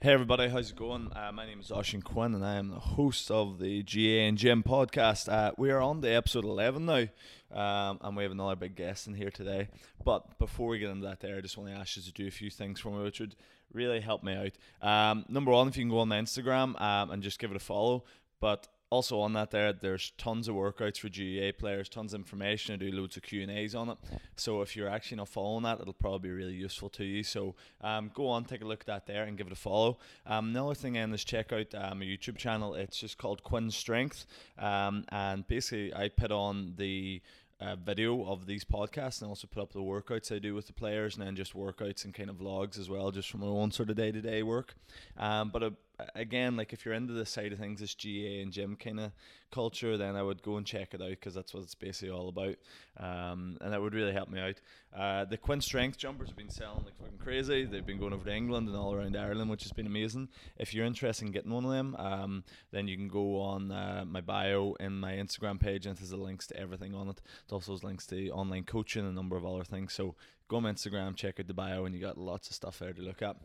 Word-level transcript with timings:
Hey 0.00 0.12
everybody, 0.12 0.48
how's 0.48 0.70
it 0.70 0.76
going? 0.76 1.10
Uh, 1.12 1.32
my 1.32 1.44
name 1.44 1.58
is 1.58 1.72
Oisin 1.72 2.02
Quinn 2.02 2.32
and 2.32 2.46
I 2.46 2.54
am 2.54 2.68
the 2.68 2.78
host 2.78 3.32
of 3.32 3.58
the 3.58 3.82
GAA 3.82 4.28
and 4.28 4.38
Gym 4.38 4.62
podcast. 4.62 5.28
Uh, 5.28 5.50
we 5.58 5.72
are 5.72 5.80
on 5.80 6.02
the 6.02 6.14
episode 6.14 6.44
11 6.44 6.86
now 6.86 7.08
um, 7.50 7.98
and 8.00 8.16
we 8.16 8.22
have 8.22 8.30
another 8.30 8.54
big 8.54 8.76
guest 8.76 9.08
in 9.08 9.14
here 9.14 9.32
today. 9.32 9.66
But 10.04 10.38
before 10.38 10.68
we 10.68 10.78
get 10.78 10.90
into 10.90 11.08
that 11.08 11.18
there, 11.18 11.36
I 11.36 11.40
just 11.40 11.58
want 11.58 11.70
to 11.70 11.76
ask 11.76 11.96
you 11.96 12.04
to 12.04 12.12
do 12.12 12.28
a 12.28 12.30
few 12.30 12.48
things 12.48 12.78
for 12.78 12.92
me 12.92 13.02
which 13.02 13.18
would 13.18 13.34
really 13.72 13.98
help 13.98 14.22
me 14.22 14.36
out. 14.36 14.88
Um, 14.88 15.24
number 15.28 15.50
one, 15.50 15.66
if 15.66 15.76
you 15.76 15.82
can 15.82 15.90
go 15.90 15.98
on 15.98 16.10
Instagram 16.10 16.80
um, 16.80 17.10
and 17.10 17.20
just 17.20 17.40
give 17.40 17.50
it 17.50 17.56
a 17.56 17.58
follow. 17.58 18.04
But 18.38 18.68
also 18.90 19.20
on 19.20 19.32
that 19.34 19.50
there 19.50 19.72
there's 19.72 20.12
tons 20.16 20.48
of 20.48 20.54
workouts 20.54 20.98
for 20.98 21.08
GAA 21.08 21.56
players 21.58 21.88
tons 21.88 22.14
of 22.14 22.20
information 22.20 22.74
I 22.74 22.78
do 22.78 22.90
loads 22.90 23.16
of 23.16 23.22
Q&As 23.22 23.74
on 23.74 23.90
it. 23.90 23.98
So 24.36 24.62
if 24.62 24.76
you're 24.76 24.88
actually 24.88 25.18
not 25.18 25.28
following 25.28 25.64
that 25.64 25.80
it'll 25.80 25.92
probably 25.92 26.30
be 26.30 26.34
really 26.34 26.54
useful 26.54 26.88
to 26.90 27.04
you. 27.04 27.22
So 27.22 27.54
um, 27.80 28.10
go 28.14 28.28
on 28.28 28.44
take 28.44 28.62
a 28.62 28.66
look 28.66 28.80
at 28.80 28.86
that 28.86 29.06
there 29.06 29.24
and 29.24 29.36
give 29.36 29.46
it 29.46 29.52
a 29.52 29.56
follow. 29.56 29.98
Um, 30.26 30.48
another 30.48 30.74
thing 30.74 30.94
then 30.94 31.12
is 31.12 31.24
check 31.24 31.52
out 31.52 31.74
um, 31.74 32.00
my 32.00 32.04
YouTube 32.04 32.36
channel 32.36 32.74
it's 32.74 32.98
just 32.98 33.18
called 33.18 33.42
Quinn 33.42 33.70
Strength. 33.70 34.26
Um, 34.58 35.04
and 35.10 35.46
basically 35.46 35.94
I 35.94 36.08
put 36.08 36.32
on 36.32 36.74
the 36.76 37.20
uh, 37.60 37.76
video 37.76 38.24
of 38.24 38.46
these 38.46 38.64
podcasts 38.64 39.20
and 39.20 39.28
also 39.28 39.46
put 39.46 39.62
up 39.62 39.72
the 39.72 39.80
workouts 39.80 40.34
I 40.34 40.38
do 40.38 40.54
with 40.54 40.66
the 40.66 40.72
players 40.72 41.16
and 41.16 41.26
then 41.26 41.34
just 41.34 41.54
workouts 41.54 42.04
and 42.04 42.14
kind 42.14 42.30
of 42.30 42.36
vlogs 42.36 42.78
as 42.78 42.88
well, 42.88 43.10
just 43.10 43.30
from 43.30 43.40
my 43.40 43.46
own 43.46 43.70
sort 43.72 43.90
of 43.90 43.96
day 43.96 44.12
to 44.12 44.20
day 44.20 44.42
work. 44.42 44.76
Um, 45.16 45.50
but 45.50 45.62
uh, 45.62 45.70
again, 46.14 46.56
like 46.56 46.72
if 46.72 46.84
you're 46.84 46.94
into 46.94 47.12
this 47.12 47.30
side 47.30 47.52
of 47.52 47.58
things, 47.58 47.80
this 47.80 47.94
GAA 47.94 48.42
and 48.42 48.52
gym 48.52 48.76
kind 48.76 49.00
of 49.00 49.12
culture, 49.50 49.96
then 49.96 50.16
I 50.16 50.22
would 50.22 50.42
go 50.42 50.56
and 50.56 50.66
check 50.66 50.94
it 50.94 51.02
out 51.02 51.10
because 51.10 51.34
that's 51.34 51.52
what 51.54 51.62
it's 51.62 51.74
basically 51.74 52.10
all 52.10 52.28
about. 52.28 52.56
Um, 52.98 53.58
and 53.60 53.72
that 53.72 53.80
would 53.80 53.94
really 53.94 54.12
help 54.12 54.28
me 54.28 54.40
out. 54.40 54.60
Uh, 54.96 55.24
the 55.24 55.36
Quinn 55.36 55.60
Strength 55.60 55.98
jumpers 55.98 56.28
have 56.28 56.36
been 56.36 56.50
selling 56.50 56.84
like 56.84 56.96
fucking 56.98 57.18
crazy. 57.18 57.64
They've 57.64 57.84
been 57.84 57.98
going 57.98 58.12
over 58.12 58.24
to 58.24 58.34
England 58.34 58.68
and 58.68 58.76
all 58.76 58.94
around 58.94 59.16
Ireland, 59.16 59.50
which 59.50 59.64
has 59.64 59.72
been 59.72 59.86
amazing. 59.86 60.28
If 60.56 60.74
you're 60.74 60.86
interested 60.86 61.26
in 61.26 61.32
getting 61.32 61.52
one 61.52 61.64
of 61.64 61.70
them, 61.70 61.96
um, 61.96 62.44
then 62.70 62.88
you 62.88 62.96
can 62.96 63.08
go 63.08 63.40
on 63.40 63.70
uh, 63.70 64.04
my 64.06 64.20
bio 64.20 64.76
in 64.80 64.98
my 65.00 65.14
Instagram 65.14 65.58
page 65.58 65.86
and 65.86 65.96
there's 65.96 66.10
the 66.10 66.16
links 66.16 66.46
to 66.48 66.56
everything 66.56 66.94
on 66.94 67.08
it. 67.08 67.20
There's 67.48 67.52
also 67.52 67.72
has 67.72 67.84
links 67.84 68.06
to 68.06 68.30
online 68.30 68.64
coaching 68.64 69.02
and 69.02 69.12
a 69.12 69.14
number 69.14 69.36
of 69.36 69.44
other 69.44 69.64
things. 69.64 69.92
So 69.94 70.14
go 70.48 70.58
on 70.58 70.62
Instagram, 70.64 71.16
check 71.16 71.40
out 71.40 71.46
the 71.46 71.54
bio, 71.54 71.84
and 71.84 71.94
you 71.94 72.00
got 72.00 72.18
lots 72.18 72.48
of 72.48 72.54
stuff 72.54 72.78
there 72.78 72.92
to 72.92 73.02
look 73.02 73.22
at. 73.22 73.36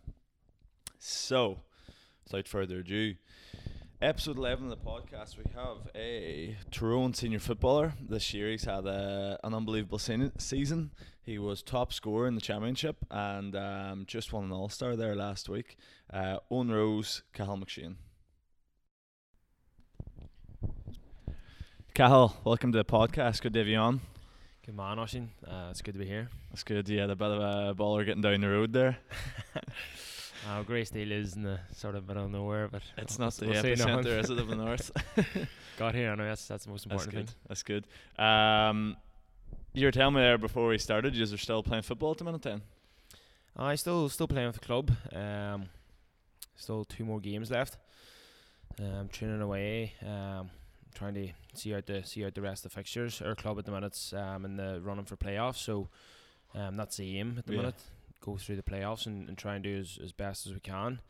So, 0.99 1.59
without 2.23 2.47
further 2.47 2.79
ado, 2.79 3.15
episode 4.01 4.37
11 4.37 4.65
of 4.65 4.69
the 4.69 4.77
podcast, 4.77 5.37
we 5.37 5.43
have 5.55 5.89
a 5.95 6.57
Tyrone 6.71 7.13
senior 7.13 7.39
footballer. 7.39 7.93
This 8.01 8.33
year 8.33 8.49
he's 8.49 8.65
had 8.65 8.85
a, 8.85 9.39
an 9.43 9.53
unbelievable 9.53 9.99
season. 9.99 10.91
He 11.21 11.37
was 11.37 11.61
top 11.61 11.93
scorer 11.93 12.27
in 12.27 12.35
the 12.35 12.41
championship 12.41 12.97
and 13.09 13.55
um, 13.55 14.03
just 14.07 14.33
won 14.33 14.45
an 14.45 14.51
All 14.51 14.69
Star 14.69 14.95
there 14.95 15.15
last 15.15 15.49
week. 15.49 15.77
Uh, 16.11 16.37
Owen 16.51 16.71
Roes, 16.71 17.23
Cathal 17.33 17.57
McShane. 17.57 17.95
Cathal, 21.93 22.35
welcome 22.43 22.71
to 22.71 22.77
the 22.77 22.85
podcast. 22.85 23.41
Good 23.41 23.53
to 23.53 23.59
have 23.59 23.67
you 23.67 23.77
on. 23.77 24.01
Good 24.65 24.75
man, 24.75 24.97
Oisin. 24.97 25.29
Uh, 25.45 25.67
it's 25.71 25.81
good 25.81 25.93
to 25.93 25.99
be 25.99 26.07
here. 26.07 26.29
That's 26.49 26.63
good. 26.63 26.87
You 26.89 26.99
had 26.99 27.09
a 27.09 27.15
bit 27.15 27.31
of 27.31 27.39
a 27.39 27.75
baller 27.75 28.05
getting 28.05 28.21
down 28.21 28.41
the 28.41 28.49
road 28.49 28.73
there. 28.73 28.97
Uh, 30.47 30.63
Greysteel 30.63 31.11
is 31.11 31.35
in 31.35 31.43
the 31.43 31.59
sort 31.73 31.95
of 31.95 32.07
middle 32.07 32.25
of 32.25 32.31
nowhere, 32.31 32.67
but 32.67 32.81
it's 32.97 33.17
not 33.17 33.33
the 33.35 33.45
epicenter, 33.45 34.19
is 34.19 34.29
it, 34.29 34.37
of 34.37 34.47
the 34.47 34.55
north? 34.55 34.91
Got 35.79 35.95
here, 35.95 36.11
I 36.11 36.15
know 36.15 36.25
that's 36.25 36.47
that's 36.47 36.65
the 36.65 36.71
most 36.71 36.85
important 36.85 37.13
that's 37.47 37.63
good. 37.63 37.83
thing. 37.83 37.87
That's 38.17 38.17
good. 38.17 38.23
Um, 38.23 38.97
you 39.73 39.85
were 39.85 39.91
telling 39.91 40.15
me 40.15 40.21
there 40.21 40.37
before 40.37 40.67
we 40.67 40.77
started, 40.77 41.15
you 41.15 41.23
are 41.23 41.37
still 41.37 41.63
playing 41.63 41.83
football 41.83 42.11
at 42.11 42.17
the 42.17 42.25
minute 42.25 42.41
then? 42.41 42.61
I 43.55 43.75
still 43.75 44.09
still 44.09 44.27
playing 44.27 44.47
with 44.47 44.59
the 44.59 44.65
club. 44.65 44.91
Um, 45.13 45.69
still 46.55 46.83
two 46.83 47.05
more 47.05 47.19
games 47.19 47.49
left. 47.49 47.77
Um, 48.79 49.07
training 49.11 49.41
away. 49.41 49.93
Um, 50.05 50.49
trying 50.93 51.13
to 51.13 51.29
see 51.53 51.73
out 51.73 51.85
the 51.85 52.03
see 52.03 52.25
out 52.25 52.35
the 52.35 52.41
rest 52.41 52.65
of 52.65 52.71
the 52.71 52.75
fixtures. 52.75 53.21
Our 53.21 53.35
club 53.35 53.59
at 53.59 53.65
the 53.65 53.71
minute's 53.71 54.13
um 54.13 54.45
in 54.45 54.57
the 54.57 54.81
running 54.81 55.05
for 55.05 55.15
playoffs, 55.15 55.57
so 55.57 55.89
um 56.53 56.75
that's 56.75 56.97
the 56.97 57.19
aim 57.19 57.35
at 57.37 57.45
the 57.45 57.53
yeah. 57.53 57.59
minute 57.59 57.81
go 58.23 58.37
through 58.37 58.55
the 58.55 58.63
playoffs 58.63 59.05
and, 59.05 59.27
and 59.27 59.37
try 59.37 59.55
and 59.55 59.63
do 59.63 59.77
as, 59.77 59.99
as 60.01 60.11
best 60.11 60.47
as 60.47 60.53
we 60.53 60.59
can. 60.59 61.01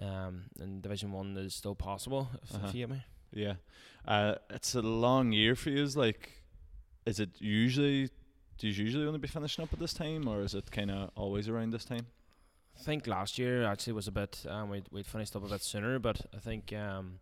Um, 0.00 0.44
and 0.58 0.80
Division 0.82 1.12
One 1.12 1.36
is 1.36 1.54
still 1.54 1.74
possible 1.74 2.28
if, 2.42 2.54
uh-huh. 2.54 2.68
if 2.68 2.74
you 2.74 2.86
get 2.86 2.90
me. 2.90 3.04
Yeah, 3.32 3.54
uh, 4.06 4.34
it's 4.50 4.74
a 4.74 4.82
long 4.82 5.32
year 5.32 5.54
for 5.54 5.70
you. 5.70 5.82
Is 5.82 5.96
like, 5.96 6.42
is 7.06 7.20
it 7.20 7.30
usually? 7.38 8.10
Do 8.58 8.68
you 8.68 8.84
usually 8.84 9.06
only 9.06 9.18
be 9.18 9.28
finishing 9.28 9.62
up 9.64 9.72
at 9.72 9.78
this 9.78 9.92
time, 9.92 10.28
or 10.28 10.42
is 10.42 10.54
it 10.54 10.70
kind 10.70 10.90
of 10.90 11.10
always 11.16 11.48
around 11.48 11.72
this 11.72 11.84
time? 11.84 12.06
I 12.78 12.82
think 12.82 13.06
last 13.06 13.38
year 13.38 13.64
actually 13.64 13.94
was 13.94 14.08
a 14.08 14.12
bit. 14.12 14.44
Um, 14.48 14.70
we 14.70 14.82
we 14.90 15.02
finished 15.02 15.34
up 15.34 15.44
a 15.44 15.48
bit 15.48 15.62
sooner, 15.62 15.98
but 15.98 16.20
I 16.34 16.38
think 16.38 16.72
um, 16.72 17.20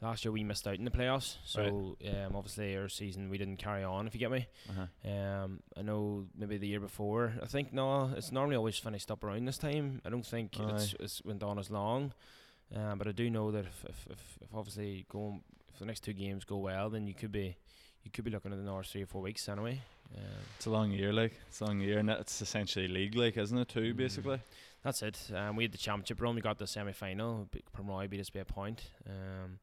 last 0.00 0.24
year 0.24 0.32
we 0.32 0.44
missed 0.44 0.66
out 0.66 0.76
in 0.76 0.84
the 0.84 0.90
playoffs, 0.90 1.36
so 1.44 1.96
right. 2.02 2.24
um, 2.24 2.36
obviously 2.36 2.76
our 2.76 2.88
season 2.88 3.30
we 3.30 3.38
didn't 3.38 3.56
carry 3.56 3.84
on. 3.84 4.06
If 4.06 4.14
you 4.14 4.20
get 4.20 4.30
me, 4.30 4.46
uh-huh. 4.68 5.10
um, 5.10 5.60
I 5.76 5.82
know 5.82 6.26
maybe 6.36 6.58
the 6.58 6.68
year 6.68 6.80
before. 6.80 7.34
I 7.42 7.46
think 7.46 7.72
no, 7.72 8.10
it's 8.16 8.32
normally 8.32 8.56
always 8.56 8.78
finished 8.78 9.10
up 9.10 9.24
around 9.24 9.46
this 9.46 9.58
time. 9.58 10.00
I 10.04 10.10
don't 10.10 10.26
think 10.26 10.58
it's, 10.58 10.94
it's 11.00 11.22
went 11.24 11.42
on 11.42 11.58
as 11.58 11.70
long, 11.70 12.12
um, 12.74 12.98
but 12.98 13.06
I 13.06 13.12
do 13.12 13.30
know 13.30 13.50
that 13.52 13.64
if 13.66 13.84
if, 13.84 14.06
if, 14.10 14.38
if 14.42 14.54
obviously 14.54 15.06
going 15.08 15.42
if 15.72 15.78
the 15.78 15.86
next 15.86 16.00
two 16.00 16.12
games 16.12 16.44
go 16.44 16.56
well, 16.56 16.90
then 16.90 17.06
you 17.06 17.14
could 17.14 17.32
be 17.32 17.56
you 18.02 18.10
could 18.10 18.24
be 18.24 18.30
looking 18.30 18.52
at 18.52 18.58
another 18.58 18.82
three 18.82 19.02
or 19.02 19.06
four 19.06 19.22
weeks 19.22 19.48
anyway. 19.48 19.80
Um, 20.16 20.22
it's 20.56 20.66
a 20.66 20.70
long 20.70 20.92
year, 20.92 21.12
like 21.12 21.34
it's 21.48 21.60
a 21.60 21.64
long 21.64 21.80
year, 21.80 21.98
and 21.98 22.08
it's 22.10 22.40
essentially 22.40 22.86
league, 22.86 23.16
like 23.16 23.36
isn't 23.36 23.58
it? 23.58 23.68
Too 23.68 23.92
mm. 23.92 23.96
basically. 23.96 24.40
That's 24.82 25.02
it. 25.02 25.18
Um, 25.34 25.56
we 25.56 25.64
had 25.64 25.72
the 25.72 25.78
championship 25.78 26.20
run. 26.20 26.36
We 26.36 26.40
got 26.40 26.58
the 26.58 26.66
semi 26.66 26.92
final. 26.92 27.48
Pomeroy 27.72 28.06
beat 28.06 28.20
us 28.20 28.30
by 28.30 28.40
a 28.40 28.44
point. 28.44 28.84
Um, 29.08 29.58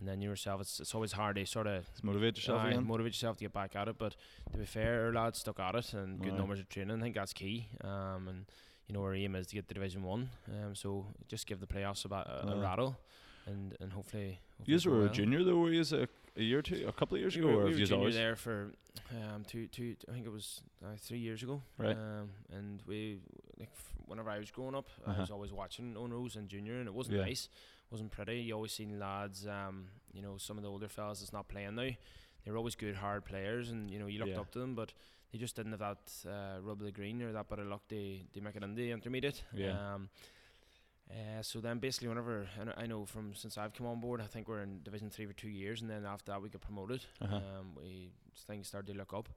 and 0.00 0.08
then 0.08 0.22
yourself, 0.22 0.62
it's, 0.62 0.80
it's 0.80 0.94
always 0.94 1.12
hard 1.12 1.36
to 1.36 1.46
sort 1.46 1.66
of 1.66 1.84
motivate 2.02 2.36
yourself, 2.36 2.62
uh, 2.64 2.80
motivate 2.80 3.12
yourself 3.12 3.36
to 3.36 3.44
get 3.44 3.52
back 3.52 3.76
at 3.76 3.86
it. 3.86 3.96
But 3.98 4.16
to 4.50 4.58
be 4.58 4.64
fair, 4.64 5.04
our 5.04 5.12
lads 5.12 5.38
stuck 5.38 5.60
at 5.60 5.74
it 5.74 5.92
and 5.92 6.20
good 6.20 6.32
numbers 6.32 6.58
of 6.58 6.68
training. 6.70 6.98
I 6.98 7.00
think 7.02 7.14
that's 7.14 7.34
key. 7.34 7.68
Um, 7.84 8.26
and 8.28 8.46
you 8.88 8.94
know 8.94 9.02
our 9.02 9.14
aim 9.14 9.36
is 9.36 9.46
to 9.48 9.54
get 9.54 9.68
the 9.68 9.74
Division 9.74 10.02
One. 10.02 10.30
Um, 10.48 10.74
so 10.74 11.06
just 11.28 11.46
give 11.46 11.60
the 11.60 11.66
playoffs 11.66 12.06
about 12.06 12.26
a, 12.26 12.48
a 12.48 12.60
rattle, 12.60 12.98
and 13.46 13.76
and 13.78 13.92
hopefully. 13.92 14.40
hopefully 14.58 14.78
you 14.82 14.90
were 14.90 14.98
well. 14.98 15.06
a 15.06 15.12
junior 15.12 15.44
though, 15.44 15.56
were 15.56 15.70
you 15.70 15.84
a, 15.92 16.08
a 16.36 16.42
year 16.42 16.60
or 16.60 16.62
two, 16.62 16.86
a 16.88 16.92
couple 16.92 17.16
of 17.16 17.20
years 17.20 17.36
we 17.36 17.42
ago, 17.42 17.48
were, 17.48 17.62
or 17.62 17.64
we 17.66 17.72
were 17.72 17.76
junior 17.78 17.96
always? 17.96 18.14
there 18.14 18.36
for 18.36 18.72
um 19.12 19.44
two 19.46 19.66
two 19.66 19.96
I 20.08 20.12
think 20.12 20.24
it 20.24 20.32
was 20.32 20.62
uh, 20.82 20.96
three 20.98 21.18
years 21.18 21.42
ago. 21.42 21.60
Right. 21.76 21.96
Um, 21.96 22.30
and 22.56 22.82
we 22.86 23.18
like 23.58 23.68
f- 23.70 23.92
whenever 24.06 24.30
I 24.30 24.38
was 24.38 24.50
growing 24.50 24.74
up, 24.74 24.88
uh-huh. 25.06 25.14
I 25.18 25.20
was 25.20 25.30
always 25.30 25.52
watching 25.52 25.94
Owen 25.96 26.12
Roes 26.12 26.36
and 26.36 26.48
junior, 26.48 26.78
and 26.78 26.88
it 26.88 26.94
wasn't 26.94 27.18
yeah. 27.18 27.24
nice 27.24 27.48
wasn't 27.90 28.10
pretty. 28.10 28.40
You 28.40 28.54
always 28.54 28.72
seen 28.72 28.98
lads, 28.98 29.46
um, 29.46 29.86
you 30.12 30.22
know, 30.22 30.36
some 30.36 30.56
of 30.56 30.62
the 30.62 30.70
older 30.70 30.88
fellas 30.88 31.20
that's 31.20 31.32
not 31.32 31.48
playing 31.48 31.74
now. 31.74 31.90
They 32.44 32.50
were 32.50 32.56
always 32.56 32.74
good, 32.74 32.96
hard 32.96 33.24
players, 33.24 33.70
and 33.70 33.90
you 33.90 33.98
know, 33.98 34.06
you 34.06 34.18
looked 34.18 34.32
yeah. 34.32 34.40
up 34.40 34.50
to 34.52 34.58
them, 34.58 34.74
but 34.74 34.92
they 35.32 35.38
just 35.38 35.56
didn't 35.56 35.72
have 35.72 35.80
that 35.80 36.12
uh, 36.26 36.60
rub 36.62 36.80
of 36.80 36.86
the 36.86 36.92
green 36.92 37.22
or 37.22 37.32
that 37.32 37.48
bit 37.48 37.58
of 37.58 37.66
luck 37.66 37.86
to, 37.88 38.18
to 38.32 38.40
make 38.40 38.56
it 38.56 38.62
in 38.62 38.74
the 38.74 38.90
intermediate. 38.90 39.42
Yeah. 39.52 39.94
Um, 39.94 40.08
uh, 41.10 41.42
so 41.42 41.60
then 41.60 41.78
basically 41.78 42.06
whenever 42.06 42.46
I 42.76 42.86
know 42.86 43.04
from 43.04 43.34
since 43.34 43.58
I've 43.58 43.74
come 43.74 43.88
on 43.88 43.98
board 43.98 44.20
I 44.20 44.26
think 44.26 44.46
we're 44.46 44.62
in 44.62 44.80
division 44.84 45.10
3 45.10 45.26
for 45.26 45.32
2 45.32 45.48
years 45.48 45.80
and 45.80 45.90
then 45.90 46.04
after 46.06 46.30
that 46.30 46.40
we 46.40 46.48
get 46.48 46.60
promoted 46.60 47.04
uh-huh. 47.20 47.34
um, 47.34 47.72
we 47.76 48.10
things 48.46 48.68
started 48.68 48.92
to 48.92 48.98
look 48.98 49.12
up 49.12 49.28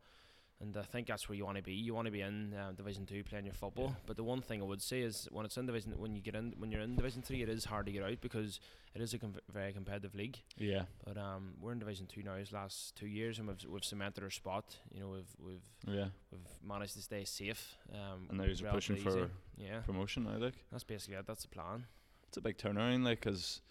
and 0.63 0.77
I 0.77 0.81
think 0.81 1.07
that's 1.07 1.27
where 1.27 1.35
you 1.35 1.45
want 1.45 1.57
to 1.57 1.63
be. 1.63 1.73
You 1.73 1.93
want 1.93 2.05
to 2.05 2.11
be 2.11 2.21
in 2.21 2.53
uh, 2.53 2.71
Division 2.71 3.05
Two 3.05 3.23
playing 3.23 3.45
your 3.45 3.53
football. 3.53 3.87
Yeah. 3.87 3.95
But 4.05 4.15
the 4.15 4.23
one 4.23 4.41
thing 4.41 4.61
I 4.61 4.65
would 4.65 4.81
say 4.81 5.01
is 5.01 5.27
when 5.31 5.45
it's 5.45 5.57
in 5.57 5.65
Division, 5.65 5.93
when 5.97 6.15
you 6.15 6.21
get 6.21 6.35
in, 6.35 6.53
when 6.57 6.71
you're 6.71 6.81
in 6.81 6.95
Division 6.95 7.21
Three, 7.21 7.41
it 7.41 7.49
is 7.49 7.65
hard 7.65 7.85
to 7.87 7.91
get 7.91 8.03
out 8.03 8.21
because 8.21 8.59
it 8.95 9.01
is 9.01 9.13
a 9.13 9.19
com- 9.19 9.35
very 9.51 9.73
competitive 9.73 10.15
league. 10.15 10.39
Yeah. 10.57 10.83
But 11.05 11.17
um, 11.17 11.55
we're 11.59 11.73
in 11.73 11.79
Division 11.79 12.05
Two 12.07 12.23
now. 12.23 12.37
These 12.37 12.53
last 12.53 12.95
two 12.95 13.07
years, 13.07 13.39
and 13.39 13.47
we've 13.47 13.63
we've 13.69 13.83
cemented 13.83 14.23
our 14.23 14.29
spot. 14.29 14.77
You 14.91 15.01
know, 15.01 15.09
we've 15.09 15.35
we've 15.39 15.95
yeah 15.95 16.07
we've 16.31 16.47
managed 16.65 16.93
to 16.93 17.01
stay 17.01 17.25
safe. 17.25 17.75
Um, 17.93 18.27
and 18.29 18.37
now 18.37 18.45
you're 18.45 18.71
pushing 18.71 18.95
for 18.95 19.29
yeah 19.57 19.79
promotion. 19.85 20.27
I 20.27 20.39
think 20.39 20.55
that's 20.71 20.83
basically 20.83 21.17
it. 21.17 21.27
That's 21.27 21.43
the 21.43 21.49
plan. 21.49 21.85
It's 22.29 22.37
a 22.37 22.41
big 22.41 22.57
turnaround, 22.57 23.03
like, 23.03 23.19
because 23.19 23.61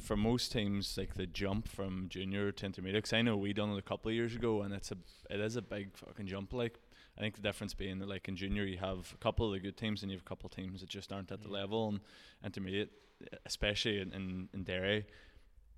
for 0.00 0.16
most 0.16 0.52
teams, 0.52 0.96
like 0.96 1.14
the 1.14 1.26
jump 1.26 1.68
from 1.68 2.08
junior 2.08 2.52
to 2.52 2.66
intermediate. 2.66 3.04
Cause 3.04 3.12
I 3.12 3.22
know 3.22 3.36
we 3.36 3.52
done 3.52 3.70
it 3.70 3.78
a 3.78 3.82
couple 3.82 4.10
of 4.10 4.14
years 4.14 4.34
ago, 4.34 4.62
and 4.62 4.74
it's 4.74 4.90
a 4.90 4.96
it 5.30 5.40
is 5.40 5.56
a 5.56 5.62
big 5.62 5.96
fucking 5.96 6.26
jump. 6.26 6.52
Like 6.52 6.78
I 7.16 7.20
think 7.20 7.36
the 7.36 7.42
difference 7.42 7.74
being 7.74 7.98
that 8.00 8.08
like 8.08 8.28
in 8.28 8.36
junior 8.36 8.64
you 8.64 8.78
have 8.78 9.12
a 9.14 9.18
couple 9.18 9.46
of 9.46 9.52
the 9.52 9.60
good 9.60 9.76
teams, 9.76 10.02
and 10.02 10.10
you 10.10 10.16
have 10.16 10.24
a 10.24 10.28
couple 10.28 10.46
of 10.46 10.54
teams 10.54 10.80
that 10.80 10.88
just 10.88 11.12
aren't 11.12 11.32
at 11.32 11.42
the 11.42 11.48
level. 11.48 11.88
And 11.88 12.00
intermediate, 12.44 12.90
especially 13.46 14.00
in 14.00 14.12
in, 14.12 14.48
in 14.52 14.64
Derry, 14.64 15.06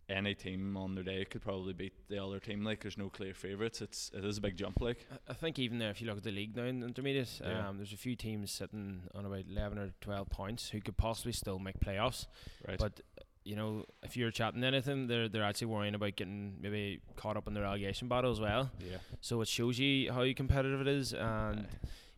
any 0.08 0.34
team 0.34 0.76
on 0.76 0.94
their 0.94 1.04
day 1.04 1.24
could 1.24 1.42
probably 1.42 1.72
beat 1.72 1.92
the 2.08 2.22
other 2.22 2.38
team. 2.38 2.64
Like 2.64 2.82
there's 2.82 2.98
no 2.98 3.08
clear 3.08 3.34
favourites. 3.34 3.80
It's 3.80 4.10
it 4.14 4.24
is 4.24 4.38
a 4.38 4.40
big 4.40 4.56
jump. 4.56 4.80
Like 4.80 5.06
I 5.28 5.32
think 5.32 5.58
even 5.58 5.78
there, 5.78 5.90
if 5.90 6.00
you 6.00 6.06
look 6.06 6.18
at 6.18 6.22
the 6.22 6.30
league 6.30 6.56
now 6.56 6.64
in 6.64 6.82
intermediate, 6.82 7.40
yeah. 7.42 7.68
um, 7.68 7.76
there's 7.76 7.92
a 7.92 7.96
few 7.96 8.16
teams 8.16 8.50
sitting 8.50 9.02
on 9.14 9.26
about 9.26 9.44
eleven 9.50 9.78
or 9.78 9.92
twelve 10.00 10.28
points 10.28 10.68
who 10.70 10.80
could 10.80 10.96
possibly 10.96 11.32
still 11.32 11.58
make 11.58 11.80
playoffs. 11.80 12.26
Right. 12.66 12.78
But 12.78 13.00
you 13.46 13.54
know, 13.54 13.84
if 14.02 14.16
you're 14.16 14.30
chatting 14.30 14.64
anything, 14.64 15.06
they're 15.06 15.28
they're 15.28 15.44
actually 15.44 15.68
worrying 15.68 15.94
about 15.94 16.16
getting 16.16 16.56
maybe 16.60 17.00
caught 17.14 17.36
up 17.36 17.46
in 17.46 17.54
the 17.54 17.60
relegation 17.60 18.08
battle 18.08 18.32
as 18.32 18.40
well. 18.40 18.70
Yeah. 18.80 18.98
So 19.20 19.40
it 19.40 19.48
shows 19.48 19.78
you 19.78 20.12
how 20.12 20.24
competitive 20.34 20.80
it 20.80 20.88
is, 20.88 21.14
and 21.14 21.66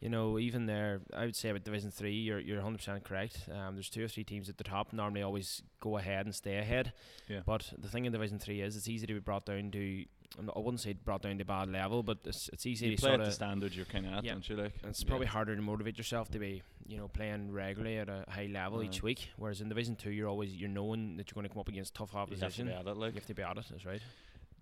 you 0.00 0.08
know, 0.08 0.38
even 0.38 0.66
there, 0.66 1.00
I 1.14 1.26
would 1.26 1.36
say 1.36 1.50
about 1.50 1.64
Division 1.64 1.90
Three, 1.90 2.14
you're 2.14 2.38
you're 2.38 2.56
100 2.56 2.78
percent 2.78 3.04
correct. 3.04 3.48
Um, 3.52 3.74
there's 3.74 3.90
two 3.90 4.04
or 4.04 4.08
three 4.08 4.24
teams 4.24 4.48
at 4.48 4.56
the 4.56 4.64
top 4.64 4.92
normally 4.92 5.22
always 5.22 5.62
go 5.80 5.98
ahead 5.98 6.24
and 6.24 6.34
stay 6.34 6.56
ahead. 6.56 6.92
Yeah. 7.28 7.40
But 7.44 7.72
the 7.76 7.88
thing 7.88 8.06
in 8.06 8.12
Division 8.12 8.38
Three 8.38 8.62
is 8.62 8.76
it's 8.76 8.88
easy 8.88 9.06
to 9.06 9.14
be 9.14 9.20
brought 9.20 9.44
down 9.44 9.70
to. 9.72 10.04
I 10.36 10.58
wouldn't 10.58 10.80
say 10.80 10.92
brought 10.92 11.22
down 11.22 11.38
to 11.38 11.44
bad 11.44 11.68
level, 11.70 12.02
but 12.02 12.18
it's 12.24 12.48
it's 12.52 12.66
easy 12.66 12.88
you 12.88 12.96
to 12.96 13.00
play 13.00 13.10
sort 13.10 13.20
at 13.20 13.26
the 13.26 13.32
standard 13.32 13.74
you're 13.74 13.86
kind 13.86 14.06
of 14.06 14.12
at, 14.12 14.24
Yeah. 14.24 14.32
don't 14.32 14.48
you? 14.48 14.56
Like 14.56 14.72
It's 14.84 15.02
Yeah. 15.02 15.08
probably 15.08 15.26
harder 15.26 15.56
to 15.56 15.62
motivate 15.62 15.96
yourself 15.96 16.30
to 16.32 16.38
be, 16.38 16.62
you 16.86 16.96
know, 16.98 17.08
playing 17.08 17.50
regularly 17.50 17.98
at 17.98 18.08
a 18.08 18.24
high 18.28 18.46
level 18.46 18.82
each 18.82 19.02
week. 19.02 19.30
Whereas 19.36 19.60
in 19.60 19.68
Division 19.68 19.96
Two, 19.96 20.10
you're 20.10 20.28
always 20.28 20.54
you're 20.54 20.68
knowing 20.68 21.16
that 21.16 21.30
you're 21.30 21.34
going 21.34 21.48
to 21.48 21.52
come 21.52 21.60
up 21.60 21.68
against 21.68 21.94
tough 21.94 22.14
opposition. 22.14 22.66
you 22.66 22.72
have 22.74 22.80
to 22.84 22.84
be 22.84 22.90
at 22.90 22.94
it. 22.96 22.98
Like, 23.00 23.14
You 23.14 23.20
have 23.20 23.26
to 23.26 23.34
be 23.34 23.42
at 23.42 23.56
it. 23.56 23.64
That's 23.70 23.84
right. 23.86 24.02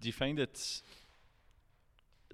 do 0.00 0.08
you 0.08 0.12
find 0.12 0.38
it 0.38 0.82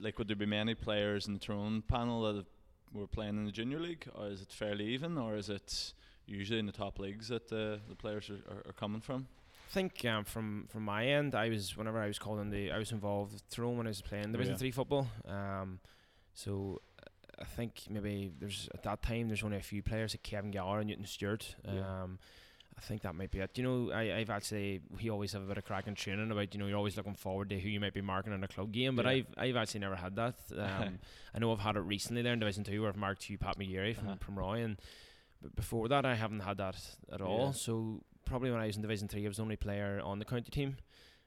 like 0.00 0.18
would 0.18 0.28
there 0.28 0.36
be 0.36 0.46
many 0.46 0.74
players 0.74 1.26
in 1.26 1.32
the 1.34 1.38
Tyrone 1.38 1.82
panel 1.82 2.22
that 2.32 2.46
were 2.92 3.06
playing 3.06 3.36
in 3.38 3.44
the 3.46 3.52
junior 3.52 3.78
league, 3.80 4.06
or 4.14 4.28
is 4.28 4.42
it 4.42 4.52
fairly 4.52 4.86
even, 4.88 5.16
or 5.16 5.36
is 5.36 5.48
it 5.48 5.94
usually 6.26 6.58
in 6.58 6.66
the 6.66 6.72
top 6.72 6.98
leagues 6.98 7.28
that 7.28 7.48
the, 7.48 7.80
the 7.88 7.94
players 7.94 8.28
are, 8.30 8.40
are, 8.52 8.62
are 8.66 8.72
coming 8.72 9.00
from? 9.00 9.26
I 9.72 9.74
think 9.74 10.04
um, 10.04 10.24
from 10.24 10.66
from 10.70 10.84
my 10.84 11.06
end, 11.06 11.34
I 11.34 11.48
was 11.48 11.76
whenever 11.78 11.98
I 11.98 12.06
was 12.06 12.18
called 12.18 12.40
in 12.40 12.50
the, 12.50 12.70
I 12.70 12.76
was 12.78 12.92
involved 12.92 13.32
with 13.32 13.58
when 13.58 13.86
I 13.86 13.90
was 13.90 14.02
playing 14.02 14.32
Division 14.32 14.52
Yeah. 14.52 14.58
Three 14.58 14.70
football. 14.70 15.06
Um, 15.26 15.78
so 16.34 16.82
I 17.40 17.44
think 17.44 17.84
maybe 17.88 18.30
there's 18.38 18.68
at 18.74 18.82
that 18.82 19.02
time 19.02 19.28
there's 19.28 19.42
only 19.42 19.56
a 19.56 19.62
few 19.62 19.82
players 19.82 20.12
like 20.12 20.22
Kevin 20.22 20.50
Gower 20.50 20.80
and 20.80 20.90
Newtownstewart. 20.90 21.54
Um, 21.66 21.74
Yeah. 21.74 22.06
I 22.76 22.80
think 22.80 23.02
that 23.02 23.14
might 23.14 23.30
be 23.30 23.38
it. 23.40 23.56
You 23.58 23.64
know, 23.64 23.92
I, 23.92 24.16
I've 24.16 24.30
actually 24.30 24.80
we 24.90 25.08
always 25.10 25.32
have 25.32 25.42
a 25.42 25.46
bit 25.46 25.56
of 25.58 25.64
crack 25.64 25.86
in 25.86 25.94
training 25.94 26.30
about 26.30 26.52
you 26.54 26.60
know 26.60 26.66
you're 26.66 26.76
always 26.76 26.96
looking 26.98 27.14
forward 27.14 27.48
to 27.50 27.58
who 27.58 27.68
you 27.70 27.80
might 27.80 27.94
be 27.94 28.00
marking 28.02 28.32
in 28.34 28.44
a 28.44 28.48
club 28.48 28.72
game, 28.72 28.94
but 28.96 29.06
Yeah. 29.06 29.10
I've 29.12 29.26
I've 29.38 29.56
actually 29.56 29.80
never 29.80 29.96
had 29.96 30.16
that. 30.16 30.34
Um, 30.58 30.98
I 31.34 31.38
know 31.38 31.50
I've 31.52 31.60
had 31.60 31.76
it 31.76 31.80
recently 31.80 32.20
there 32.22 32.34
in 32.34 32.38
Division 32.40 32.64
Two 32.64 32.80
where 32.82 32.90
I've 32.90 32.96
marked 32.96 33.22
Hugh 33.24 33.38
Pat 33.38 33.58
McGeary 33.58 33.94
from 33.96 34.08
Uh-huh. 34.08 34.16
from 34.20 34.38
Roy, 34.38 34.62
and 34.64 34.76
before 35.54 35.88
that 35.88 36.04
I 36.04 36.14
haven't 36.14 36.40
had 36.40 36.58
that 36.58 36.76
at 37.12 37.20
all. 37.22 37.46
Yeah. 37.46 37.52
So 37.52 38.02
probably 38.24 38.50
when 38.50 38.60
I 38.60 38.66
was 38.66 38.76
in 38.76 38.82
Division 38.82 39.08
Three, 39.08 39.24
I 39.24 39.28
was 39.28 39.36
the 39.38 39.42
only 39.42 39.56
player 39.56 40.00
on 40.04 40.18
the 40.18 40.24
county 40.24 40.50
team, 40.50 40.76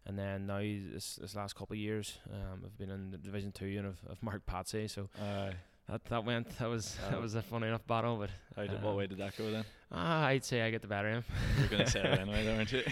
and 0.05 0.17
then 0.17 0.47
now 0.47 0.59
this 0.59 1.15
this 1.15 1.35
last 1.35 1.55
couple 1.55 1.73
of 1.73 1.79
years, 1.79 2.17
um, 2.33 2.61
I've 2.65 2.77
been 2.77 2.89
in 2.89 3.11
the 3.11 3.17
Division 3.17 3.51
Two 3.51 3.65
and 3.77 3.87
I've, 3.87 3.99
I've 4.11 4.23
marked 4.23 4.45
Patsy. 4.45 4.87
So 4.87 5.09
Uh, 5.21 5.51
that 5.87 6.03
that 6.05 6.25
went 6.25 6.57
that 6.59 6.67
was 6.69 6.95
that 7.09 7.17
Oh. 7.17 7.21
was 7.21 7.35
a 7.35 7.41
funny 7.41 7.67
enough 7.67 7.85
battle, 7.87 8.17
but 8.17 8.29
how 8.55 8.63
did, 8.63 8.75
Um, 8.77 8.81
what 8.83 8.95
way 8.95 9.07
did 9.07 9.17
that 9.19 9.37
go 9.37 9.51
then? 9.51 9.65
ah, 9.91 10.25
I'd 10.25 10.43
say 10.43 10.61
I 10.63 10.71
get 10.71 10.81
the 10.81 10.87
better 10.87 11.09
of 11.09 11.25
him. 11.25 11.35
You're 11.59 11.67
going 11.69 11.85
to 11.85 11.91
say 11.91 11.99
it 12.01 12.19
anyway, 12.19 12.43
though, 12.45 12.55
aren't 12.55 12.71
you? 12.71 12.83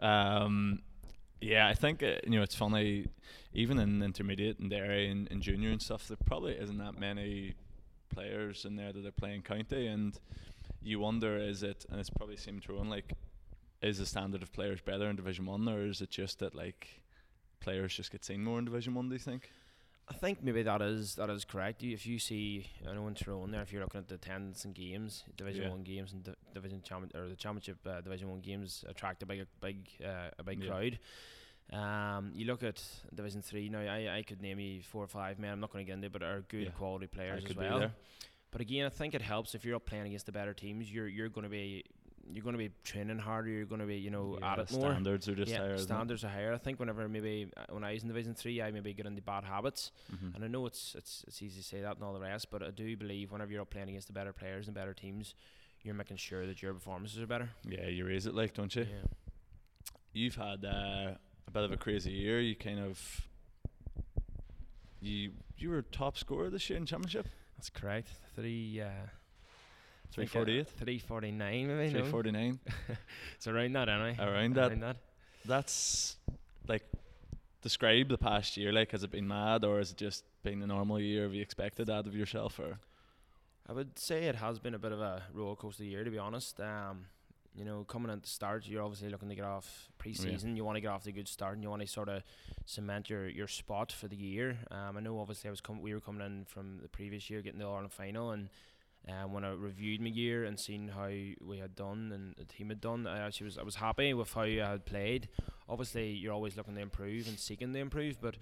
um, 0.00 0.82
yeah, 1.40 1.68
I 1.68 1.74
think 1.74 2.02
uh, 2.02 2.16
you 2.24 2.30
know 2.36 2.42
it's 2.42 2.54
funny. 2.54 3.06
Even 3.52 3.78
in 3.78 4.02
intermediate 4.02 4.58
and 4.58 4.68
Derry 4.70 5.08
and, 5.10 5.28
and 5.30 5.40
junior 5.40 5.70
and 5.70 5.80
stuff, 5.80 6.08
there 6.08 6.18
probably 6.26 6.52
isn't 6.54 6.76
that 6.78 6.98
many 6.98 7.54
players 8.10 8.64
in 8.66 8.76
there 8.76 8.92
that 8.92 9.04
are 9.06 9.10
playing 9.10 9.42
county, 9.42 9.86
and 9.86 10.18
you 10.86 11.00
wonder 11.00 11.36
is 11.36 11.62
it, 11.62 11.84
and 11.90 11.98
it's 12.00 12.10
probably 12.10 12.36
seemed 12.36 12.62
true, 12.62 12.82
like, 12.84 13.12
is 13.82 13.98
the 13.98 14.06
standard 14.06 14.42
of 14.42 14.52
players 14.52 14.80
better 14.80 15.08
in 15.10 15.16
Division 15.16 15.46
One, 15.46 15.68
or 15.68 15.84
is 15.86 16.00
it 16.00 16.10
just 16.10 16.38
that 16.38 16.54
like 16.54 17.00
players 17.60 17.94
just 17.94 18.10
get 18.10 18.24
seen 18.24 18.42
more 18.44 18.58
in 18.58 18.64
Division 18.64 18.94
One? 18.94 19.08
Do 19.08 19.14
you 19.14 19.18
think? 19.18 19.50
I 20.08 20.14
think 20.14 20.42
maybe 20.42 20.62
that 20.62 20.82
is 20.82 21.16
that 21.16 21.28
is 21.30 21.44
correct. 21.44 21.82
If 21.82 22.06
you 22.06 22.18
see, 22.20 22.68
I 22.88 22.94
know 22.94 23.06
in 23.08 23.14
Tyrone 23.14 23.50
there, 23.50 23.62
if 23.62 23.72
you're 23.72 23.82
looking 23.82 23.98
at 23.98 24.08
the 24.08 24.14
attendance 24.14 24.64
and 24.64 24.72
games, 24.74 25.24
Division 25.36 25.64
Yeah. 25.64 25.70
One 25.70 25.82
games 25.82 26.12
and 26.12 26.22
di- 26.22 26.34
Division 26.54 26.80
Champion 26.82 27.10
or 27.20 27.28
the 27.28 27.34
Championship 27.36 27.78
uh, 27.84 28.00
Division 28.02 28.30
One 28.30 28.40
games 28.40 28.84
attract 28.88 29.22
a 29.24 29.26
big, 29.26 29.46
big, 29.60 29.88
uh, 30.04 30.30
a 30.38 30.42
big 30.44 30.62
Yeah. 30.62 30.68
crowd. 30.70 30.98
Um, 31.72 32.30
you 32.36 32.46
look 32.46 32.62
at 32.62 32.80
Division 33.12 33.42
Three 33.42 33.68
now. 33.68 33.80
I, 33.80 34.18
I 34.18 34.22
could 34.22 34.40
name 34.40 34.60
you 34.60 34.82
four 34.82 35.02
or 35.02 35.08
five 35.08 35.40
men. 35.40 35.50
I'm 35.52 35.60
not 35.60 35.72
going 35.72 35.84
to 35.84 35.86
get 35.88 35.94
into, 35.94 36.06
it, 36.06 36.12
but 36.12 36.22
are 36.22 36.42
good 36.42 36.66
Yeah. 36.66 36.70
quality 36.70 37.08
players 37.08 37.44
as 37.44 37.56
well. 37.56 37.90
But 38.50 38.60
again, 38.60 38.86
I 38.86 38.88
think 38.90 39.14
it 39.14 39.22
helps 39.22 39.54
if 39.54 39.64
you're 39.64 39.76
up 39.76 39.86
playing 39.86 40.06
against 40.06 40.26
the 40.26 40.32
better 40.32 40.54
teams. 40.54 40.90
You're 40.92 41.08
you're 41.08 41.28
going 41.28 41.44
to 41.44 41.50
be 41.50 41.84
you're 42.32 42.42
going 42.42 42.54
to 42.54 42.58
be 42.58 42.70
training 42.84 43.18
harder. 43.18 43.48
You're 43.50 43.66
going 43.66 43.80
to 43.80 43.86
be 43.86 43.96
you 43.96 44.10
know 44.10 44.38
Yeah, 44.40 44.52
at 44.52 44.58
it 44.60 44.72
more. 44.72 44.90
Standards 44.90 45.28
are 45.28 45.34
just 45.34 45.50
yeah, 45.52 45.58
higher. 45.58 45.78
standards 45.78 46.24
are 46.24 46.28
higher. 46.28 46.52
I 46.54 46.58
think 46.58 46.80
whenever 46.80 47.08
maybe 47.08 47.50
uh, 47.56 47.64
when 47.70 47.84
I 47.84 47.92
was 47.92 48.02
in 48.02 48.08
Division 48.08 48.34
Three, 48.34 48.62
I 48.62 48.70
maybe 48.70 48.92
get 48.94 49.06
into 49.06 49.20
bad 49.22 49.44
habits. 49.44 49.92
Mhm. 50.12 50.34
And 50.34 50.44
I 50.44 50.48
know 50.48 50.64
it's 50.66 50.94
it's 50.96 51.24
it's 51.26 51.42
easy 51.42 51.60
to 51.60 51.66
say 51.66 51.80
that 51.82 51.96
and 51.96 52.04
all 52.04 52.14
the 52.14 52.20
rest, 52.20 52.50
but 52.50 52.62
I 52.62 52.70
do 52.70 52.96
believe 52.96 53.30
whenever 53.32 53.52
you're 53.52 53.62
up 53.62 53.70
playing 53.70 53.88
against 53.90 54.06
the 54.06 54.12
better 54.14 54.32
players 54.32 54.66
and 54.66 54.74
better 54.74 54.94
teams, 54.94 55.34
you're 55.82 55.94
making 55.94 56.16
sure 56.16 56.46
that 56.46 56.62
your 56.62 56.72
performances 56.74 57.20
are 57.20 57.26
better. 57.26 57.50
Yeah, 57.68 57.86
you 57.88 58.06
raise 58.06 58.26
it 58.26 58.34
like, 58.34 58.54
don't 58.54 58.74
you? 58.74 58.82
Yeah. 58.82 59.08
You've 60.12 60.36
had 60.36 60.64
uh, 60.64 61.14
a 61.46 61.50
bit 61.52 61.62
of 61.64 61.72
a 61.72 61.76
crazy 61.76 62.10
year. 62.12 62.40
You 62.40 62.56
kind 62.56 62.78
of 62.80 63.28
you 65.00 65.32
you 65.58 65.70
were 65.70 65.82
top 65.82 66.16
scorer 66.18 66.50
this 66.50 66.68
year 66.70 66.78
in 66.78 66.86
championship. 66.86 67.26
That's 67.56 67.70
correct. 67.70 68.08
Three. 68.34 68.80
Uh, 68.80 68.90
Three 70.12 70.26
forty 70.26 70.60
eight. 70.60 70.68
Three 70.68 70.98
forty 70.98 71.30
nine, 71.30 71.66
maybe. 71.66 71.90
Three 71.90 72.02
no? 72.02 72.06
forty 72.06 72.30
nine. 72.30 72.58
It's 73.34 73.46
around 73.46 73.72
that, 73.74 73.88
anyway. 73.88 74.16
Around 74.18 74.54
that. 74.54 74.80
That. 74.80 74.96
That's 75.44 76.16
like 76.68 76.84
describe 77.62 78.08
the 78.08 78.18
past 78.18 78.56
year. 78.56 78.72
Like, 78.72 78.92
has 78.92 79.02
it 79.02 79.10
been 79.10 79.26
mad 79.26 79.64
or 79.64 79.78
has 79.78 79.90
it 79.90 79.96
just 79.96 80.24
been 80.42 80.62
a 80.62 80.66
normal 80.66 81.00
year? 81.00 81.24
Have 81.24 81.34
you 81.34 81.42
expected 81.42 81.88
that 81.88 82.06
of 82.06 82.14
yourself 82.14 82.58
or? 82.58 82.78
I 83.68 83.72
would 83.72 83.98
say 83.98 84.24
it 84.24 84.36
has 84.36 84.60
been 84.60 84.74
a 84.74 84.78
bit 84.78 84.92
of 84.92 85.00
a 85.00 85.24
roller 85.34 85.56
coaster 85.56 85.82
year, 85.82 86.04
to 86.04 86.10
be 86.10 86.18
honest. 86.18 86.60
Um, 86.60 87.06
you 87.56 87.64
know, 87.64 87.84
coming 87.84 88.10
at 88.12 88.22
the 88.22 88.28
start, 88.28 88.66
you're 88.66 88.82
obviously 88.82 89.08
looking 89.08 89.30
to 89.30 89.34
get 89.34 89.44
off 89.44 89.88
pre-season. 89.98 90.56
You 90.56 90.64
want 90.64 90.76
to 90.76 90.80
get 90.80 90.90
off 90.90 91.04
to 91.04 91.08
a 91.08 91.12
good 91.12 91.28
start, 91.28 91.54
and 91.54 91.62
you 91.62 91.70
want 91.70 91.82
to 91.82 91.88
sort 91.88 92.08
of 92.08 92.22
cement 92.66 93.08
your, 93.08 93.28
your 93.28 93.48
spot 93.48 93.90
for 93.90 94.08
the 94.08 94.16
year. 94.16 94.58
Um, 94.70 94.96
I 94.96 95.00
know, 95.00 95.18
obviously, 95.18 95.48
I 95.48 95.50
was 95.50 95.60
com- 95.62 95.80
we 95.80 95.94
were 95.94 96.00
coming 96.00 96.24
in 96.24 96.44
from 96.44 96.80
the 96.82 96.88
previous 96.88 97.30
year, 97.30 97.40
getting 97.40 97.58
the 97.58 97.66
All 97.66 97.74
Ireland 97.74 97.92
final, 97.92 98.30
and 98.30 98.50
um, 99.08 99.32
when 99.32 99.44
I 99.44 99.52
reviewed 99.52 100.00
my 100.00 100.08
year 100.08 100.44
and 100.44 100.58
seen 100.58 100.88
how 100.88 101.06
we 101.06 101.58
had 101.58 101.74
done 101.76 102.10
and 102.12 102.34
the 102.36 102.44
team 102.44 102.68
had 102.68 102.80
done, 102.80 103.06
I 103.06 103.20
actually 103.20 103.46
was 103.46 103.58
I 103.58 103.62
was 103.62 103.76
happy 103.76 104.12
with 104.12 104.32
how 104.32 104.42
I 104.42 104.56
had 104.56 104.84
played. 104.84 105.28
Obviously, 105.68 106.10
you're 106.10 106.32
always 106.32 106.56
looking 106.56 106.74
to 106.74 106.80
improve 106.80 107.28
and 107.28 107.38
seeking 107.38 107.72
to 107.72 107.78
improve, 107.78 108.20
but 108.20 108.36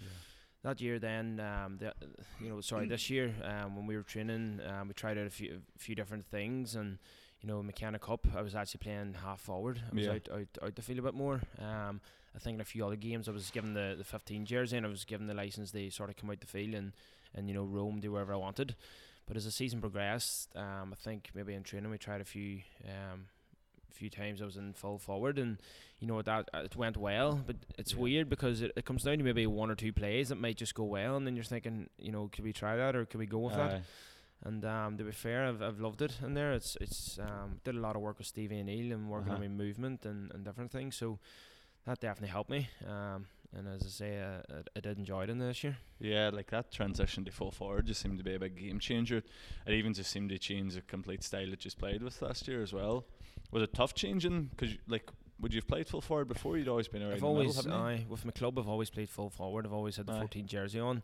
that 0.62 0.81
year 0.81 0.99
then 0.99 1.40
um, 1.40 1.76
the, 1.78 1.93
you 2.40 2.49
know 2.49 2.61
sorry 2.62 2.88
this 2.88 3.11
year 3.11 3.34
um, 3.44 3.76
when 3.76 3.87
we 3.87 3.96
were 3.96 4.02
training 4.02 4.61
um, 4.66 4.88
we 4.88 4.94
tried 4.94 5.19
out 5.19 5.26
a 5.26 5.31
few, 5.31 5.61
a 5.76 5.78
few 5.78 5.94
different 5.94 6.25
things 6.26 6.75
and 6.75 6.99
you 7.44 7.50
know 7.52 7.62
McKenna 7.62 7.99
Cup 7.99 8.26
I 8.35 8.41
was 8.41 8.55
actually 8.55 8.79
playing 8.79 9.14
half 9.23 9.41
forward 9.41 9.79
I 9.93 9.94
was 9.94 10.05
Yeah. 10.06 10.12
out, 10.12 10.29
out 10.32 10.49
out 10.62 10.75
the 10.76 10.82
field 10.82 11.00
a 11.00 11.02
bit 11.02 11.14
more 11.14 11.43
um, 11.58 12.00
I 12.35 12.38
think 12.38 12.55
in 12.55 12.61
a 12.62 12.64
few 12.64 12.87
other 12.87 12.96
games 12.96 13.29
I 13.29 13.32
was 13.32 13.50
given 13.50 13.75
the, 13.75 13.94
the 13.99 14.05
15 14.05 14.46
jersey 14.46 14.76
and 14.79 14.87
I 14.87 14.88
was 14.88 15.05
given 15.05 15.26
the 15.26 15.35
license 15.35 15.70
to 15.73 15.91
sort 15.91 16.08
of 16.11 16.17
come 16.17 16.31
out 16.31 16.41
the 16.41 16.46
field 16.46 16.75
and, 16.75 16.93
and 17.35 17.49
you 17.49 17.55
know 17.55 17.64
roam 17.64 18.00
do 18.00 18.12
wherever 18.12 18.32
I 18.32 18.37
wanted 18.38 18.75
but 19.26 19.37
as 19.37 19.44
the 19.44 19.50
season 19.50 19.81
progressed 19.81 20.49
um, 20.56 20.93
I 20.93 20.96
think 20.96 21.31
maybe 21.35 21.52
in 21.55 21.62
training 21.64 21.91
we 21.91 21.99
tried 21.99 22.23
a 22.23 22.25
few 22.25 22.61
um, 22.87 23.26
few 23.93 24.08
times 24.11 24.40
I 24.43 24.47
was 24.47 24.56
in 24.56 24.73
full 24.73 24.99
forward 24.99 25.38
and 25.38 25.58
you 26.00 26.09
know 26.09 26.21
that 26.23 26.49
uh, 26.54 26.61
it 26.64 26.75
went 26.76 26.97
well 26.97 27.40
but 27.47 27.57
it's 27.78 27.92
Yeah. 27.92 28.00
weird 28.00 28.28
because 28.30 28.62
it, 28.62 28.73
it 28.75 28.85
comes 28.87 29.02
down 29.04 29.18
to 29.18 29.25
maybe 29.25 29.47
one 29.47 29.71
or 29.71 29.75
two 29.76 29.92
plays 29.92 30.30
that 30.30 30.37
might 30.40 30.57
just 30.57 30.75
go 30.75 30.85
well 30.85 31.16
and 31.16 31.26
then 31.26 31.37
you're 31.37 31.45
thinking 31.45 31.90
you 31.99 32.11
know 32.11 32.28
could 32.33 32.42
we 32.45 32.52
try 32.54 32.75
that 32.76 32.97
or 32.97 33.04
could 33.04 33.18
we 33.21 33.26
go 33.26 33.38
with 33.38 33.54
that 33.54 33.73
Aye. 33.75 33.83
And 34.44 34.64
um, 34.64 34.96
to 34.98 35.04
be 35.04 35.12
fair 35.12 35.46
I've, 35.46 35.62
I've 35.62 35.80
loved 35.80 36.02
it 36.02 36.18
in 36.22 36.34
there 36.34 36.52
it's 36.52 36.76
it's 36.80 37.18
um, 37.18 37.60
did 37.64 37.74
a 37.74 37.80
lot 37.80 37.96
of 37.96 38.02
work 38.02 38.18
with 38.18 38.26
Stevie 38.26 38.60
O'Neill 38.60 38.92
and 38.92 39.08
working 39.08 39.28
Uh-huh. 39.32 39.36
on 39.36 39.40
my 39.40 39.48
movement 39.64 40.04
and, 40.06 40.30
and 40.32 40.44
different 40.44 40.70
things 40.70 40.96
so 40.96 41.18
that 41.86 42.00
definitely 42.00 42.28
helped 42.28 42.50
me 42.50 42.68
um, 42.88 43.26
and 43.56 43.68
as 43.68 43.82
I 43.84 43.88
say 43.88 44.20
uh, 44.20 44.40
I, 44.54 44.58
I 44.76 44.80
did 44.80 44.98
enjoy 44.98 45.24
it 45.24 45.30
in 45.30 45.38
this 45.38 45.62
year 45.64 45.76
Yeah, 46.00 46.30
like 46.32 46.50
that 46.50 46.70
transition 46.72 47.24
to 47.24 47.30
full 47.30 47.50
forward 47.52 47.86
just 47.86 48.00
seemed 48.00 48.18
to 48.18 48.24
be 48.24 48.34
a 48.34 48.38
big 48.38 48.56
game 48.58 48.78
changer. 48.80 49.22
It 49.66 49.72
even 49.72 49.94
just 49.94 50.10
seemed 50.10 50.30
to 50.30 50.38
change 50.38 50.74
the 50.74 50.80
complete 50.82 51.22
style 51.22 51.50
that 51.50 51.64
you 51.64 51.70
played 51.78 52.02
with 52.02 52.20
last 52.20 52.48
year 52.48 52.62
as 52.62 52.72
well. 52.72 53.04
Was 53.52 53.62
it 53.62 53.72
tough 53.72 53.94
changing? 53.94 54.50
Because 54.50 54.74
like, 54.88 55.08
would 55.40 55.54
you 55.54 55.58
have 55.58 55.68
played 55.68 55.86
full 55.86 56.00
forward 56.00 56.26
before? 56.28 56.58
You'd 56.58 56.68
always 56.68 56.88
been 56.88 57.02
around 57.02 57.12
I've 57.14 57.20
the 57.20 57.26
always, 57.26 57.56
middle? 57.56 57.72
I 57.80 58.04
with 58.08 58.24
my 58.24 58.32
club, 58.32 58.58
I've 58.58 58.68
always 58.68 58.90
played 58.90 59.08
full 59.08 59.30
forward. 59.30 59.64
I've 59.66 59.72
always 59.72 59.96
had 59.96 60.06
the 60.06 60.14
Aye. 60.14 60.20
14 60.20 60.46
jersey 60.48 60.80
on. 60.80 61.02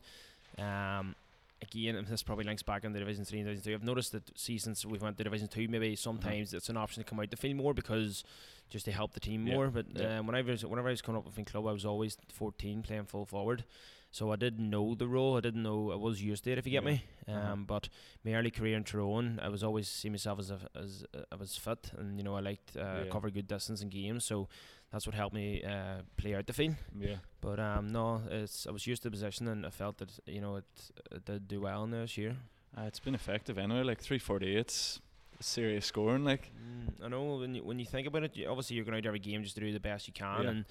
Um, 0.59 1.15
again, 1.63 1.97
and 1.97 2.07
this 2.07 2.23
probably 2.23 2.45
links 2.45 2.63
back 2.63 2.85
into 2.85 2.99
Division 2.99 3.25
Three 3.25 3.41
and 3.41 3.47
Division 3.49 3.65
Two. 3.65 3.75
I've 3.75 3.85
noticed 3.85 4.13
that 4.13 4.39
see 4.39 4.59
since 4.59 4.85
we've 4.85 5.03
went 5.03 5.19
to 5.19 5.25
Division 5.25 5.49
Two, 5.49 5.69
maybe 5.69 5.97
sometimes 5.97 6.55
it's 6.55 6.69
an 6.69 6.77
option 6.77 7.03
to 7.03 7.09
come 7.09 7.21
out 7.21 7.31
the 7.31 7.37
field 7.37 7.57
more 7.57 7.75
because 7.75 8.25
just 8.69 8.85
to 8.87 8.93
help 8.93 9.13
the 9.13 9.21
team 9.21 9.47
Yeah, 9.47 9.55
more. 9.55 9.69
But 9.69 9.87
yeah. 9.95 10.19
um, 10.19 10.27
whenever 10.27 10.51
I 10.51 10.53
was, 10.53 10.65
whenever 10.65 10.89
I 10.89 10.93
was 10.93 11.03
coming 11.03 11.19
up 11.19 11.27
with 11.27 11.37
my 11.37 11.45
club, 11.45 11.67
I 11.67 11.73
was 11.73 11.85
always 11.85 12.17
14 12.33 12.83
playing 12.83 13.05
full 13.07 13.27
forward. 13.27 13.65
So 14.13 14.33
I 14.33 14.37
didn't 14.37 14.69
know 14.69 14.97
the 14.97 15.07
role. 15.07 15.37
I 15.37 15.41
didn't 15.41 15.63
know 15.63 15.93
I 15.93 15.95
was 15.95 16.21
used 16.21 16.43
to 16.45 16.51
it. 16.51 16.59
If 16.59 16.67
you 16.67 16.73
get 16.73 16.83
Yeah. 16.83 16.91
me. 16.91 17.05
Um, 17.29 17.35
Uh-huh. 17.37 17.57
But 17.67 17.89
my 18.25 18.35
early 18.35 18.51
career 18.51 18.77
in 18.77 18.83
Tyrone, 18.83 19.39
I 19.41 19.49
was 19.49 19.63
always 19.63 19.89
see 19.89 20.09
myself 20.11 20.41
as 20.41 20.51
a, 20.51 20.59
as 20.75 21.05
uh, 21.15 21.21
I 21.31 21.37
was 21.37 21.57
fit, 21.57 21.93
and 21.97 22.19
you 22.19 22.25
know 22.25 22.35
I 22.35 22.41
liked 22.41 22.77
uh, 22.77 23.05
cover 23.13 23.31
good 23.31 23.47
distance 23.47 23.83
in 23.83 23.89
games. 23.89 24.25
So 24.25 24.49
that's 24.93 25.07
what 25.07 25.15
helped 25.15 25.35
me 25.35 25.63
uh, 25.63 26.03
play 26.17 26.35
out 26.35 26.47
the 26.47 26.53
field. 26.53 26.75
Yeah. 26.99 27.17
But 27.41 27.59
um, 27.61 27.93
no, 27.93 28.23
it's 28.31 28.67
I 28.67 28.71
was 28.71 28.87
used 28.87 29.03
to 29.03 29.09
the 29.09 29.13
position, 29.13 29.49
and 29.49 29.65
I 29.67 29.71
felt 29.71 29.99
that 29.99 30.11
you 30.27 30.41
know 30.41 30.57
it, 30.57 30.65
it 31.13 31.25
did 31.25 31.49
do 31.49 31.61
well 31.61 31.85
in 31.85 31.91
this 31.91 32.17
year. 32.19 32.37
Uh, 32.77 32.83
it's 32.83 33.01
been 33.01 33.15
effective 33.15 33.59
anyway. 33.59 33.83
Like 33.83 34.01
three 34.01 34.19
forty 34.19 34.57
eight's 34.57 35.01
serious 35.41 35.87
scoring. 35.87 36.25
Like 36.25 36.51
Mm, 36.55 37.05
I 37.05 37.09
know 37.09 37.37
when 37.37 37.55
you, 37.55 37.65
when 37.65 37.79
you 37.79 37.87
think 37.87 38.07
about 38.07 38.25
it, 38.25 38.37
you, 38.37 38.49
obviously 38.49 38.77
you're 38.77 38.85
going 38.85 38.97
out 38.99 39.07
every 39.07 39.19
game 39.19 39.43
just 39.43 39.55
to 39.57 39.61
do 39.61 39.73
the 39.73 39.81
best 39.81 40.07
you 40.07 40.13
can, 40.13 40.43
Yeah. 40.43 40.51
and 40.51 40.65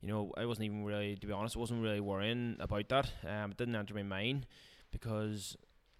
you 0.00 0.08
know 0.08 0.32
I 0.36 0.46
wasn't 0.46 0.64
even 0.66 0.84
really, 0.84 1.16
to 1.16 1.26
be 1.26 1.32
honest, 1.32 1.56
I 1.56 1.60
wasn't 1.60 1.82
really 1.82 2.00
worrying 2.00 2.56
about 2.60 2.88
that. 2.88 3.10
Um, 3.26 3.50
it 3.52 3.56
didn't 3.56 3.76
enter 3.76 3.94
my 3.94 4.02
mind 4.02 4.46
because 4.90 5.56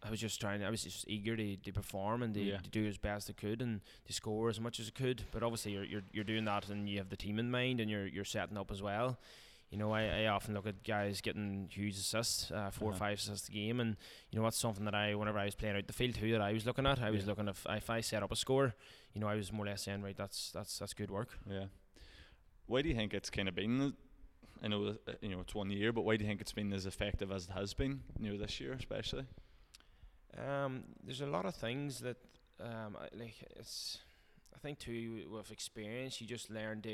I 0.06 0.10
was 0.10 0.20
just 0.20 0.38
trying. 0.40 0.62
I 0.62 0.68
was 0.70 0.84
just 0.84 1.06
eager 1.08 1.34
to, 1.36 1.56
to 1.56 1.72
perform 1.72 2.22
and 2.22 2.34
to, 2.34 2.40
Yeah. 2.40 2.58
to 2.58 2.68
do 2.70 2.86
as 2.86 2.98
best 2.98 3.30
I 3.30 3.32
could 3.32 3.62
and 3.62 3.80
to 4.06 4.12
score 4.12 4.50
as 4.50 4.60
much 4.60 4.78
as 4.78 4.88
I 4.88 4.90
could. 4.98 5.22
But 5.32 5.42
obviously, 5.42 5.72
you're 5.72 5.84
you're, 5.84 6.02
you're 6.12 6.24
doing 6.24 6.44
that 6.44 6.68
and 6.68 6.88
you 6.88 6.98
have 6.98 7.08
the 7.08 7.16
team 7.16 7.38
in 7.38 7.50
mind 7.50 7.80
and 7.80 7.90
you're 7.90 8.06
you're 8.06 8.24
setting 8.24 8.58
up 8.58 8.70
as 8.70 8.82
well. 8.82 9.18
You 9.70 9.78
know, 9.78 9.92
I, 9.92 10.02
I 10.24 10.26
often 10.26 10.54
look 10.54 10.66
at 10.68 10.84
guys 10.84 11.20
getting 11.20 11.68
huge 11.72 11.96
assists, 11.96 12.52
uh, 12.52 12.70
4 12.70 12.86
or 12.86 12.90
Uh-huh. 12.90 12.98
five 12.98 13.18
assists 13.18 13.48
a 13.48 13.52
game, 13.52 13.80
and 13.80 13.96
you 14.30 14.38
know 14.38 14.44
that's 14.44 14.58
something 14.58 14.84
that 14.84 14.94
I, 14.94 15.14
whenever 15.16 15.38
I 15.38 15.46
was 15.46 15.54
playing 15.56 15.74
out 15.76 15.86
the 15.86 15.92
field 15.92 16.14
too, 16.14 16.30
that 16.32 16.40
I 16.42 16.52
was 16.52 16.64
looking 16.66 16.86
at. 16.86 17.00
I 17.00 17.10
was 17.10 17.22
Yeah. 17.24 17.30
looking 17.30 17.48
if 17.48 17.66
if 17.68 17.88
I 17.90 18.00
set 18.02 18.22
up 18.22 18.30
a 18.30 18.36
score, 18.36 18.74
you 19.14 19.20
know, 19.20 19.26
I 19.26 19.34
was 19.34 19.50
more 19.52 19.64
or 19.64 19.70
less 19.70 19.82
saying, 19.82 20.02
right, 20.02 20.16
that's 20.16 20.52
that's 20.52 20.78
that's 20.78 20.92
good 20.94 21.10
work. 21.10 21.38
Yeah. 21.48 21.64
Why 22.66 22.82
do 22.82 22.88
you 22.88 22.94
think 22.94 23.14
it's 23.14 23.30
kind 23.30 23.48
of 23.48 23.54
been? 23.54 23.94
I 24.62 24.68
know 24.68 24.96
uh, 25.08 25.12
you 25.20 25.30
know 25.30 25.40
it's 25.40 25.54
one 25.54 25.70
year, 25.70 25.92
but 25.92 26.02
why 26.04 26.16
do 26.16 26.24
you 26.24 26.28
think 26.28 26.40
it's 26.40 26.52
been 26.52 26.72
as 26.72 26.86
effective 26.86 27.32
as 27.32 27.46
it 27.46 27.52
has 27.52 27.74
been? 27.74 28.02
You 28.20 28.32
know, 28.32 28.38
this 28.38 28.60
year 28.60 28.72
especially. 28.74 29.24
Um, 30.38 30.84
there's 31.04 31.20
a 31.20 31.26
lot 31.26 31.44
of 31.46 31.54
things 31.54 32.00
that 32.00 32.16
um, 32.60 32.96
I- 33.00 33.16
like 33.16 33.34
it's. 33.56 33.98
I 34.54 34.58
think 34.58 34.78
too 34.78 35.26
with 35.30 35.50
experience, 35.50 36.20
you 36.20 36.26
just 36.26 36.50
learn 36.50 36.80
to 36.82 36.90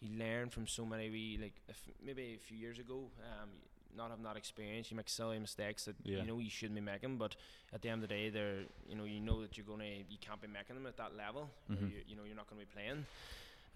you 0.00 0.18
learn 0.18 0.50
from 0.50 0.66
so 0.66 0.84
many 0.84 1.10
wee 1.10 1.38
like 1.40 1.54
if 1.68 1.78
maybe 2.04 2.38
a 2.40 2.46
few 2.46 2.56
years 2.56 2.78
ago, 2.78 3.10
um, 3.22 3.48
not 3.96 4.10
having 4.10 4.24
that 4.24 4.36
experience, 4.36 4.90
you 4.90 4.96
make 4.96 5.08
silly 5.08 5.38
mistakes 5.38 5.84
that 5.86 5.96
Yeah. 6.04 6.18
you 6.20 6.26
know 6.26 6.38
you 6.38 6.48
shouldn't 6.50 6.74
be 6.74 6.80
making. 6.80 7.16
But 7.18 7.36
at 7.72 7.82
the 7.82 7.88
end 7.90 8.02
of 8.02 8.08
the 8.08 8.14
day, 8.14 8.30
they're 8.30 8.62
you 8.88 8.94
know 8.96 9.04
you 9.04 9.20
know 9.20 9.42
that 9.42 9.56
you're 9.56 9.66
gonna 9.66 9.84
you 10.08 10.18
can't 10.20 10.40
be 10.40 10.48
making 10.48 10.76
them 10.76 10.86
at 10.86 10.96
that 10.96 11.14
level. 11.16 11.50
Mhm. 11.70 11.90
You, 11.90 11.96
you 12.08 12.16
know 12.16 12.24
you're 12.24 12.36
not 12.36 12.48
gonna 12.48 12.60
be 12.62 12.66
playing. 12.72 13.04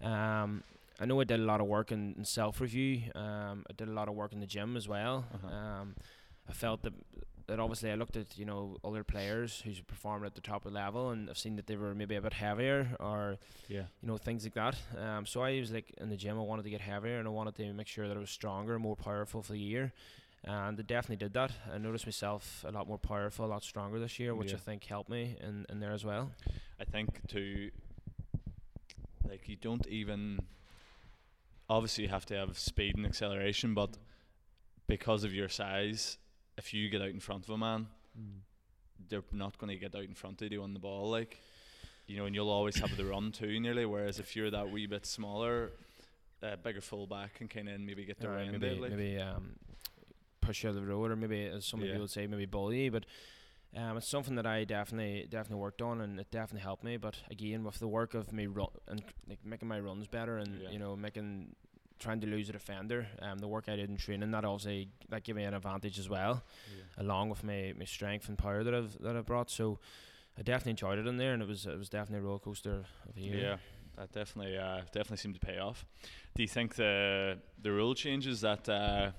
Um, 0.01 0.63
I 0.99 1.05
know 1.05 1.19
I 1.19 1.23
did 1.25 1.39
a 1.39 1.43
lot 1.43 1.61
of 1.61 1.67
work 1.67 1.91
in, 1.91 2.15
in 2.17 2.25
self 2.25 2.59
review. 2.61 3.03
Um, 3.15 3.65
I 3.69 3.73
did 3.75 3.87
a 3.87 3.91
lot 3.91 4.07
of 4.07 4.15
work 4.15 4.33
in 4.33 4.39
the 4.39 4.47
gym 4.47 4.75
as 4.77 4.87
well. 4.87 5.25
Uh-huh. 5.33 5.47
Um, 5.55 5.95
I 6.49 6.53
felt 6.53 6.81
that 6.83 6.93
that 7.47 7.59
obviously 7.59 7.91
I 7.91 7.95
looked 7.95 8.15
at 8.17 8.37
you 8.37 8.45
know 8.45 8.77
other 8.83 9.03
players 9.03 9.61
who's 9.63 9.79
performed 9.81 10.25
at 10.25 10.35
the 10.35 10.41
top 10.41 10.65
of 10.65 10.71
the 10.71 10.77
level, 10.79 11.09
and 11.09 11.29
I've 11.29 11.37
seen 11.37 11.55
that 11.57 11.67
they 11.67 11.75
were 11.75 11.93
maybe 11.95 12.15
a 12.15 12.21
bit 12.21 12.33
heavier 12.33 12.95
or 12.99 13.37
Yeah. 13.67 13.83
you 14.01 14.07
know 14.07 14.17
things 14.17 14.43
like 14.43 14.53
that. 14.53 14.75
Um, 14.97 15.25
so 15.25 15.41
I 15.41 15.59
was 15.59 15.71
like 15.71 15.91
in 15.99 16.09
the 16.09 16.17
gym, 16.17 16.37
I 16.37 16.41
wanted 16.43 16.63
to 16.63 16.69
get 16.69 16.81
heavier, 16.81 17.17
and 17.19 17.27
I 17.27 17.31
wanted 17.31 17.55
to 17.55 17.73
make 17.73 17.87
sure 17.87 18.07
that 18.07 18.15
I 18.17 18.19
was 18.19 18.29
stronger, 18.29 18.79
more 18.79 18.95
powerful 18.95 19.41
for 19.41 19.53
the 19.53 19.59
year. 19.59 19.91
And 20.43 20.79
I 20.79 20.81
definitely 20.81 21.17
did 21.17 21.33
that. 21.33 21.51
I 21.71 21.77
noticed 21.77 22.07
myself 22.07 22.65
a 22.67 22.71
lot 22.71 22.87
more 22.87 22.97
powerful, 22.97 23.45
a 23.45 23.47
lot 23.47 23.63
stronger 23.63 23.99
this 23.99 24.17
year, 24.19 24.33
which 24.33 24.49
Yeah. 24.51 24.55
I 24.57 24.59
think 24.59 24.83
helped 24.85 25.09
me 25.09 25.35
in, 25.39 25.67
in 25.69 25.79
there 25.79 25.91
as 25.91 26.03
well. 26.03 26.31
I 26.79 26.83
think 26.85 27.27
to 27.27 27.69
like 29.29 29.47
you 29.47 29.55
don't 29.55 29.85
even 29.87 30.39
obviously 31.69 32.03
you 32.05 32.09
have 32.09 32.25
to 32.25 32.35
have 32.35 32.57
speed 32.57 32.95
and 32.97 33.05
acceleration, 33.05 33.73
but 33.73 33.97
because 34.87 35.23
of 35.23 35.33
your 35.33 35.47
size, 35.47 36.17
if 36.61 36.73
you 36.73 36.89
get 36.89 37.01
out 37.01 37.09
in 37.09 37.19
front 37.19 37.43
of 37.43 37.49
a 37.49 37.57
man, 37.57 37.87
they're 39.09 39.23
not 39.31 39.57
going 39.57 39.71
to 39.71 39.77
get 39.77 39.95
out 39.95 40.03
in 40.03 40.13
front 40.13 40.41
of 40.41 40.51
you 40.51 40.61
on 40.63 40.73
the 40.73 40.79
ball, 40.79 41.09
like 41.09 41.39
you 42.07 42.17
know, 42.17 42.25
and 42.25 42.35
you'll 42.35 42.49
always 42.49 42.77
have 42.79 42.95
the 42.97 43.05
run 43.05 43.31
too, 43.31 43.59
nearly. 43.59 43.85
Whereas 43.85 44.19
if 44.19 44.35
you're 44.35 44.51
that 44.51 44.69
wee 44.69 44.85
bit 44.85 45.05
smaller, 45.05 45.71
uh, 46.43 46.55
bigger 46.57 46.81
fullback 46.81 47.35
can 47.35 47.47
kind 47.47 47.69
of 47.69 47.79
maybe 47.79 48.03
get 48.05 48.19
the 48.19 48.27
Alright, 48.27 48.47
rain 48.47 48.55
a 48.55 48.59
maybe 48.59 48.69
bit, 48.73 48.81
like 48.81 48.91
maybe 48.91 49.17
um, 49.17 49.53
push 50.41 50.63
you 50.63 50.69
out 50.69 50.75
of 50.75 50.81
the 50.81 50.87
road, 50.87 51.09
or 51.11 51.15
maybe 51.15 51.45
as 51.45 51.65
some 51.65 51.79
Yeah. 51.79 51.87
people 51.87 52.01
would 52.01 52.09
say, 52.11 52.27
maybe 52.27 52.45
bully 52.45 52.83
you. 52.85 52.91
But 52.91 53.05
um, 53.77 53.95
it's 53.97 54.07
something 54.09 54.35
that 54.35 54.45
I 54.45 54.65
definitely 54.65 55.25
definitely 55.29 55.61
worked 55.61 55.81
on, 55.81 56.01
and 56.01 56.19
it 56.19 56.29
definitely 56.31 56.63
helped 56.63 56.83
me. 56.83 56.97
But 56.97 57.15
again, 57.29 57.63
with 57.63 57.79
the 57.79 57.87
work 57.87 58.13
of 58.13 58.33
me 58.33 58.47
run 58.47 58.67
and 58.87 59.01
like 59.29 59.39
making 59.45 59.67
my 59.69 59.79
runs 59.79 60.07
better, 60.07 60.37
and 60.37 60.61
Yeah. 60.61 60.69
you 60.71 60.79
know 60.79 60.95
making 60.95 61.55
trying 62.01 62.19
to 62.19 62.27
lose 62.27 62.49
a 62.49 62.51
defender, 62.51 63.07
um, 63.21 63.37
the 63.37 63.47
work 63.47 63.69
I 63.69 63.75
did 63.75 63.89
in 63.89 63.95
training 63.95 64.31
that 64.31 64.43
obviously 64.43 64.89
that 65.09 65.23
gave 65.23 65.35
me 65.35 65.43
an 65.43 65.53
advantage 65.53 65.99
as 65.99 66.09
well, 66.09 66.43
along 66.97 67.29
with 67.29 67.43
my, 67.43 67.73
my 67.77 67.85
strength 67.85 68.27
and 68.27 68.37
power 68.37 68.63
that 68.63 68.73
I've 68.73 68.97
that 68.99 69.15
I 69.15 69.21
brought. 69.21 69.49
So 69.49 69.79
I 70.37 70.41
definitely 70.41 70.71
enjoyed 70.71 70.99
it 70.99 71.07
in 71.07 71.17
there, 71.17 71.33
and 71.33 71.41
it 71.41 71.47
was 71.47 71.65
it 71.65 71.77
was 71.77 71.89
definitely 71.89 72.25
a 72.25 72.27
roller 72.27 72.39
coaster 72.39 72.83
of 73.07 73.17
a 73.17 73.19
year. 73.19 73.37
Yeah, 73.37 73.57
that 73.97 74.11
definitely 74.11 74.57
uh, 74.57 74.81
definitely 74.91 75.17
seemed 75.17 75.35
to 75.35 75.45
pay 75.45 75.59
off. 75.59 75.85
Do 76.35 76.41
you 76.41 76.47
think 76.47 76.75
the 76.75 77.37
the 77.61 77.71
rule 77.71 77.93
changes 77.93 78.41
that 78.41 78.67
uh, 78.67 79.11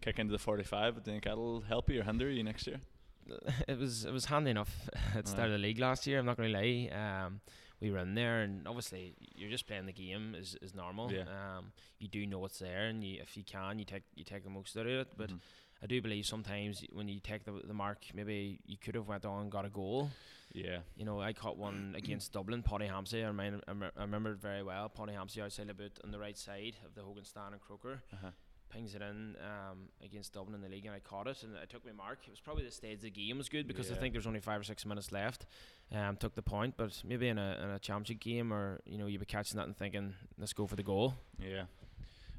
kick 0.00 0.18
into 0.18 0.32
the 0.32 0.38
forty 0.38 0.64
five? 0.64 1.02
Do 1.02 1.10
you 1.10 1.14
think 1.14 1.24
that'll 1.24 1.62
help 1.62 1.88
you 1.88 2.00
or 2.00 2.04
hinder 2.04 2.30
you 2.30 2.42
next 2.42 2.66
year? 2.66 2.80
it 3.68 3.78
was 3.78 4.04
it 4.04 4.12
was 4.12 4.24
handy 4.26 4.50
enough 4.50 4.88
at 5.14 5.24
the 5.24 5.30
start 5.30 5.46
of 5.46 5.52
the 5.52 5.58
league 5.58 5.78
last 5.78 6.06
year. 6.06 6.18
I'm 6.18 6.26
not 6.26 6.36
going 6.36 6.52
to 6.52 6.58
lie. 6.58 7.24
Um, 7.26 7.40
we 7.80 7.90
were 7.90 7.98
in 7.98 8.14
there, 8.14 8.40
and 8.42 8.66
obviously 8.66 9.14
you're 9.34 9.50
just 9.50 9.66
playing 9.66 9.86
the 9.86 9.92
game 9.92 10.34
is 10.34 10.56
is 10.62 10.74
normal. 10.74 11.12
Yeah. 11.12 11.22
Um, 11.22 11.72
you 11.98 12.08
do 12.08 12.26
know 12.26 12.38
what's 12.38 12.58
there, 12.58 12.86
and 12.86 13.02
you, 13.04 13.20
if 13.22 13.36
you 13.36 13.44
can, 13.44 13.78
you 13.78 13.84
take 13.84 14.02
you 14.14 14.24
take 14.24 14.44
the 14.44 14.50
most 14.50 14.76
out 14.76 14.86
of 14.86 14.92
it. 14.92 15.08
But 15.16 15.30
Mhm. 15.30 15.40
I 15.82 15.86
do 15.86 16.02
believe 16.02 16.26
sometimes 16.26 16.84
when 16.92 17.08
you 17.08 17.20
take 17.20 17.44
the 17.44 17.52
the 17.64 17.74
mark, 17.74 18.06
maybe 18.14 18.58
you 18.66 18.76
could 18.76 18.94
have 18.96 19.06
went 19.08 19.24
on 19.24 19.42
and 19.42 19.50
got 19.50 19.64
a 19.64 19.70
goal. 19.70 20.10
yeah, 20.52 20.80
You 20.96 21.04
know, 21.04 21.20
I 21.20 21.32
caught 21.34 21.56
one 21.58 21.94
against 22.02 22.32
Dublin, 22.32 22.62
Potty 22.62 22.86
Hampsey. 22.86 23.22
I, 23.22 23.26
remind, 23.28 23.62
I, 23.68 24.00
remember 24.00 24.32
it 24.32 24.40
very 24.40 24.62
well. 24.62 24.88
Potty 24.88 25.12
Hampsey 25.12 25.40
outside 25.42 25.68
the 25.68 25.74
boot 25.74 26.00
on 26.02 26.10
the 26.10 26.18
right 26.18 26.36
side 26.38 26.74
of 26.86 26.94
the 26.94 27.02
Hogan 27.02 27.24
stand 27.24 27.52
and 27.52 27.60
Croker 27.60 28.02
uh-huh. 28.12 28.30
Pings 28.70 28.94
it 28.94 29.02
in 29.02 29.36
um, 29.42 29.88
against 30.04 30.32
Dublin 30.34 30.54
in 30.54 30.60
the 30.60 30.68
league, 30.68 30.86
and 30.86 30.94
I 30.94 30.98
caught 31.00 31.26
it, 31.26 31.42
and 31.42 31.56
I 31.56 31.64
took 31.64 31.84
my 31.84 31.92
mark. 31.92 32.20
It 32.26 32.30
was 32.30 32.40
probably 32.40 32.64
the 32.64 32.70
stage 32.70 32.96
of 32.96 33.00
the 33.02 33.10
game 33.10 33.38
was 33.38 33.48
good 33.48 33.66
because 33.66 33.90
I 33.90 33.94
Yeah. 33.94 34.00
think 34.00 34.14
there's 34.14 34.26
only 34.26 34.40
five 34.40 34.60
or 34.60 34.64
six 34.64 34.84
minutes 34.86 35.10
left. 35.12 35.46
Um, 35.92 36.16
took 36.16 36.34
the 36.34 36.42
point, 36.42 36.74
but 36.76 37.00
maybe 37.04 37.28
in 37.28 37.38
a 37.38 37.58
in 37.62 37.70
a 37.70 37.78
championship 37.78 38.20
game, 38.20 38.52
or 38.52 38.80
you 38.86 38.98
know, 38.98 39.06
you'd 39.06 39.20
be 39.20 39.26
catching 39.26 39.56
that 39.56 39.66
and 39.66 39.76
thinking, 39.76 40.14
let's 40.38 40.52
go 40.52 40.66
for 40.66 40.76
the 40.76 40.82
goal. 40.82 41.14
yeah. 41.38 41.64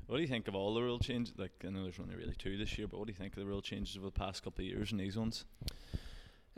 What 0.07 0.15
do 0.15 0.21
you 0.23 0.27
think 0.27 0.47
of 0.47 0.55
all 0.55 0.73
the 0.73 0.81
rule 0.81 0.97
changes? 0.97 1.35
Like 1.37 1.51
I 1.63 1.69
know 1.69 1.83
there's 1.83 1.99
only 1.99 2.15
really 2.15 2.33
two 2.35 2.57
this 2.57 2.77
year, 2.79 2.87
but 2.87 2.97
what 2.97 3.05
do 3.05 3.11
you 3.11 3.17
think 3.17 3.33
of 3.33 3.39
the 3.41 3.45
rule 3.45 3.61
changes 3.61 3.95
over 3.95 4.07
the 4.07 4.11
past 4.11 4.41
couple 4.43 4.63
of 4.63 4.67
years 4.67 4.91
in 4.91 4.97
these 4.97 5.15
ones? 5.15 5.45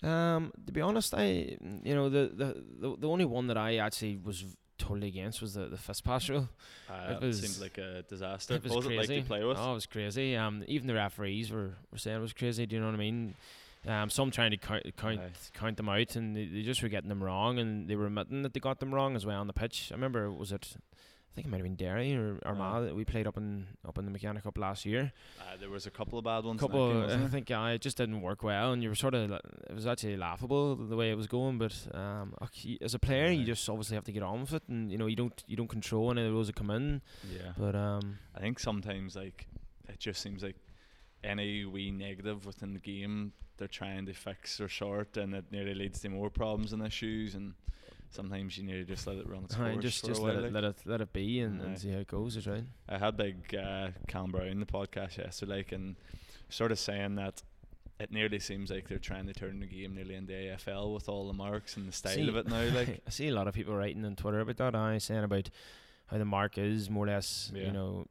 Um, 0.03 0.51
to 0.65 0.71
be 0.71 0.81
honest, 0.81 1.13
I 1.13 1.57
you 1.83 1.93
know 1.93 2.09
the, 2.09 2.31
the 2.33 2.63
the 2.79 2.97
the 2.97 3.07
only 3.09 3.25
one 3.25 3.47
that 3.47 3.57
I 3.57 3.75
actually 3.77 4.17
was 4.17 4.45
totally 4.81 5.07
against 5.07 5.41
was 5.41 5.53
the 5.53 5.65
the 5.67 5.77
fist 5.77 6.03
pass 6.03 6.27
rule. 6.33 6.49
Uh, 6.89 6.93
It 7.13 7.23
it, 7.23 7.27
was- 7.27 7.41
seemed 7.41 7.61
like 7.61 7.77
a 7.77 8.03
disaster. 8.03 8.55
It 8.55 8.63
was, 8.63 8.71
what 8.71 8.77
was 8.79 8.85
crazy. 8.87 9.13
it 9.13 9.17
like 9.17 9.23
to 9.23 9.27
play 9.27 9.43
with? 9.43 9.57
Oh, 9.59 9.71
it 9.71 9.73
was 9.75 9.85
crazy. 9.85 10.35
Um, 10.35 10.63
even 10.67 10.87
the 10.87 10.93
referees 10.95 11.51
were, 11.51 11.75
were 11.91 11.97
saying 11.97 12.17
it 12.17 12.21
was 12.21 12.33
crazy. 12.33 12.65
Do 12.65 12.75
you 12.75 12.79
know 12.81 12.87
what 12.87 12.95
I 12.95 12.99
mean? 12.99 13.35
Um, 13.87 14.09
some 14.11 14.29
trying 14.29 14.51
to 14.51 14.57
count 14.57 14.83
count, 14.97 15.19
Aye. 15.19 15.29
count 15.55 15.77
them 15.77 15.89
out, 15.89 16.15
and 16.15 16.35
they, 16.35 16.45
they 16.45 16.61
just 16.61 16.83
were 16.83 16.89
getting 16.89 17.09
them 17.09 17.23
wrong, 17.23 17.57
and 17.57 17.87
they 17.87 17.95
were 17.95 18.05
admitting 18.05 18.43
that 18.43 18.53
they 18.53 18.59
got 18.59 18.79
them 18.79 18.93
wrong 18.93 19.15
as 19.15 19.25
well 19.25 19.39
on 19.39 19.47
the 19.47 19.53
pitch. 19.53 19.89
I 19.91 19.95
remember 19.95 20.29
was 20.31 20.51
it? 20.51 20.75
I 21.31 21.35
think 21.35 21.47
it 21.47 21.49
might 21.49 21.57
have 21.57 21.63
been 21.63 21.75
Derry 21.75 22.13
or 22.13 22.39
Armagh 22.45 22.87
that 22.87 22.95
we 22.95 23.05
played 23.05 23.25
up 23.25 23.37
in 23.37 23.67
up 23.87 23.97
in 23.97 24.03
the 24.03 24.11
McKenna 24.11 24.41
Cup 24.41 24.57
last 24.57 24.85
year. 24.85 25.13
Uh, 25.39 25.55
there 25.57 25.69
was 25.69 25.85
a 25.85 25.91
couple 25.91 26.19
of 26.19 26.25
bad 26.25 26.43
ones. 26.43 26.59
couple, 26.59 26.91
game, 26.91 27.03
I 27.03 27.07
there? 27.07 27.27
think, 27.29 27.49
uh, 27.49 27.71
it 27.73 27.79
just 27.79 27.95
didn't 27.95 28.21
work 28.21 28.43
well, 28.43 28.73
and 28.73 28.83
you 28.83 28.89
were 28.89 28.95
sort 28.95 29.13
of. 29.13 29.31
It 29.31 29.73
was 29.73 29.87
actually 29.87 30.17
laughable 30.17 30.75
the 30.75 30.97
way 30.97 31.09
it 31.09 31.15
was 31.15 31.27
going, 31.27 31.57
but 31.57 31.73
um, 31.93 32.33
as 32.81 32.93
a 32.93 32.99
player, 32.99 33.31
you 33.31 33.45
just 33.45 33.69
obviously 33.69 33.95
have 33.95 34.03
to 34.05 34.11
get 34.11 34.23
on 34.23 34.41
with 34.41 34.53
it, 34.53 34.63
and 34.67 34.91
you 34.91 34.97
know 34.97 35.07
you 35.07 35.15
don't 35.15 35.41
you 35.47 35.55
don't 35.55 35.69
control 35.69 36.11
any 36.11 36.21
of 36.21 36.27
the 36.27 36.33
rules 36.33 36.47
that 36.47 36.55
come 36.57 36.69
in, 36.69 37.01
yeah. 37.31 37.53
but 37.57 37.75
um. 37.75 38.17
I 38.35 38.39
think 38.39 38.59
sometimes 38.59 39.15
like 39.15 39.47
it 39.87 39.99
just 39.99 40.21
seems 40.21 40.43
like 40.43 40.55
any 41.23 41.63
wee 41.65 41.91
negative 41.91 42.45
within 42.45 42.73
the 42.73 42.79
game 42.79 43.33
they're 43.57 43.67
trying 43.67 44.07
to 44.07 44.13
fix 44.13 44.59
or 44.59 44.67
sort, 44.67 45.17
and 45.17 45.35
it 45.35 45.45
nearly 45.51 45.75
leads 45.75 45.99
to 45.99 46.09
more 46.09 46.31
problems 46.31 46.73
and 46.73 46.83
issues. 46.85 47.35
And 47.35 47.53
sometimes 48.11 48.57
you 48.57 48.63
need 48.63 48.73
to 48.73 48.83
just 48.83 49.07
let 49.07 49.17
it 49.17 49.27
run 49.27 49.45
its 49.45 49.55
course 49.55 49.77
just 49.79 50.05
just 50.05 50.21
let 50.21 50.35
it, 50.35 50.53
let 50.53 50.63
it 50.63 50.75
let 50.85 51.01
it 51.01 51.11
be 51.13 51.39
and, 51.39 51.61
and 51.61 51.79
see 51.79 51.91
how 51.91 51.99
it 51.99 52.07
goes. 52.07 52.35
Is 52.37 52.47
right. 52.47 52.63
I 52.87 52.97
had 52.97 53.17
big 53.17 53.55
uh, 53.55 53.89
Cam 54.07 54.31
Brown 54.31 54.47
in 54.47 54.59
the 54.59 54.65
podcast 54.65 55.17
yesterday, 55.17 55.57
like, 55.57 55.71
and 55.71 55.95
sort 56.49 56.71
of 56.71 56.79
saying 56.79 57.15
that. 57.15 57.41
It 57.99 58.11
nearly 58.11 58.39
seems 58.39 58.71
like 58.71 58.89
they're 58.89 58.97
trying 58.97 59.27
to 59.27 59.33
turn 59.33 59.59
the 59.59 59.67
game 59.67 59.93
nearly 59.93 60.15
into 60.15 60.33
AFL 60.33 60.91
with 60.91 61.07
all 61.07 61.27
the 61.27 61.33
marks 61.33 61.77
and 61.77 61.87
the 61.87 61.91
style 61.91 62.15
See, 62.15 62.27
of 62.27 62.35
it 62.35 62.47
now. 62.47 62.63
Like, 62.73 63.03
I 63.07 63.09
see 63.11 63.27
a 63.27 63.31
lot 63.31 63.47
of 63.47 63.53
people 63.53 63.75
writing 63.75 64.03
on 64.05 64.15
Twitter 64.15 64.39
about 64.39 64.57
that. 64.57 64.73
I 64.73 64.97
saying 64.97 65.23
about 65.23 65.51
how 66.07 66.17
the 66.17 66.25
mark 66.25 66.57
is 66.57 66.89
more 66.89 67.05
or 67.05 67.09
less, 67.09 67.51
Yeah. 67.53 67.65
you 67.65 67.71
know, 67.71 68.07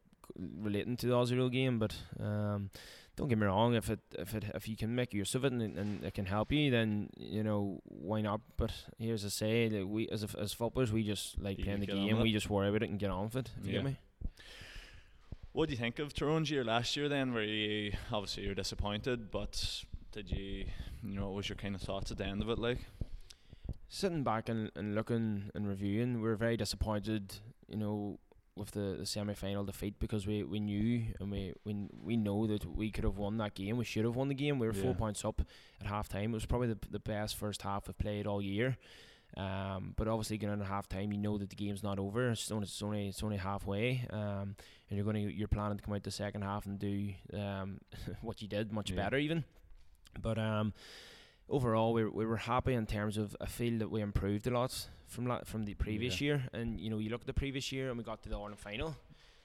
relating 0.60 0.96
to 0.98 1.06
the 1.08 1.12
Aussie 1.12 1.34
rule 1.34 1.48
game. 1.48 1.80
But 1.80 1.96
um, 2.20 2.70
don't 3.16 3.28
get 3.28 3.38
me 3.38 3.46
wrong. 3.46 3.74
If 3.74 3.90
it 3.90 4.00
if 4.18 4.34
it 4.34 4.44
if 4.54 4.68
you 4.68 4.76
can 4.76 4.94
make 4.94 5.12
use 5.12 5.34
of 5.34 5.44
it 5.44 5.52
and, 5.52 5.62
and 5.76 6.04
it 6.04 6.14
can 6.14 6.26
help 6.26 6.52
you, 6.52 6.70
then 6.70 7.10
you 7.16 7.42
know 7.42 7.80
why 7.84 8.20
not. 8.20 8.40
But 8.56 8.72
here's 8.98 9.24
a 9.24 9.30
say: 9.30 9.68
that 9.68 9.86
we 9.86 10.08
as 10.08 10.24
a, 10.24 10.28
as 10.38 10.52
footballers, 10.52 10.92
we 10.92 11.02
just 11.02 11.38
like 11.38 11.58
You 11.58 11.64
playing 11.64 11.80
the 11.80 11.86
game. 11.86 12.20
We 12.20 12.32
just 12.32 12.50
worry 12.50 12.68
about 12.68 12.82
it 12.82 12.90
and 12.90 12.98
get 12.98 13.10
on 13.10 13.24
with 13.24 13.36
it. 13.36 13.50
If 13.60 13.66
you 13.66 13.72
get 13.72 13.84
me? 13.84 13.96
what 15.52 15.66
do 15.66 15.72
you 15.72 15.78
think 15.78 15.98
of 15.98 16.14
Tyrone's 16.14 16.50
year 16.50 16.64
last 16.64 16.96
year? 16.96 17.08
Then, 17.08 17.34
where 17.34 17.42
you 17.42 17.92
obviously 18.12 18.44
you're 18.44 18.54
disappointed, 18.54 19.30
but 19.30 19.84
did 20.12 20.30
you, 20.30 20.66
you 21.02 21.18
know, 21.18 21.26
what 21.26 21.34
was 21.34 21.48
your 21.48 21.56
kind 21.56 21.74
of 21.74 21.82
thoughts 21.82 22.10
at 22.10 22.18
the 22.18 22.24
end 22.24 22.42
of 22.42 22.48
it 22.48 22.58
like? 22.58 22.78
sitting 23.90 24.22
back 24.22 24.48
and, 24.48 24.70
and 24.76 24.94
looking 24.94 25.50
and 25.54 25.68
reviewing, 25.68 26.22
we 26.22 26.28
were 26.28 26.36
very 26.36 26.56
disappointed, 26.56 27.34
you 27.68 27.76
know, 27.76 28.18
with 28.60 28.70
the, 28.72 28.96
the 28.98 29.06
semi 29.06 29.34
final 29.34 29.64
defeat 29.64 29.94
because 29.98 30.26
we, 30.26 30.44
we 30.44 30.60
knew 30.60 31.06
and 31.18 31.30
we, 31.32 31.52
we 31.64 31.88
we 32.00 32.16
know 32.16 32.46
that 32.46 32.64
we 32.64 32.90
could 32.92 33.04
have 33.04 33.16
won 33.18 33.38
that 33.38 33.54
game. 33.54 33.76
We 33.76 33.84
should 33.84 34.04
have 34.04 34.14
won 34.14 34.28
the 34.28 34.34
game. 34.34 34.58
We 34.60 34.66
were 34.68 34.72
four 34.72 34.94
points 34.94 35.24
up 35.24 35.40
at 35.80 35.86
half 35.88 36.08
time. 36.08 36.30
It 36.30 36.34
was 36.34 36.46
probably 36.46 36.68
the, 36.68 36.78
the 36.90 37.00
best 37.00 37.36
first 37.36 37.62
half 37.62 37.88
we've 37.88 37.98
played 37.98 38.26
all 38.26 38.40
year. 38.40 38.76
Um, 39.36 39.94
but 39.96 40.08
obviously 40.08 40.38
going 40.38 40.52
into 40.52 40.64
half 40.64 40.88
time, 40.88 41.12
you 41.12 41.18
know 41.18 41.38
that 41.38 41.50
the 41.50 41.56
game's 41.56 41.82
not 41.82 41.98
over. 41.98 42.30
It's 42.30 42.50
only 42.50 42.64
it's 42.64 42.82
only, 42.82 43.08
it's 43.08 43.22
only 43.22 43.36
halfway. 43.36 44.04
Um, 44.10 44.54
and 44.88 44.96
you're 44.96 45.04
going 45.04 45.28
to 45.28 45.32
you're 45.34 45.48
planning 45.48 45.78
to 45.78 45.82
come 45.84 45.94
out 45.94 46.02
the 46.02 46.10
second 46.10 46.42
half 46.42 46.66
and 46.66 46.78
do 46.78 47.12
um, 47.34 47.78
what 48.22 48.42
you 48.42 48.48
did 48.48 48.72
much 48.72 48.90
Yeah. 48.90 48.96
better 48.96 49.18
even. 49.18 49.44
But 50.20 50.38
um, 50.38 50.72
overall 51.50 51.92
we 51.92 52.04
we 52.04 52.24
were 52.26 52.36
happy 52.38 52.72
in 52.74 52.86
terms 52.86 53.16
of 53.18 53.36
I 53.40 53.46
feel 53.46 53.78
that 53.78 53.90
we 53.90 54.00
improved 54.00 54.46
a 54.46 54.50
lot 54.50 54.88
from 55.06 55.26
la- 55.26 55.44
from 55.44 55.64
the 55.64 55.74
previous 55.74 56.20
Yeah. 56.20 56.24
year. 56.26 56.48
And 56.52 56.80
you 56.80 56.88
know, 56.90 56.98
you 56.98 57.10
look 57.10 57.20
at 57.22 57.26
the 57.26 57.34
previous 57.34 57.70
year 57.72 57.88
and 57.90 57.98
we 57.98 58.04
got 58.04 58.22
to 58.22 58.28
the 58.28 58.36
Ireland 58.36 58.58
final. 58.58 58.96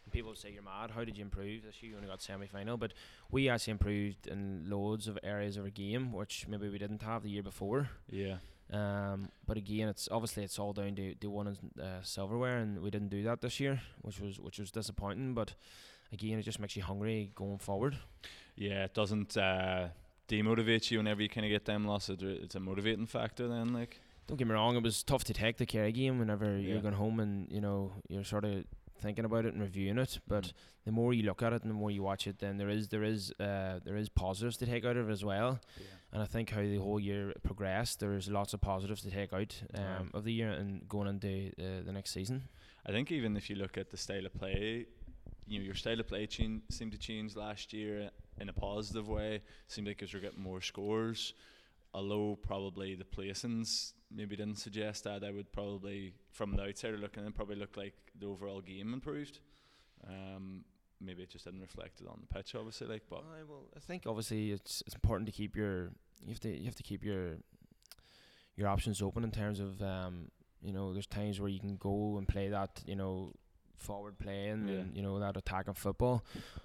And 0.03 0.13
people 0.13 0.35
say 0.35 0.51
you're 0.51 0.62
mad. 0.62 0.91
How 0.91 1.03
did 1.03 1.17
you 1.17 1.24
improve 1.24 1.63
this 1.63 1.81
year? 1.81 1.91
You 1.91 1.97
only 1.97 2.07
got 2.07 2.21
semi 2.21 2.45
final, 2.47 2.77
but 2.77 2.93
we 3.31 3.50
actually 3.50 3.71
improved 3.71 4.27
in 4.27 4.69
loads 4.69 5.07
of 5.07 5.17
areas 5.24 5.57
of 5.57 5.63
our 5.63 5.71
game, 5.71 6.13
which 6.13 6.47
maybe 6.47 6.69
we 6.69 6.77
didn't 6.77 7.01
have 7.01 7.24
the 7.24 7.29
year 7.31 7.41
before. 7.43 7.89
Yeah. 8.12 8.38
Um, 8.71 9.29
but 9.47 9.57
again, 9.57 9.88
it's 9.89 10.07
obviously 10.12 10.43
it's 10.43 10.59
all 10.59 10.74
down 10.74 10.95
to 10.95 11.15
the 11.19 11.29
one 11.29 11.47
in 11.47 11.81
uh, 11.83 12.01
silverware, 12.03 12.57
and 12.57 12.79
we 12.81 12.89
didn't 12.91 13.09
do 13.09 13.24
that 13.24 13.41
this 13.41 13.59
year, 13.59 13.81
which 14.03 14.19
was 14.19 14.39
which 14.39 14.59
was 14.59 14.71
disappointing. 14.71 15.33
But 15.33 15.55
again, 16.12 16.38
it 16.39 16.43
just 16.43 16.59
makes 16.59 16.75
you 16.75 16.83
hungry 16.83 17.31
going 17.35 17.57
forward. 17.59 17.97
Yeah, 18.55 18.85
it 18.85 18.93
doesn't 18.93 19.35
uh, 19.38 19.88
demotivate 20.27 20.91
you 20.91 20.98
whenever 21.00 21.22
you 21.22 21.29
kind 21.29 21.46
of 21.46 21.50
get 21.51 21.65
them 21.65 21.86
losses. 21.86 22.17
It's 22.22 22.55
a 22.55 22.60
motivating 22.60 23.05
factor 23.08 23.48
then, 23.48 23.74
like. 23.74 24.00
Don't 24.27 24.38
get 24.38 24.48
me 24.48 24.53
wrong; 24.55 24.75
it 24.75 24.82
was 24.82 25.03
tough 25.03 25.24
to 25.25 25.34
take 25.36 25.58
the 25.58 25.67
Kerry 25.67 25.91
game 25.91 26.17
whenever 26.17 26.58
Yeah. 26.58 26.70
you're 26.74 26.82
going 26.82 26.96
home 26.96 27.20
and 27.20 27.51
you 27.51 27.62
know 27.62 27.94
you're 28.10 28.24
sort 28.24 28.44
of 28.44 28.65
thinking 28.98 29.24
about 29.24 29.46
it 29.46 29.53
and 29.53 29.62
reviewing 29.62 30.00
it. 30.00 30.20
But 30.27 30.46
Mm. 30.46 30.53
the 30.86 30.91
more 30.94 31.13
you 31.13 31.22
look 31.24 31.44
at 31.44 31.53
it 31.53 31.62
and 31.62 31.70
the 31.70 31.75
more 31.75 31.91
you 31.91 32.01
watch 32.01 32.25
it, 32.25 32.39
then 32.39 32.58
there 32.58 32.70
is 32.70 32.88
there 32.88 33.03
is 33.03 33.32
uh, 33.39 33.82
there 33.86 33.96
is 33.98 34.10
positives 34.10 34.58
to 34.58 34.65
take 34.65 34.84
out 34.84 34.98
of 34.98 35.10
it 35.10 35.12
as 35.12 35.24
well. 35.24 35.60
And 36.12 36.24
I 36.24 36.25
think 36.25 36.50
how 36.50 36.62
the 36.62 36.77
whole 36.77 37.00
year 37.00 37.34
progressed, 37.44 38.00
there's 38.00 38.27
lots 38.27 38.53
of 38.55 38.62
positives 38.62 39.01
to 39.03 39.12
take 39.12 39.32
out 39.32 39.62
um, 39.75 39.84
Right. 39.84 40.05
of 40.15 40.24
the 40.24 40.34
year 40.34 40.50
and 40.50 40.88
going 40.89 41.08
into 41.08 41.51
uh, 41.60 41.84
the 41.84 41.91
next 41.91 42.10
season. 42.12 42.48
I 42.84 42.91
think 42.91 43.12
even 43.12 43.38
if 43.38 43.48
you 43.50 43.58
look 43.58 43.77
at 43.77 43.91
the 43.91 43.98
style 43.98 44.25
of 44.25 44.34
play, 44.34 44.88
you 45.47 45.59
know, 45.59 45.65
your 45.65 45.75
style 45.75 45.99
of 45.99 46.07
play 46.07 46.25
chan- 46.25 46.63
seemed 46.69 46.91
to 46.91 46.97
change 46.97 47.35
last 47.35 47.73
year 47.73 48.09
in 48.39 48.49
a 48.49 48.53
positive 48.53 49.07
way. 49.07 49.41
Seemed 49.67 49.87
like 49.87 50.01
as 50.01 50.11
you're 50.11 50.21
getting 50.21 50.41
more 50.41 50.61
scores, 50.61 51.33
although 51.93 52.37
probably 52.41 52.95
the 52.95 53.03
placings 53.03 53.93
maybe 54.11 54.35
didn't 54.35 54.57
suggest 54.57 55.03
that. 55.03 55.23
I 55.23 55.31
would 55.31 55.51
probably, 55.51 56.13
from 56.31 56.55
the 56.55 56.63
outsider 56.63 56.97
looking 56.97 57.25
in, 57.25 57.31
probably 57.31 57.55
look 57.55 57.77
like 57.77 57.93
the 58.19 58.27
overall 58.27 58.61
game 58.61 58.93
improved. 58.93 59.39
Um, 60.07 60.63
maybe 61.01 61.23
it 61.23 61.29
just 61.29 61.45
didn't 61.45 61.61
reflect 61.61 62.01
it 62.01 62.07
on 62.07 62.19
the 62.21 62.33
pitch, 62.33 62.55
obviously. 62.55 62.87
Like, 62.87 63.03
but 63.09 63.19
I 63.19 63.43
well, 63.47 63.65
I 63.75 63.79
think 63.79 64.03
obviously 64.07 64.51
it's 64.51 64.81
it's 64.85 64.95
important 64.95 65.27
to 65.27 65.31
keep 65.31 65.55
your 65.55 65.91
you 66.21 66.29
have 66.29 66.39
to 66.41 66.49
you 66.49 66.65
have 66.65 66.75
to 66.75 66.83
keep 66.83 67.03
your 67.03 67.37
your 68.55 68.67
options 68.67 69.01
open 69.01 69.23
in 69.23 69.31
terms 69.31 69.59
of 69.59 69.81
um 69.81 70.29
you 70.61 70.71
know 70.73 70.93
there's 70.93 71.07
times 71.07 71.39
where 71.39 71.49
you 71.49 71.59
can 71.59 71.75
go 71.77 72.17
and 72.17 72.27
play 72.27 72.49
that 72.49 72.81
you 72.85 72.95
know 72.95 73.33
forward 73.77 74.17
playing 74.20 74.67
Yeah. 74.67 74.75
and 74.75 74.96
you 74.96 75.01
know 75.03 75.20
that 75.20 75.38
attacking 75.38 75.74
football. 75.75 76.24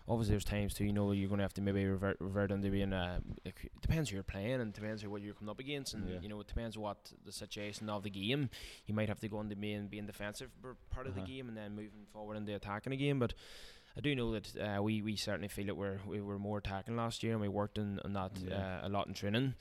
Obviously, 0.09 0.33
there's 0.35 0.45
times 0.45 0.75
too 0.75 0.85
you 0.85 0.93
know 0.93 1.12
you're 1.12 1.29
going 1.29 1.38
to 1.38 1.45
have 1.45 1.55
to 1.55 1.61
maybe 1.62 1.85
revert 1.85 2.17
revert 2.21 2.50
into 2.50 2.71
being 2.71 2.93
uh 2.93 3.21
like, 3.45 3.61
it 3.64 3.81
depends 3.81 4.11
who 4.11 4.14
you're 4.17 4.23
playing 4.23 4.61
and 4.61 4.73
depends 4.73 5.02
who 5.02 5.11
what 5.11 5.23
you're 5.23 5.35
coming 5.35 5.50
up 5.50 5.59
against 5.61 5.95
and 5.95 6.09
Yeah. 6.09 6.21
you 6.21 6.29
know 6.29 6.40
it 6.40 6.47
depends 6.49 6.76
what 6.79 7.12
the 7.25 7.33
situation 7.33 7.88
of 7.88 8.02
the 8.02 8.11
game. 8.11 8.50
You 8.87 8.95
might 8.95 9.09
have 9.09 9.21
to 9.21 9.29
go 9.29 9.40
into 9.40 9.57
being 9.57 9.88
being 9.88 10.07
defensive 10.07 10.50
part 10.90 11.07
of 11.07 11.12
Uh-huh. 11.17 11.26
the 11.26 11.33
game 11.33 11.49
and 11.49 11.57
then 11.57 11.71
moving 11.75 12.07
forward 12.12 12.37
into 12.37 12.55
attacking 12.55 12.93
a 12.93 12.97
game, 12.97 13.19
but. 13.19 13.35
I 13.97 14.00
do 14.00 14.14
know 14.14 14.31
that 14.38 14.57
uh, 14.57 14.81
we, 14.81 15.02
we 15.02 15.17
certainly 15.17 15.49
feel 15.49 15.67
that 15.67 15.75
we're 15.76 15.99
we 16.07 16.21
were 16.21 16.38
more 16.38 16.59
attacking 16.59 16.95
last 16.95 17.25
year 17.25 17.33
and 17.33 17.40
we 17.43 17.49
worked 17.49 17.76
on, 17.76 17.99
on 18.05 18.12
that 18.12 18.38
Yeah. 18.38 18.79
uh, 18.85 18.87
a 18.87 18.88
lot 18.88 19.09
in 19.09 19.14
training. 19.14 19.55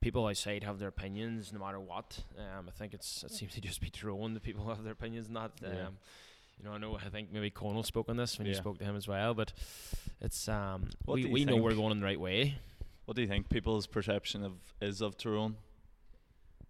People 0.00 0.26
outside 0.26 0.64
have 0.64 0.78
their 0.78 0.88
opinions 0.88 1.52
no 1.52 1.58
matter 1.58 1.78
what. 1.78 2.24
Um, 2.38 2.68
I 2.68 2.70
think 2.70 2.94
it's 2.94 3.22
it 3.22 3.32
seems 3.32 3.52
to 3.52 3.60
just 3.60 3.82
be 3.82 3.90
thrown 3.90 4.32
that 4.32 4.42
people 4.42 4.66
have 4.68 4.82
their 4.82 4.94
opinions, 4.94 5.28
not 5.28 5.60
um, 5.62 5.72
Yeah. 5.74 5.88
You 6.58 6.64
know. 6.64 6.72
I 6.72 6.78
know 6.78 6.96
I 7.04 7.08
think 7.08 7.32
maybe 7.32 7.50
Conal 7.50 7.82
spoke 7.82 8.08
on 8.08 8.16
this 8.16 8.38
when 8.38 8.46
you 8.46 8.54
spoke 8.54 8.78
to 8.78 8.84
him 8.84 8.96
as 8.96 9.06
well, 9.08 9.34
but 9.34 9.52
it's 10.20 10.48
um 10.48 10.90
What 11.04 11.16
we, 11.16 11.26
we 11.26 11.44
know 11.44 11.56
we're 11.56 11.74
going 11.74 11.92
in 11.92 12.00
the 12.00 12.06
right 12.06 12.20
way. 12.20 12.56
what 13.04 13.14
do 13.16 13.22
you 13.22 13.28
think 13.28 13.48
people's 13.48 13.86
perception 13.86 14.44
of 14.44 14.52
is 14.80 15.00
of 15.00 15.16
Tyrone? 15.16 15.56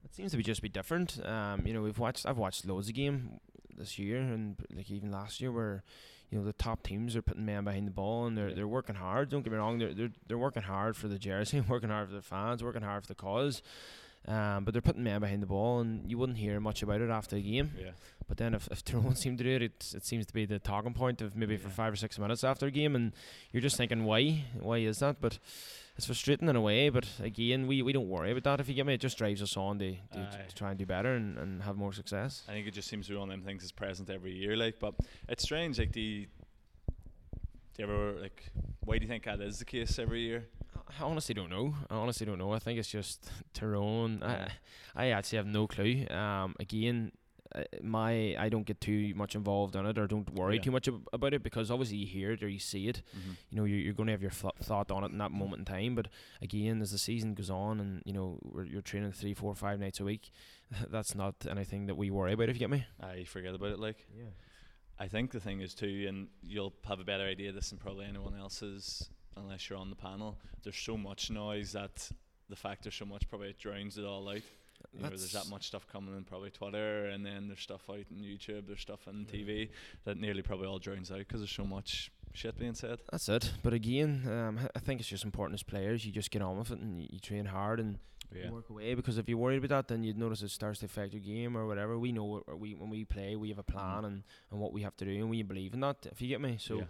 It 0.05 0.15
seems 0.15 0.31
to 0.33 0.37
be 0.37 0.43
just 0.43 0.63
be 0.63 0.69
different. 0.69 1.19
Um, 1.27 1.67
you 1.67 1.75
know, 1.75 1.83
we've 1.83 1.99
watched 1.99 2.27
I've 2.27 2.39
watched 2.39 2.65
loads 2.67 2.89
of 2.89 2.95
game 2.95 3.41
this 3.77 3.99
year 3.99 4.19
and 4.19 4.57
like 4.75 4.91
even 4.91 5.11
last 5.11 5.41
year 5.41 5.53
where 5.53 5.83
you 6.31 6.39
know 6.39 6.45
the 6.45 6.53
top 6.53 6.83
teams 6.83 7.15
are 7.15 7.23
putting 7.23 7.45
men 7.45 7.65
behind 7.65 7.87
the 7.87 7.91
ball 7.93 8.27
and 8.27 8.37
they're 8.37 8.49
Yeah. 8.49 8.55
they're 8.55 8.69
working 8.69 8.95
hard. 8.97 9.29
Don't 9.31 9.43
get 9.43 9.53
me 9.53 9.59
wrong, 9.59 9.79
they're 9.79 9.93
they're 9.95 10.13
they're 10.27 10.39
working 10.39 10.63
hard 10.63 10.97
for 10.97 11.09
the 11.09 11.19
jersey, 11.19 11.61
working 11.69 11.91
hard 11.91 12.09
for 12.09 12.15
the 12.15 12.23
fans, 12.23 12.63
working 12.63 12.83
hard 12.83 13.03
for 13.03 13.09
the 13.09 13.15
cause. 13.15 13.63
Um, 14.29 14.65
but 14.65 14.73
they're 14.75 14.83
putting 14.83 15.05
men 15.05 15.21
behind 15.21 15.41
the 15.43 15.47
ball, 15.47 15.81
and 15.81 16.11
you 16.11 16.19
wouldn't 16.19 16.39
hear 16.39 16.59
much 16.59 16.83
about 16.83 17.01
it 17.01 17.11
after 17.11 17.37
the 17.37 17.43
game. 17.43 17.71
Yeah. 17.79 17.91
But 18.27 18.39
then 18.39 18.55
if, 18.55 18.69
if 18.73 18.85
Tyrone 18.85 19.15
seem 19.17 19.37
to 19.37 19.45
do 19.45 19.51
it, 19.51 19.63
it, 19.63 19.93
it 19.95 20.05
seems 20.05 20.27
to 20.27 20.35
be 20.35 20.45
the 20.47 20.59
talking 20.59 20.95
point 20.95 21.23
of 21.23 21.37
maybe 21.37 21.57
for 21.57 21.69
five 21.69 21.93
or 21.93 21.97
six 21.97 22.19
minutes 22.19 22.43
after 22.43 22.67
a 22.67 22.71
game, 22.71 22.97
and 22.97 23.13
you're 23.53 23.61
just 23.61 23.77
thinking, 23.77 24.05
why? 24.05 24.45
Why 24.61 24.79
is 24.79 24.99
that? 24.99 25.21
But 25.21 25.39
it's 25.97 26.07
frustrating 26.07 26.49
in 26.49 26.57
a 26.57 26.61
way. 26.61 26.89
But 26.89 27.07
again, 27.23 27.67
we, 27.69 27.83
we 27.83 27.93
don't 27.93 28.09
worry 28.09 28.33
about 28.33 28.45
that. 28.45 28.61
If 28.61 28.69
you 28.69 28.75
get 28.75 28.87
me, 28.87 28.95
it 28.95 29.01
just 29.01 29.17
drives 29.17 29.43
us 29.43 29.57
on 29.57 29.79
to, 29.79 29.93
to, 30.13 30.45
to 30.49 30.55
try 30.55 30.71
and 30.71 30.79
do 30.79 30.87
better 30.87 31.15
and, 31.15 31.39
and 31.39 31.63
have 31.63 31.77
more 31.77 31.93
success. 31.93 32.43
I 32.49 32.53
think 32.53 32.67
it 32.67 32.75
just 32.75 32.89
seems 32.89 33.07
to 33.07 33.13
be 33.13 33.19
one 33.19 33.31
of 33.31 33.37
them 33.37 33.45
things 33.45 33.63
that's 33.63 33.73
present 33.73 34.11
every 34.11 34.33
year. 34.33 34.57
Like, 34.57 34.81
but 34.81 34.95
it's 35.29 35.45
strange. 35.45 35.79
Like, 35.79 35.93
the 35.93 36.27
do 37.77 37.83
you 37.83 37.93
ever 37.93 38.13
like? 38.21 38.51
Why 38.85 38.99
do 38.99 39.05
you 39.05 39.09
think 39.09 39.25
that 39.25 39.41
is 39.41 39.59
the 39.59 39.65
case 39.65 39.99
every 39.99 40.23
year? 40.23 40.47
I 40.89 41.03
honestly 41.03 41.35
don't 41.35 41.51
know. 41.51 41.75
I 41.91 41.95
honestly 41.97 42.27
don't 42.27 42.39
know. 42.39 42.53
I 42.53 42.59
think 42.59 42.79
it's 42.79 42.91
just 42.91 43.29
Tyrone. 43.55 44.23
I, 44.23 44.49
I 44.95 45.07
actually 45.11 45.37
have 45.39 45.47
no 45.47 45.67
clue. 45.67 46.07
Um, 46.09 46.55
again, 46.61 47.13
uh, 47.55 47.63
my 47.83 48.35
I 48.39 48.49
don't 48.49 48.65
get 48.67 48.81
too 48.81 49.13
much 49.15 49.35
involved 49.35 49.77
in 49.77 49.87
it 49.87 49.99
or 49.99 50.07
don't 50.07 50.29
worry 50.35 50.57
Yeah. 50.57 50.63
too 50.63 50.71
much 50.73 50.89
ab- 50.89 51.09
about 51.13 51.33
it 51.35 51.43
because 51.43 51.71
obviously 51.71 51.97
you 51.99 52.07
hear 52.07 52.33
it 52.33 52.43
or 52.43 52.49
you 52.49 52.59
see 52.59 52.89
it. 52.89 53.03
you 53.51 53.57
know 53.57 53.65
you're, 53.65 53.79
you're 53.79 53.95
going 53.95 54.09
to 54.09 54.13
have 54.13 54.23
your 54.23 54.33
th- 54.33 54.53
thought 54.63 54.91
on 54.91 55.05
it 55.05 55.13
in 55.13 55.19
that 55.19 55.31
moment 55.31 55.61
in 55.61 55.65
time 55.65 55.95
but 55.95 56.09
again 56.43 56.83
as 56.83 56.91
the 56.91 56.99
season 56.99 57.35
goes 57.35 57.49
on 57.51 57.79
and 57.79 58.03
you 58.05 58.13
know 58.13 58.39
you're 58.69 58.83
training 58.83 59.13
three 59.13 59.33
four 59.33 59.55
five 59.55 59.79
nights 59.79 60.01
a 60.01 60.05
week 60.05 60.31
that's 60.91 61.15
not 61.15 61.35
anything 61.49 61.87
that 61.87 61.95
we 61.95 62.11
worry 62.11 62.33
about 62.33 62.49
if 62.49 62.57
you 62.57 62.61
get 62.61 62.69
me 62.71 62.85
I 63.01 63.23
forget 63.25 63.55
about 63.55 63.71
it. 63.71 63.79
Like, 63.79 64.07
yeah 64.17 64.25
I 64.99 65.07
think 65.09 65.31
the 65.31 65.41
thing 65.41 65.61
is 65.61 65.73
too, 65.75 66.07
and 66.09 66.29
you'll 66.43 66.73
have 66.89 67.01
a 67.01 67.05
better 67.05 67.25
idea 67.25 67.51
of 67.51 67.55
this 67.55 67.69
than 67.69 67.79
probably 67.79 68.07
anyone 68.07 68.35
else's, 68.35 69.11
unless 69.37 69.69
you're 69.69 69.79
on 69.79 69.91
the 69.91 69.97
panel. 69.97 70.37
There's 70.63 70.77
so 70.77 70.97
much 70.97 71.31
noise 71.31 71.73
that 71.73 72.11
the 72.49 72.57
fact 72.57 72.83
there's 72.85 72.95
so 72.95 73.05
much 73.05 73.29
probably 73.29 73.55
drowns 73.59 73.99
it 73.99 74.05
all 74.05 74.29
out. 74.29 74.43
You 74.93 75.03
know, 75.03 75.09
there's 75.09 75.33
that 75.33 75.49
much 75.49 75.67
stuff 75.67 75.87
coming 75.91 76.17
in 76.17 76.25
probably 76.25 76.51
Twitter, 76.51 77.07
and 77.07 77.25
then 77.25 77.49
there's 77.49 77.61
stuff 77.61 77.89
out 77.91 77.97
on 78.13 78.19
YouTube, 78.23 78.67
there's 78.67 78.81
stuff 78.81 79.09
on 79.09 79.27
Yeah. 79.33 79.39
TV 79.41 79.69
that 80.05 80.19
nearly 80.19 80.43
probably 80.43 80.67
all 80.67 80.79
drowns 80.79 81.11
out 81.11 81.19
because 81.19 81.41
there's 81.41 81.51
so 81.51 81.65
much 81.65 82.11
shit 82.35 82.59
being 82.59 82.75
said. 82.75 82.99
that's 83.11 83.31
it 83.31 83.51
but 83.63 83.73
again 83.73 84.23
um, 84.31 84.59
I 84.75 84.79
think 84.79 85.01
it's 85.01 85.09
just 85.09 85.25
important 85.25 85.55
as 85.59 85.63
players 85.63 86.05
you 86.05 86.13
just 86.13 86.31
get 86.31 86.43
on 86.43 86.59
with 86.59 86.71
it 86.71 86.79
and 86.79 87.01
you, 87.01 87.09
you 87.11 87.19
train 87.19 87.47
hard 87.47 87.81
and 87.81 87.99
Yeah. 88.35 88.51
work 88.51 88.69
away 88.69 88.93
because 88.93 89.17
if 89.17 89.27
you're 89.27 89.39
worried 89.39 89.65
about 89.65 89.89
that 89.89 89.95
then 89.95 90.05
you'd 90.05 90.19
notice 90.19 90.43
it 90.43 90.51
starts 90.51 90.81
to 90.81 90.85
affect 90.85 91.15
your 91.15 91.23
game 91.23 91.57
or 91.57 91.67
whatever 91.67 91.99
we 91.99 92.13
know 92.13 92.25
what 92.25 92.59
we 92.61 92.75
when 92.75 92.91
we 92.91 93.07
play 93.07 93.37
we 93.37 93.49
have 93.49 93.59
a 93.59 93.63
plan 93.63 94.05
and, 94.05 94.23
and 94.51 94.61
what 94.61 94.75
we 94.75 94.83
have 94.83 94.95
to 94.99 95.07
do 95.07 95.13
and 95.13 95.31
we 95.31 95.43
believe 95.43 95.73
in 95.73 95.81
that 95.81 96.07
if 96.13 96.21
you 96.21 96.29
get 96.29 96.43
me 96.43 96.59
so 96.61 96.81
yeah. 96.81 96.85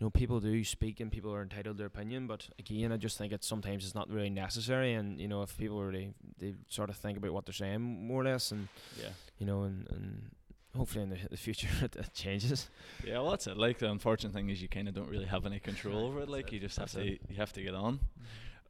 You 0.00 0.06
know, 0.06 0.10
people 0.10 0.40
do 0.40 0.64
speak 0.64 0.98
and 1.00 1.12
people 1.12 1.32
are 1.34 1.42
entitled 1.42 1.76
to 1.76 1.78
their 1.78 1.86
opinion, 1.86 2.26
but 2.26 2.48
again, 2.58 2.90
I 2.90 2.96
just 2.96 3.18
think 3.18 3.34
it's 3.34 3.46
sometimes 3.46 3.84
it's 3.84 3.94
not 3.94 4.08
really 4.08 4.30
necessary. 4.30 4.94
And 4.94 5.20
you 5.20 5.28
know, 5.28 5.42
if 5.42 5.58
people 5.58 5.82
really 5.84 6.14
they 6.38 6.54
sort 6.68 6.88
of 6.88 6.96
think 6.96 7.18
about 7.18 7.34
what 7.34 7.44
they're 7.44 7.52
saying 7.52 7.82
more 7.82 8.22
or 8.22 8.24
less, 8.24 8.50
and 8.50 8.68
yeah. 8.98 9.10
you 9.38 9.44
know, 9.44 9.64
and, 9.64 9.86
and 9.90 10.30
hopefully 10.74 11.04
in 11.04 11.10
the, 11.10 11.18
the 11.30 11.36
future 11.36 11.68
it, 11.82 11.96
it 11.96 12.14
changes. 12.14 12.70
Yeah, 13.04 13.20
well, 13.20 13.32
that's 13.32 13.46
it. 13.46 13.58
Like 13.58 13.78
the 13.78 13.90
unfortunate 13.90 14.32
thing 14.32 14.48
is 14.48 14.62
you 14.62 14.68
kind 14.68 14.88
of 14.88 14.94
don't 14.94 15.10
really 15.10 15.26
have 15.26 15.44
any 15.44 15.58
control 15.58 16.06
over 16.06 16.20
it. 16.20 16.30
Like 16.30 16.48
it, 16.48 16.54
you 16.54 16.60
just 16.60 16.78
have 16.78 16.90
that's 16.90 17.04
to 17.04 17.18
you 17.28 17.36
have 17.36 17.52
to 17.52 17.62
get 17.62 17.74
on. 17.74 18.00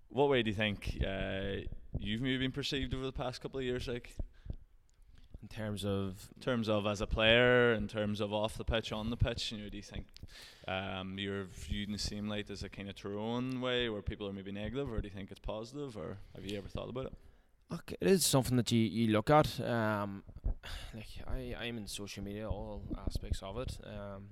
What 0.08 0.30
way 0.30 0.42
do 0.42 0.50
you 0.50 0.56
think 0.56 0.98
uh, 1.06 1.62
you've 1.96 2.22
maybe 2.22 2.38
been 2.38 2.50
perceived 2.50 2.92
over 2.92 3.06
the 3.06 3.12
past 3.12 3.40
couple 3.40 3.60
of 3.60 3.64
years? 3.64 3.86
Like 3.86 4.16
In 5.42 5.48
terms 5.48 5.84
of 5.86 6.28
in 6.36 6.40
terms 6.42 6.68
of 6.68 6.86
as 6.86 7.00
a 7.00 7.06
player, 7.06 7.72
in 7.72 7.88
terms 7.88 8.20
of 8.20 8.30
off 8.32 8.58
the 8.58 8.64
pitch, 8.64 8.92
on 8.92 9.08
the 9.08 9.16
pitch, 9.16 9.52
you 9.52 9.58
know, 9.58 9.68
do 9.70 9.76
you 9.78 9.82
think 9.82 10.04
um, 10.68 11.18
you're 11.18 11.44
viewed 11.44 11.88
in 11.88 11.92
the 11.94 11.98
same 11.98 12.28
light 12.28 12.50
as 12.50 12.62
a 12.62 12.68
kind 12.68 12.90
of 12.90 12.94
Tyrone 12.94 13.60
way, 13.62 13.88
where 13.88 14.02
people 14.02 14.28
are 14.28 14.32
maybe 14.34 14.52
negative, 14.52 14.92
or 14.92 15.00
do 15.00 15.08
you 15.08 15.14
think 15.14 15.30
it's 15.30 15.40
positive, 15.40 15.96
or 15.96 16.18
have 16.34 16.44
you 16.44 16.58
ever 16.58 16.68
thought 16.68 16.90
about 16.90 17.06
it? 17.06 17.14
Look, 17.70 17.92
it 18.00 18.06
is 18.06 18.26
something 18.26 18.56
that 18.58 18.70
you, 18.70 18.80
you 18.80 19.12
look 19.12 19.30
at. 19.30 19.58
Um, 19.60 20.24
like 20.94 21.06
I, 21.26 21.54
I'm 21.58 21.78
in 21.78 21.86
social 21.86 22.22
media, 22.22 22.46
all 22.48 22.82
aspects 23.06 23.42
of 23.42 23.56
it. 23.58 23.78
Um, 23.86 24.30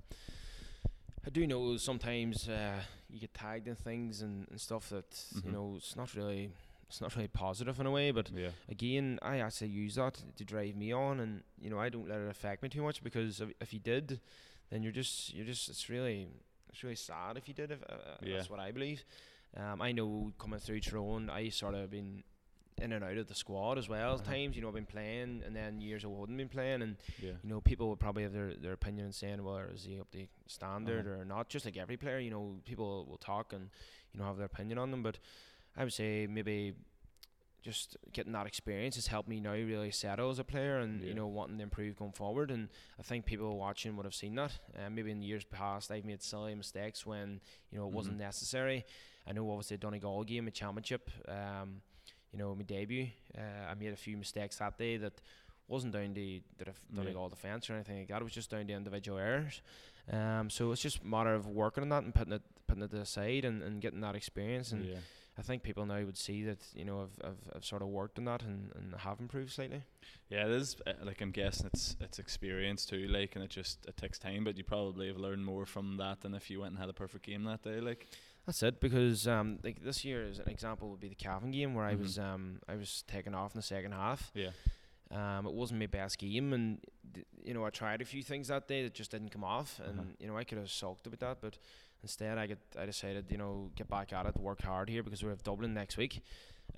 I 1.25 1.29
do 1.31 1.47
know 1.47 1.75
sometimes 1.77 2.47
uh, 2.47 2.81
you 3.09 3.19
get 3.19 3.33
tagged 3.33 3.67
in 3.67 3.75
things 3.75 4.21
and, 4.21 4.47
and 4.51 4.59
stuff 4.61 4.89
that 4.89 5.09
Mhm. 5.09 5.45
you 5.45 5.51
know 5.51 5.73
it's 5.77 5.95
not 5.95 6.13
really 6.15 6.51
it's 6.89 7.01
not 7.01 7.15
really 7.15 7.27
positive 7.29 7.79
in 7.79 7.85
a 7.85 7.91
way, 7.91 8.11
but 8.11 8.29
Yeah, 8.35 8.49
again, 8.67 9.19
I 9.21 9.37
actually 9.39 9.69
use 9.69 9.95
that 9.95 10.21
to 10.37 10.43
drive 10.43 10.75
me 10.75 10.91
on, 10.91 11.19
and 11.19 11.43
you 11.61 11.69
know 11.69 11.79
I 11.79 11.89
don't 11.89 12.09
let 12.09 12.19
it 12.19 12.29
affect 12.29 12.63
me 12.63 12.69
too 12.69 12.81
much 12.83 13.03
because 13.03 13.39
if, 13.41 13.49
if 13.61 13.73
you 13.73 13.79
did, 13.79 14.19
then 14.69 14.83
you're 14.83 14.91
just 14.91 15.33
you're 15.33 15.45
just 15.45 15.69
it's 15.69 15.89
really 15.89 16.27
it's 16.71 16.83
really 16.83 16.95
sad 16.95 17.37
if 17.37 17.47
you 17.47 17.53
did. 17.53 17.71
If, 17.71 17.81
uh, 17.83 17.93
uh, 17.93 18.17
Yeah. 18.21 18.37
That's 18.37 18.49
what 18.49 18.59
I 18.59 18.71
believe. 18.71 19.03
Um, 19.57 19.81
I 19.81 19.91
know 19.91 20.31
coming 20.37 20.59
through 20.59 20.79
Tyrone, 20.81 21.29
I 21.29 21.49
sort 21.49 21.73
of 21.75 21.89
been 21.89 22.23
in 22.81 22.93
and 22.93 23.03
out 23.03 23.17
of 23.17 23.27
the 23.27 23.35
squad 23.35 23.77
as 23.77 23.89
well 23.89 24.13
Uh-huh. 24.15 24.23
times. 24.31 24.55
You 24.55 24.61
know, 24.61 24.69
I've 24.69 24.73
been 24.75 24.85
playing, 24.85 25.43
and 25.45 25.55
then 25.55 25.81
years 25.81 26.05
I 26.05 26.07
wouldn't 26.07 26.37
been 26.37 26.49
playing, 26.49 26.81
and 26.81 26.95
yeah, 27.19 27.31
you 27.43 27.49
know 27.49 27.59
people 27.61 27.89
would 27.89 27.99
probably 27.99 28.23
have 28.23 28.31
their, 28.33 28.53
their 28.55 28.73
opinion 28.73 29.05
and 29.05 29.15
saying, 29.15 29.43
well, 29.43 29.57
is 29.73 29.83
he 29.85 29.99
up 29.99 30.09
to 30.11 30.27
standard 30.47 31.05
Uh-huh. 31.07 31.21
or 31.21 31.25
not? 31.25 31.49
Just 31.49 31.65
like 31.65 31.77
every 31.77 31.97
player, 31.97 32.19
you 32.19 32.31
know, 32.31 32.61
people 32.65 33.05
will 33.09 33.17
talk 33.17 33.53
and 33.53 33.69
you 34.13 34.19
know 34.19 34.25
have 34.27 34.37
their 34.37 34.45
opinion 34.45 34.77
on 34.77 34.91
them, 34.91 35.03
but 35.03 35.17
I 35.79 35.83
would 35.83 35.93
say 35.93 36.27
maybe 36.27 36.75
just 37.61 37.97
getting 38.13 38.31
that 38.31 38.47
experience 38.47 38.95
has 38.95 39.07
helped 39.07 39.27
me 39.27 39.39
now 39.41 39.51
really 39.51 39.91
settle 39.91 40.29
as 40.29 40.39
a 40.39 40.43
player 40.45 40.77
and 40.79 41.01
Yeah. 41.01 41.07
you 41.09 41.13
know 41.13 41.27
wanting 41.27 41.57
to 41.57 41.63
improve 41.63 41.95
going 41.97 42.11
forward. 42.13 42.51
And 42.51 42.69
I 42.99 43.03
think 43.03 43.25
people 43.25 43.57
watching 43.57 43.95
would 43.97 44.05
have 44.05 44.15
seen 44.15 44.35
that. 44.35 44.57
Uh, 44.77 44.89
maybe 44.89 45.11
in 45.11 45.21
years 45.21 45.43
past, 45.43 45.91
I've 45.91 46.05
made 46.05 46.21
silly 46.21 46.55
mistakes 46.55 47.05
when 47.05 47.41
you 47.71 47.77
know 47.79 47.87
it 47.87 47.93
wasn't 47.93 48.15
Mhm. 48.17 48.19
necessary. 48.21 48.85
I 49.27 49.33
know 49.33 49.49
obviously 49.51 49.75
a 49.75 49.77
Donegal 49.77 50.23
game, 50.23 50.47
a 50.47 50.51
championship. 50.51 51.09
Um, 51.27 51.81
you 52.31 52.37
know 52.39 52.53
my 52.55 52.63
debut. 52.63 53.07
Uh, 53.37 53.41
I 53.69 53.73
made 53.73 53.91
a 53.93 53.97
few 53.97 54.15
mistakes 54.15 54.57
that 54.59 54.77
day 54.77 54.97
that 54.97 55.19
wasn't 55.67 55.93
down 55.93 56.07
to 56.09 56.13
the 56.13 56.41
def- 56.63 56.81
Yeah. 56.89 56.95
Donegal 56.97 57.29
defence 57.29 57.69
or 57.69 57.73
anything 57.73 57.99
like 57.99 58.07
that. 58.07 58.21
It 58.21 58.23
was 58.23 58.33
just 58.33 58.49
down 58.51 58.67
to 58.67 58.73
individual 58.73 59.17
errors. 59.17 59.61
Um, 60.11 60.49
so 60.49 60.71
it's 60.71 60.81
just 60.81 61.01
a 61.01 61.05
matter 61.05 61.33
of 61.35 61.45
working 61.47 61.83
on 61.83 61.89
that 61.89 62.03
and 62.03 62.13
putting 62.15 62.33
it 62.33 62.41
putting 62.67 62.83
it 62.83 62.93
aside 62.93 63.45
and, 63.45 63.61
and 63.63 63.81
getting 63.81 63.99
that 64.01 64.15
experience. 64.15 64.71
And 64.71 64.85
yeah. 64.85 64.99
I 65.39 65.41
think 65.41 65.63
people 65.63 65.85
now 65.85 66.01
would 66.03 66.17
see 66.17 66.43
that 66.43 66.59
you 66.75 66.83
know 66.85 67.01
I've, 67.03 67.25
I've, 67.29 67.55
I've 67.55 67.65
sort 67.65 67.81
of 67.81 67.87
worked 67.87 68.19
on 68.19 68.25
that 68.25 68.41
and, 68.43 68.71
and 68.75 68.93
have 68.99 69.19
improved 69.21 69.51
slightly. 69.53 69.81
Yeah, 70.29 70.45
it 70.45 70.51
is. 70.51 70.75
uh, 70.85 70.93
Like 71.03 71.21
I'm 71.21 71.31
guessing 71.31 71.67
it's 71.73 71.95
it's 72.01 72.19
experience 72.19 72.85
too. 72.85 73.07
Like, 73.07 73.35
and 73.35 73.43
it 73.43 73.49
just 73.49 73.85
it 73.87 73.95
takes 73.97 74.19
time, 74.19 74.43
but 74.43 74.57
you 74.57 74.63
probably 74.63 75.07
have 75.07 75.17
learned 75.17 75.45
more 75.45 75.65
from 75.65 75.97
that 75.97 76.21
than 76.21 76.33
if 76.35 76.49
you 76.49 76.59
went 76.59 76.71
and 76.71 76.79
had 76.79 76.89
a 76.89 76.93
perfect 76.93 77.25
game 77.25 77.43
that 77.45 77.61
day. 77.63 77.79
Like, 77.79 78.07
That's 78.45 78.61
it 78.63 78.79
because 78.81 79.27
um 79.27 79.59
like 79.63 79.81
this 79.83 80.03
year 80.03 80.25
as 80.27 80.39
an 80.39 80.49
example 80.49 80.89
would 80.89 80.99
be 80.99 81.09
the 81.09 81.15
Cavan 81.15 81.51
game 81.51 81.73
where 81.75 81.85
I 81.85 81.95
Mhm. 81.95 81.99
was 82.01 82.19
um 82.19 82.59
I 82.67 82.75
was 82.75 83.03
taken 83.07 83.33
off 83.33 83.53
in 83.55 83.59
the 83.59 83.63
second 83.75 83.93
half. 83.93 84.31
yeah, 84.35 84.51
Um, 85.11 85.47
it 85.47 85.53
wasn't 85.53 85.79
my 85.79 85.87
best 85.87 86.19
game, 86.19 86.53
and 86.53 86.79
you 87.43 87.53
know 87.55 87.65
I 87.65 87.71
tried 87.71 88.01
a 88.01 88.05
few 88.05 88.21
things 88.21 88.47
that 88.49 88.67
day 88.67 88.83
that 88.83 88.93
just 88.93 89.09
didn't 89.11 89.29
come 89.29 89.43
off, 89.43 89.79
and 89.83 89.99
Uh-huh. 89.99 90.09
you 90.19 90.27
know 90.27 90.37
I 90.37 90.43
could 90.43 90.57
have 90.59 90.69
sulked 90.69 91.07
about 91.07 91.19
that, 91.19 91.37
but 91.41 91.57
instead 92.03 92.37
I 92.37 92.45
get 92.47 92.59
I 92.77 92.85
decided 92.85 93.25
you 93.31 93.37
know 93.37 93.71
get 93.75 93.87
back 93.89 94.13
at 94.13 94.25
it, 94.27 94.37
work 94.37 94.61
hard 94.61 94.87
here 94.89 95.01
because 95.03 95.23
we 95.23 95.29
have 95.29 95.41
Dublin 95.43 95.73
next 95.73 95.97
week, 95.97 96.21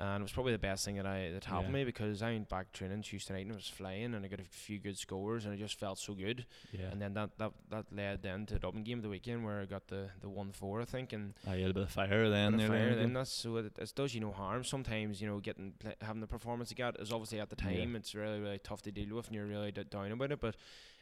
and 0.02 0.22
it 0.22 0.24
was 0.24 0.32
probably 0.32 0.52
the 0.52 0.60
best 0.60 0.84
thing 0.86 0.96
that 0.96 1.06
I 1.06 1.30
that 1.32 1.46
happened 1.46 1.68
to 1.74 1.78
Yeah. 1.80 1.84
me 1.86 1.92
because 1.92 2.22
I 2.22 2.32
went 2.32 2.50
back 2.50 2.72
training 2.74 3.02
Tuesday 3.04 3.34
night 3.36 3.42
and 3.46 3.52
it 3.52 3.56
was 3.56 3.68
flying, 3.68 4.14
and 4.16 4.26
I 4.26 4.28
got 4.28 4.40
a 4.40 4.44
few 4.44 4.80
good 4.80 4.98
scores, 4.98 5.46
and 5.46 5.54
I 5.54 5.58
just 5.58 5.80
felt 5.80 6.00
so 6.00 6.14
good, 6.14 6.46
yeah. 6.72 6.90
and 6.92 7.02
then 7.02 7.14
that, 7.14 7.38
that 7.38 7.52
that 7.70 7.86
led 7.92 8.22
then 8.24 8.46
to 8.48 8.54
the 8.56 8.60
Dublin 8.60 8.84
game 8.84 8.98
of 9.00 9.04
the 9.04 9.10
weekend 9.10 9.46
where 9.46 9.62
I 9.62 9.66
got 9.66 9.88
the 9.88 10.10
the 10.22 10.30
one 10.30 10.52
four 10.52 10.82
I 10.82 10.86
think, 10.86 11.14
and 11.14 11.34
Ah, 11.48 11.54
you 11.54 11.62
had 11.64 11.72
a 11.72 11.74
bit 11.74 11.84
of 11.84 11.92
fire 11.92 12.30
then. 12.30 12.58
bit 12.58 12.64
of 12.66 12.70
nearly, 12.72 12.86
fire, 12.88 12.96
then 12.96 13.14
that's 13.14 13.32
so 13.32 13.58
it, 13.58 13.72
it 13.78 13.94
does 13.96 14.14
you 14.16 14.22
no 14.22 14.32
harm. 14.32 14.64
Sometimes 14.64 15.22
you 15.22 15.28
know 15.28 15.40
getting 15.40 15.74
having 16.02 16.22
the 16.22 16.28
performance 16.28 16.72
you 16.72 16.78
got 16.78 17.00
is 17.00 17.12
obviously 17.12 17.40
at 17.40 17.50
the 17.50 17.58
Yeah. 17.64 17.80
time 17.82 17.96
it's 17.96 18.16
really 18.16 18.40
really 18.40 18.60
tough 18.60 18.82
to 18.84 18.92
deal 18.92 19.16
with 19.16 19.28
and 19.28 19.36
you're 19.36 19.46
really 19.46 19.72
d- 19.72 19.84
down 19.90 20.12
about 20.12 20.32
it. 20.32 20.40
But 20.42 20.56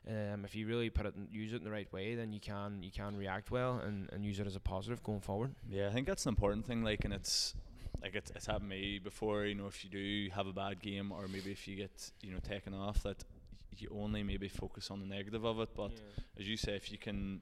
um, 0.08 0.46
if 0.46 0.56
you 0.56 0.66
really 0.66 0.90
put 0.90 1.06
it 1.06 1.14
and 1.16 1.28
use 1.30 1.52
it 1.54 1.58
in 1.58 1.64
the 1.64 1.72
right 1.72 1.92
way, 1.94 2.16
then 2.16 2.32
you 2.34 2.40
can 2.40 2.82
you 2.84 2.92
can 2.92 3.16
react 3.18 3.52
well 3.52 3.78
and, 3.80 4.10
and 4.12 4.26
use 4.26 4.40
it 4.40 4.48
as 4.48 4.56
a 4.56 4.60
positive 4.60 5.04
going 5.04 5.20
forward. 5.22 5.54
Yeah, 5.70 5.88
I 5.88 5.92
think 5.92 6.08
that's 6.08 6.26
an 6.26 6.30
important 6.30 6.66
thing. 6.66 6.84
Like, 6.84 7.04
and 7.06 7.14
it's 7.14 7.54
like 8.02 8.16
it's 8.16 8.32
it's 8.32 8.46
happened 8.46 8.72
to 8.72 8.78
me 8.78 9.00
before. 9.00 9.46
You 9.46 9.56
know, 9.56 9.68
if 9.68 9.84
you 9.84 9.90
do 9.90 10.30
have 10.36 10.48
a 10.48 10.54
bad 10.54 10.82
game, 10.82 11.12
or 11.12 11.28
maybe 11.28 11.52
if 11.52 11.68
you 11.68 11.76
get 11.76 12.12
you 12.22 12.32
know 12.32 12.40
taken 12.40 12.74
off, 12.74 13.04
that 13.04 13.24
you 13.78 13.90
only 13.92 14.24
maybe 14.24 14.48
focus 14.48 14.92
on 14.92 15.00
the 15.00 15.06
negative 15.06 15.46
of 15.46 15.60
it. 15.60 15.70
But 15.76 15.92
as 16.40 16.48
you 16.48 16.58
say, 16.58 16.76
if 16.76 16.92
you 16.92 16.98
can, 16.98 17.42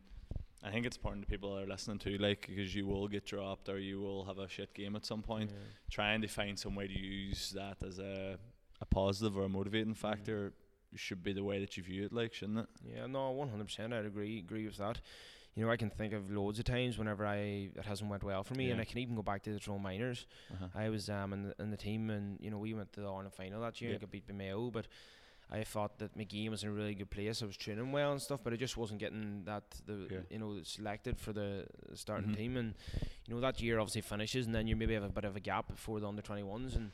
I 0.63 0.71
think 0.71 0.85
it's 0.85 0.97
important 0.97 1.23
to 1.25 1.29
people 1.29 1.55
that 1.55 1.63
are 1.63 1.67
listening 1.67 1.99
to, 1.99 2.17
like, 2.17 2.47
because 2.47 2.75
you 2.75 2.85
will 2.85 3.07
get 3.07 3.25
dropped 3.25 3.69
or 3.69 3.79
you 3.79 3.99
will 3.99 4.25
have 4.25 4.37
a 4.37 4.47
shit 4.47 4.73
game 4.73 4.95
at 4.95 5.05
some 5.05 5.21
point. 5.21 5.51
Trying 5.89 6.21
to 6.21 6.27
find 6.27 6.57
some 6.57 6.75
way 6.75 6.87
to 6.87 6.99
use 6.99 7.51
that 7.51 7.77
as 7.85 7.99
a 7.99 8.37
a 8.79 8.85
positive 8.85 9.35
or 9.37 9.45
a 9.45 9.49
motivating 9.49 9.95
factor 9.95 10.53
should 10.95 11.23
be 11.23 11.33
the 11.33 11.43
way 11.43 11.59
that 11.59 11.77
you 11.77 11.83
view 11.83 12.05
it, 12.05 12.13
like, 12.13 12.33
shouldn't 12.33 12.59
it? 12.59 12.67
Yeah, 12.95 13.07
no, 13.07 13.31
one 13.31 13.49
hundred 13.49 13.65
percent. 13.65 13.93
I'd 13.93 14.05
agree 14.05 14.39
agree 14.39 14.65
with 14.65 14.77
that. 14.77 14.99
You 15.57 15.65
know, 15.65 15.71
I 15.71 15.77
can 15.77 15.89
think 15.89 16.13
of 16.13 16.29
loads 16.31 16.59
of 16.59 16.65
times 16.65 16.99
whenever 16.99 17.25
I 17.25 17.37
it 17.75 17.83
hasn't 17.85 18.09
went 18.11 18.23
well 18.23 18.43
for 18.43 18.53
me, 18.53 18.69
and 18.69 18.79
I 18.79 18.85
can 18.85 18.99
even 18.99 19.15
go 19.15 19.23
back 19.23 19.41
to 19.43 19.51
the 19.51 19.59
Tyrone 19.59 19.81
Minors. 19.81 20.27
Uh-huh. 20.53 20.67
I 20.75 20.89
was 20.89 21.09
um 21.09 21.33
in 21.33 21.43
the, 21.47 21.55
in 21.59 21.71
the 21.71 21.77
team, 21.77 22.11
and 22.11 22.37
you 22.39 22.51
know 22.51 22.59
we 22.59 22.75
went 22.75 22.93
to 22.93 23.01
the 23.01 23.07
Ireland 23.07 23.33
final 23.33 23.61
that 23.61 23.81
year. 23.81 23.89
Yeah. 23.89 23.95
and 23.95 24.01
got 24.01 24.11
beat 24.11 24.27
by 24.27 24.33
Mayo, 24.35 24.69
but 24.69 24.85
I 25.49 25.63
thought 25.63 25.97
that 25.99 26.15
my 26.15 26.25
game 26.25 26.51
was 26.51 26.61
in 26.63 26.69
a 26.69 26.73
really 26.73 26.93
good 26.93 27.09
place. 27.09 27.41
I 27.41 27.45
was 27.47 27.55
training 27.57 27.91
well 27.93 28.11
and 28.11 28.21
stuff, 28.21 28.41
but 28.43 28.51
I 28.53 28.57
just 28.57 28.75
wasn't 28.77 28.99
getting 28.99 29.45
that 29.45 29.63
the 29.87 30.07
Yeah. 30.11 30.19
you 30.29 30.37
know 30.37 30.59
selected 30.63 31.17
for 31.19 31.33
the 31.33 31.65
starting 31.95 32.31
Mhm. 32.31 32.35
team. 32.37 32.57
And 32.57 32.75
you 33.25 33.33
know 33.33 33.41
that 33.41 33.59
year 33.59 33.79
obviously 33.79 34.01
finishes, 34.01 34.45
and 34.45 34.53
then 34.53 34.67
you 34.67 34.75
maybe 34.75 34.93
have 34.93 35.03
a 35.03 35.09
bit 35.09 35.25
of 35.25 35.35
a 35.35 35.39
gap 35.39 35.69
before 35.69 35.99
the 35.99 36.07
under 36.07 36.21
twenty 36.21 36.43
ones. 36.43 36.75
And 36.75 36.91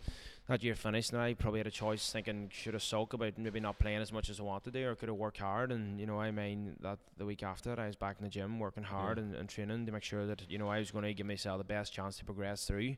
that 0.47 0.61
year 0.63 0.75
finished, 0.75 1.13
and 1.13 1.21
I 1.21 1.33
probably 1.35 1.59
had 1.61 1.67
a 1.67 1.71
choice 1.71 2.11
thinking 2.11 2.49
should 2.51 2.73
have 2.73 2.83
sulk 2.83 3.13
about 3.13 3.37
maybe 3.37 3.59
not 3.61 3.79
playing 3.79 3.99
as 4.01 4.11
much 4.11 4.29
as 4.29 4.39
I 4.39 4.43
wanted 4.43 4.73
to, 4.73 4.83
or 4.83 4.95
could 4.95 5.07
have 5.09 5.17
worked 5.17 5.37
hard. 5.37 5.71
And 5.71 5.99
you 5.99 6.05
know 6.05 6.19
I 6.19 6.31
mean 6.31 6.75
that 6.81 6.99
the 7.17 7.25
week 7.25 7.43
after 7.43 7.69
that 7.69 7.79
I 7.79 7.87
was 7.87 7.95
back 7.95 8.17
in 8.19 8.23
the 8.25 8.29
gym 8.29 8.59
working 8.59 8.83
hard 8.83 9.17
Yeah. 9.17 9.23
and, 9.23 9.35
and 9.35 9.47
training 9.49 9.85
to 9.85 9.91
make 9.91 10.03
sure 10.03 10.25
that 10.25 10.49
you 10.49 10.57
know 10.57 10.67
I 10.67 10.79
was 10.79 10.91
going 10.91 11.05
to 11.05 11.13
give 11.13 11.25
myself 11.27 11.57
the 11.59 11.63
best 11.63 11.93
chance 11.93 12.17
to 12.17 12.25
progress 12.25 12.65
through. 12.65 12.95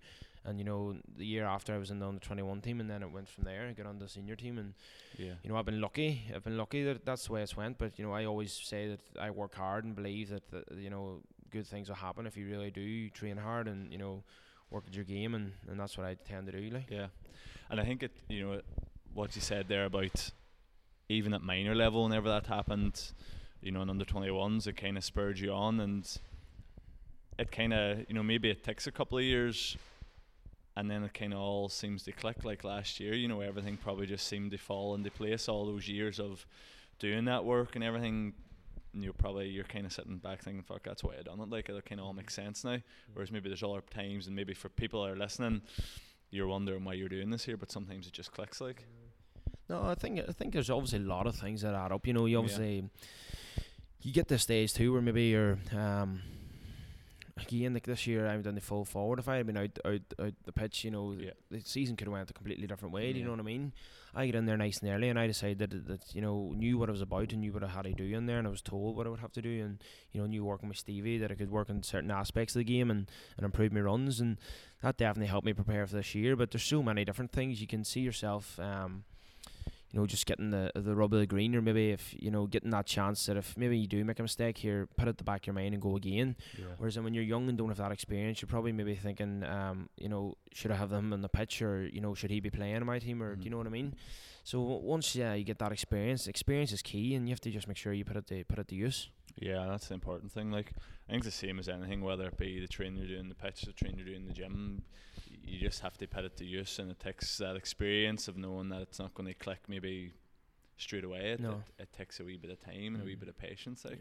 And 0.48 0.60
you 0.60 0.64
know, 0.66 0.96
the 1.18 1.26
year 1.26 1.44
after 1.46 1.74
I 1.74 1.80
was 1.80 1.90
in 1.90 1.98
the 2.00 2.08
under 2.08 2.20
twenty 2.20 2.44
one 2.44 2.62
team, 2.62 2.80
and 2.80 2.90
then 2.90 3.02
it 3.02 3.12
went 3.12 3.28
from 3.30 3.46
there. 3.46 3.68
I 3.68 3.74
got 3.74 3.88
on 3.88 3.98
the 4.00 4.08
senior 4.08 4.36
team, 4.36 4.58
and 4.60 4.74
Yeah. 5.18 5.34
you 5.44 5.50
know, 5.50 5.58
I've 5.58 5.66
been 5.66 5.82
lucky. 5.82 6.22
I've 6.36 6.44
been 6.44 6.58
lucky 6.58 6.84
that 6.84 7.04
that's 7.06 7.26
the 7.28 7.34
way 7.34 7.42
it's 7.42 7.58
went. 7.58 7.78
But 7.80 7.98
you 7.98 8.06
know, 8.06 8.14
I 8.14 8.26
always 8.26 8.52
say 8.54 8.90
that 8.90 9.00
I 9.20 9.32
work 9.32 9.56
hard 9.56 9.86
and 9.86 9.96
believe 9.96 10.30
that, 10.30 10.50
that 10.52 10.78
you 10.78 10.90
know 10.92 11.22
good 11.52 11.66
things 11.68 11.90
will 11.90 11.96
happen 11.96 12.28
if 12.28 12.38
you 12.38 12.48
really 12.48 12.70
do 12.70 13.10
train 13.12 13.38
hard 13.38 13.68
and 13.68 13.92
you 13.92 13.98
know 13.98 14.24
work 14.76 14.84
at 14.88 14.94
your 14.94 15.06
game, 15.06 15.34
and, 15.34 15.54
and 15.70 15.80
that's 15.80 15.98
what 15.98 16.06
I 16.06 16.16
tend 16.16 16.48
to 16.48 16.52
do. 16.52 16.70
Like, 16.70 16.92
Yeah, 16.92 17.08
and 17.70 17.80
I 17.80 17.86
think 17.86 18.04
it. 18.04 18.12
You 18.28 18.46
know 18.46 18.62
what 19.14 19.34
you 19.36 19.42
said 19.42 19.68
there 19.70 19.86
about 19.86 20.32
even 21.08 21.34
at 21.34 21.42
minor 21.42 21.74
level, 21.74 22.04
whenever 22.04 22.28
that 22.28 22.48
happened, 22.48 23.02
you 23.62 23.72
know, 23.72 23.82
in 23.82 23.90
under 23.90 24.06
twenty 24.06 24.30
ones, 24.30 24.68
it 24.68 24.74
kind 24.74 24.98
of 24.98 25.04
spurred 25.04 25.40
you 25.40 25.52
on, 25.52 25.80
and 25.80 26.20
it 27.40 27.52
kind 27.52 27.74
of 27.74 28.00
you 28.10 28.14
know 28.14 28.24
maybe 28.24 28.50
it 28.50 28.64
takes 28.64 28.86
a 28.86 28.92
couple 28.92 29.18
of 29.18 29.24
years, 29.24 29.78
and 30.76 30.92
then 30.92 31.04
it 31.04 31.14
kind 31.14 31.34
of 31.34 31.40
all 31.40 31.70
seems 31.70 32.04
to 32.04 32.12
click. 32.12 32.44
Like 32.44 32.66
last 32.66 33.00
year, 33.00 33.14
you 33.14 33.30
know, 33.30 33.40
everything 33.40 33.78
probably 33.78 34.06
just 34.06 34.28
seemed 34.28 34.52
to 34.52 34.58
fall 34.58 34.94
into 34.94 35.10
place. 35.10 35.48
All 35.48 35.66
those 35.66 35.88
years 35.88 36.20
of 36.20 36.46
doing 37.00 37.26
that 37.26 37.46
work 37.46 37.76
and 37.76 37.84
everything. 37.84 38.34
You 38.98 39.08
know, 39.08 39.14
probably 39.14 39.50
you're 39.50 39.66
kind 39.66 39.86
of 39.86 39.92
sitting 39.94 40.18
back 40.18 40.42
thinking, 40.44 40.64
"Fuck, 40.64 40.84
that's 40.84 41.04
why 41.04 41.16
I 41.20 41.22
done 41.24 41.40
it." 41.42 41.50
Like 41.50 41.68
it 41.70 41.86
kind 41.86 42.00
of 42.00 42.08
all 42.08 42.14
makes 42.14 42.34
sense 42.34 42.64
now. 42.64 42.78
Whereas 43.14 43.32
maybe 43.32 43.50
there's 43.50 43.62
other 43.64 43.82
times, 43.94 44.28
and 44.28 44.36
maybe 44.36 44.54
for 44.54 44.70
people 44.70 45.04
that 45.04 45.12
are 45.12 45.18
listening, 45.18 45.62
you're 46.32 46.48
wondering 46.48 46.84
why 46.86 46.94
you're 46.94 47.10
doing 47.10 47.30
this 47.30 47.44
here, 47.46 47.58
but 47.58 47.72
sometimes 47.72 48.08
it 48.08 48.14
just 48.14 48.32
clicks. 48.32 48.62
Like, 48.62 48.86
no, 49.70 49.84
I 49.84 49.96
think 49.96 50.22
I 50.28 50.32
think 50.32 50.54
there's 50.54 50.70
obviously 50.70 51.00
a 51.00 51.08
lot 51.08 51.28
of 51.28 51.36
things 51.36 51.62
that 51.62 51.74
add 51.76 51.92
up. 51.92 52.08
You 52.08 52.14
know, 52.14 52.26
you 52.26 52.34
Yeah. 52.34 52.40
obviously 52.40 52.90
you 54.02 54.14
get 54.14 54.28
to 54.30 54.38
stage 54.38 54.74
too 54.74 54.94
where 54.94 55.02
maybe 55.02 55.24
you're 55.26 55.58
um 55.74 56.22
again 57.38 57.74
like 57.74 57.84
this 57.84 58.08
year 58.08 58.28
I've 58.28 58.44
done 58.44 58.56
the 58.56 58.62
full 58.62 58.86
forward. 58.86 59.20
If 59.20 59.28
I 59.28 59.38
had 59.38 59.46
been 59.46 59.58
out 59.58 59.78
out, 59.86 60.02
out 60.20 60.34
the 60.46 60.52
pitch, 60.54 60.84
you 60.84 60.92
know, 60.92 61.14
Yeah. 61.20 61.32
the 61.50 61.60
season 61.62 61.96
could 61.96 62.08
have 62.08 62.14
went 62.14 62.30
a 62.30 62.34
completely 62.34 62.68
different 62.68 62.94
way. 62.94 63.12
Do 63.12 63.20
you 63.20 63.24
Yeah. 63.24 63.26
know 63.26 63.32
what 63.34 63.40
I 63.42 63.44
mean? 63.44 63.74
I 64.18 64.26
get 64.28 64.36
in 64.36 64.46
there 64.46 64.56
nice 64.56 64.80
and 64.82 64.90
early, 64.90 65.10
and 65.10 65.20
I 65.20 65.28
decided 65.28 65.60
that, 65.60 65.88
that 65.88 66.16
you 66.16 66.22
know 66.22 66.54
knew 66.56 66.78
what 66.78 66.88
I 66.88 66.94
was 66.94 67.02
about 67.02 67.34
and 67.34 67.42
knew 67.42 67.52
what 67.52 67.64
I 67.64 67.68
had 67.68 67.84
to 67.84 67.92
do 67.94 68.16
in 68.16 68.26
there, 68.28 68.38
and 68.40 68.48
I 68.48 68.52
was 68.52 68.62
told 68.62 68.96
what 68.96 69.06
I 69.06 69.10
would 69.10 69.20
have 69.20 69.34
to 69.34 69.42
do, 69.42 69.62
and 69.62 69.84
you 70.14 70.22
know 70.22 70.28
knew 70.28 70.46
working 70.46 70.70
with 70.70 70.78
Stevie 70.78 71.18
that 71.18 71.32
I 71.32 71.36
could 71.36 71.52
work 71.52 71.70
on 71.70 71.84
certain 71.84 72.12
aspects 72.12 72.56
of 72.56 72.60
the 72.60 72.64
game 72.64 72.90
and 72.90 73.12
and 73.36 73.46
improve 73.46 73.74
my 73.74 73.82
runs, 73.82 74.22
and 74.22 74.40
that 74.82 74.96
definitely 74.98 75.28
helped 75.28 75.46
me 75.46 75.52
prepare 75.54 75.86
for 75.86 75.96
this 75.98 76.16
year. 76.16 76.38
But 76.38 76.52
there's 76.52 76.64
so 76.64 76.82
many 76.82 77.04
different 77.04 77.34
things 77.34 77.60
you 77.60 77.68
can 77.68 77.84
see 77.84 78.00
yourself. 78.02 78.58
Um, 78.60 79.04
you 79.92 80.00
know, 80.00 80.06
just 80.06 80.26
getting 80.26 80.50
the 80.50 80.72
the 80.76 80.96
rub 80.96 81.14
of 81.14 81.20
the 81.20 81.26
green, 81.26 81.56
or 81.56 81.62
maybe 81.62 81.92
if 81.92 82.14
you 82.20 82.30
know 82.32 82.48
getting 82.48 82.72
that 82.72 82.86
chance 82.86 83.26
that 83.28 83.38
if 83.38 83.56
maybe 83.58 83.78
you 83.78 83.88
do 83.88 84.04
make 84.04 84.20
a 84.20 84.24
mistake 84.24 84.58
here, 84.58 84.88
put 84.98 85.08
it 85.08 85.12
at 85.12 85.18
the 85.18 85.24
back 85.24 85.42
of 85.44 85.48
your 85.48 85.54
mind 85.54 85.74
and 85.74 85.82
go 85.82 85.96
again. 85.96 86.36
Whereas 86.78 87.00
when 87.00 87.14
you're 87.14 87.24
young 87.24 87.48
and 87.50 87.58
don't 87.58 87.70
have 87.70 87.78
that 87.78 87.92
experience, 87.92 88.42
you're 88.42 88.48
probably 88.48 88.72
maybe 88.74 88.96
thinking, 88.96 89.44
um, 89.44 89.90
you 89.98 90.10
know, 90.10 90.36
should 90.54 90.72
I 90.72 90.76
have 90.76 90.90
them 90.90 91.14
on 91.14 91.22
the 91.22 91.30
pitch, 91.30 91.62
or 91.62 91.86
you 91.88 92.02
know, 92.02 92.14
should 92.14 92.32
he 92.32 92.40
be 92.40 92.50
playing 92.50 92.76
in 92.76 92.86
my 92.86 93.00
team, 93.00 93.22
or 93.24 93.36
do 93.36 93.44
you 93.44 93.48
Mhm. 93.48 93.52
know 93.52 93.58
what 93.58 93.68
I 93.68 93.72
mean? 93.72 93.96
So 94.44 94.60
w- 94.62 94.82
once 94.86 95.16
yeah, 95.16 95.34
you 95.34 95.44
get 95.44 95.60
that 95.60 95.72
experience, 95.72 96.28
experience 96.28 96.72
is 96.72 96.82
key, 96.82 97.16
and 97.16 97.28
you 97.28 97.34
have 97.34 97.42
to 97.42 97.52
just 97.52 97.68
make 97.68 97.78
sure 97.78 97.94
you 97.94 98.06
put 98.06 98.18
it 98.18 98.28
to 98.28 98.44
put 98.44 98.60
it 98.60 98.68
to 98.70 98.76
use. 98.76 99.10
yeah, 99.38 99.66
that's 99.68 99.88
the 99.90 99.94
important 99.94 100.32
thing. 100.32 100.50
Like, 100.52 100.72
I 101.10 101.12
think 101.12 101.26
it's 101.26 101.40
the 101.40 101.48
same 101.48 101.60
as 101.60 101.68
anything, 101.68 102.02
whether 102.02 102.26
it 102.28 102.38
be 102.38 102.60
the 102.60 102.68
training 102.70 102.98
you're 103.00 103.08
doing 103.18 103.28
the 103.30 103.36
pitch, 103.36 103.64
the 103.64 103.74
training 103.74 103.98
you're 103.98 104.08
doing 104.08 104.26
the 104.26 104.34
gym. 104.34 104.84
You 105.46 105.60
just 105.60 105.82
have 105.82 105.98
to 106.00 106.08
put 106.08 106.24
it 106.26 106.36
to 106.38 106.46
use, 106.46 106.80
and 106.80 106.90
it 106.92 107.00
takes 107.00 107.38
that 107.38 107.56
experience 107.56 108.28
of 108.28 108.36
knowing 108.38 108.70
that 108.70 108.82
it's 108.82 109.00
not 109.00 109.14
going 109.14 109.28
to 109.28 109.34
click 109.34 109.60
maybe 109.68 110.14
straight 110.78 111.04
away. 111.04 111.32
It, 111.34 111.40
No. 111.40 111.64
it, 111.78 111.84
it 111.84 111.94
takes 111.94 112.20
a 112.20 112.24
wee 112.26 112.38
bit 112.38 112.52
of 112.52 112.60
time 112.60 112.96
and 112.96 113.02
a 113.02 113.06
wee 113.06 113.16
Mm. 113.16 113.20
bit 113.20 113.30
of 113.30 113.38
patience, 113.38 113.86
like, 113.86 114.00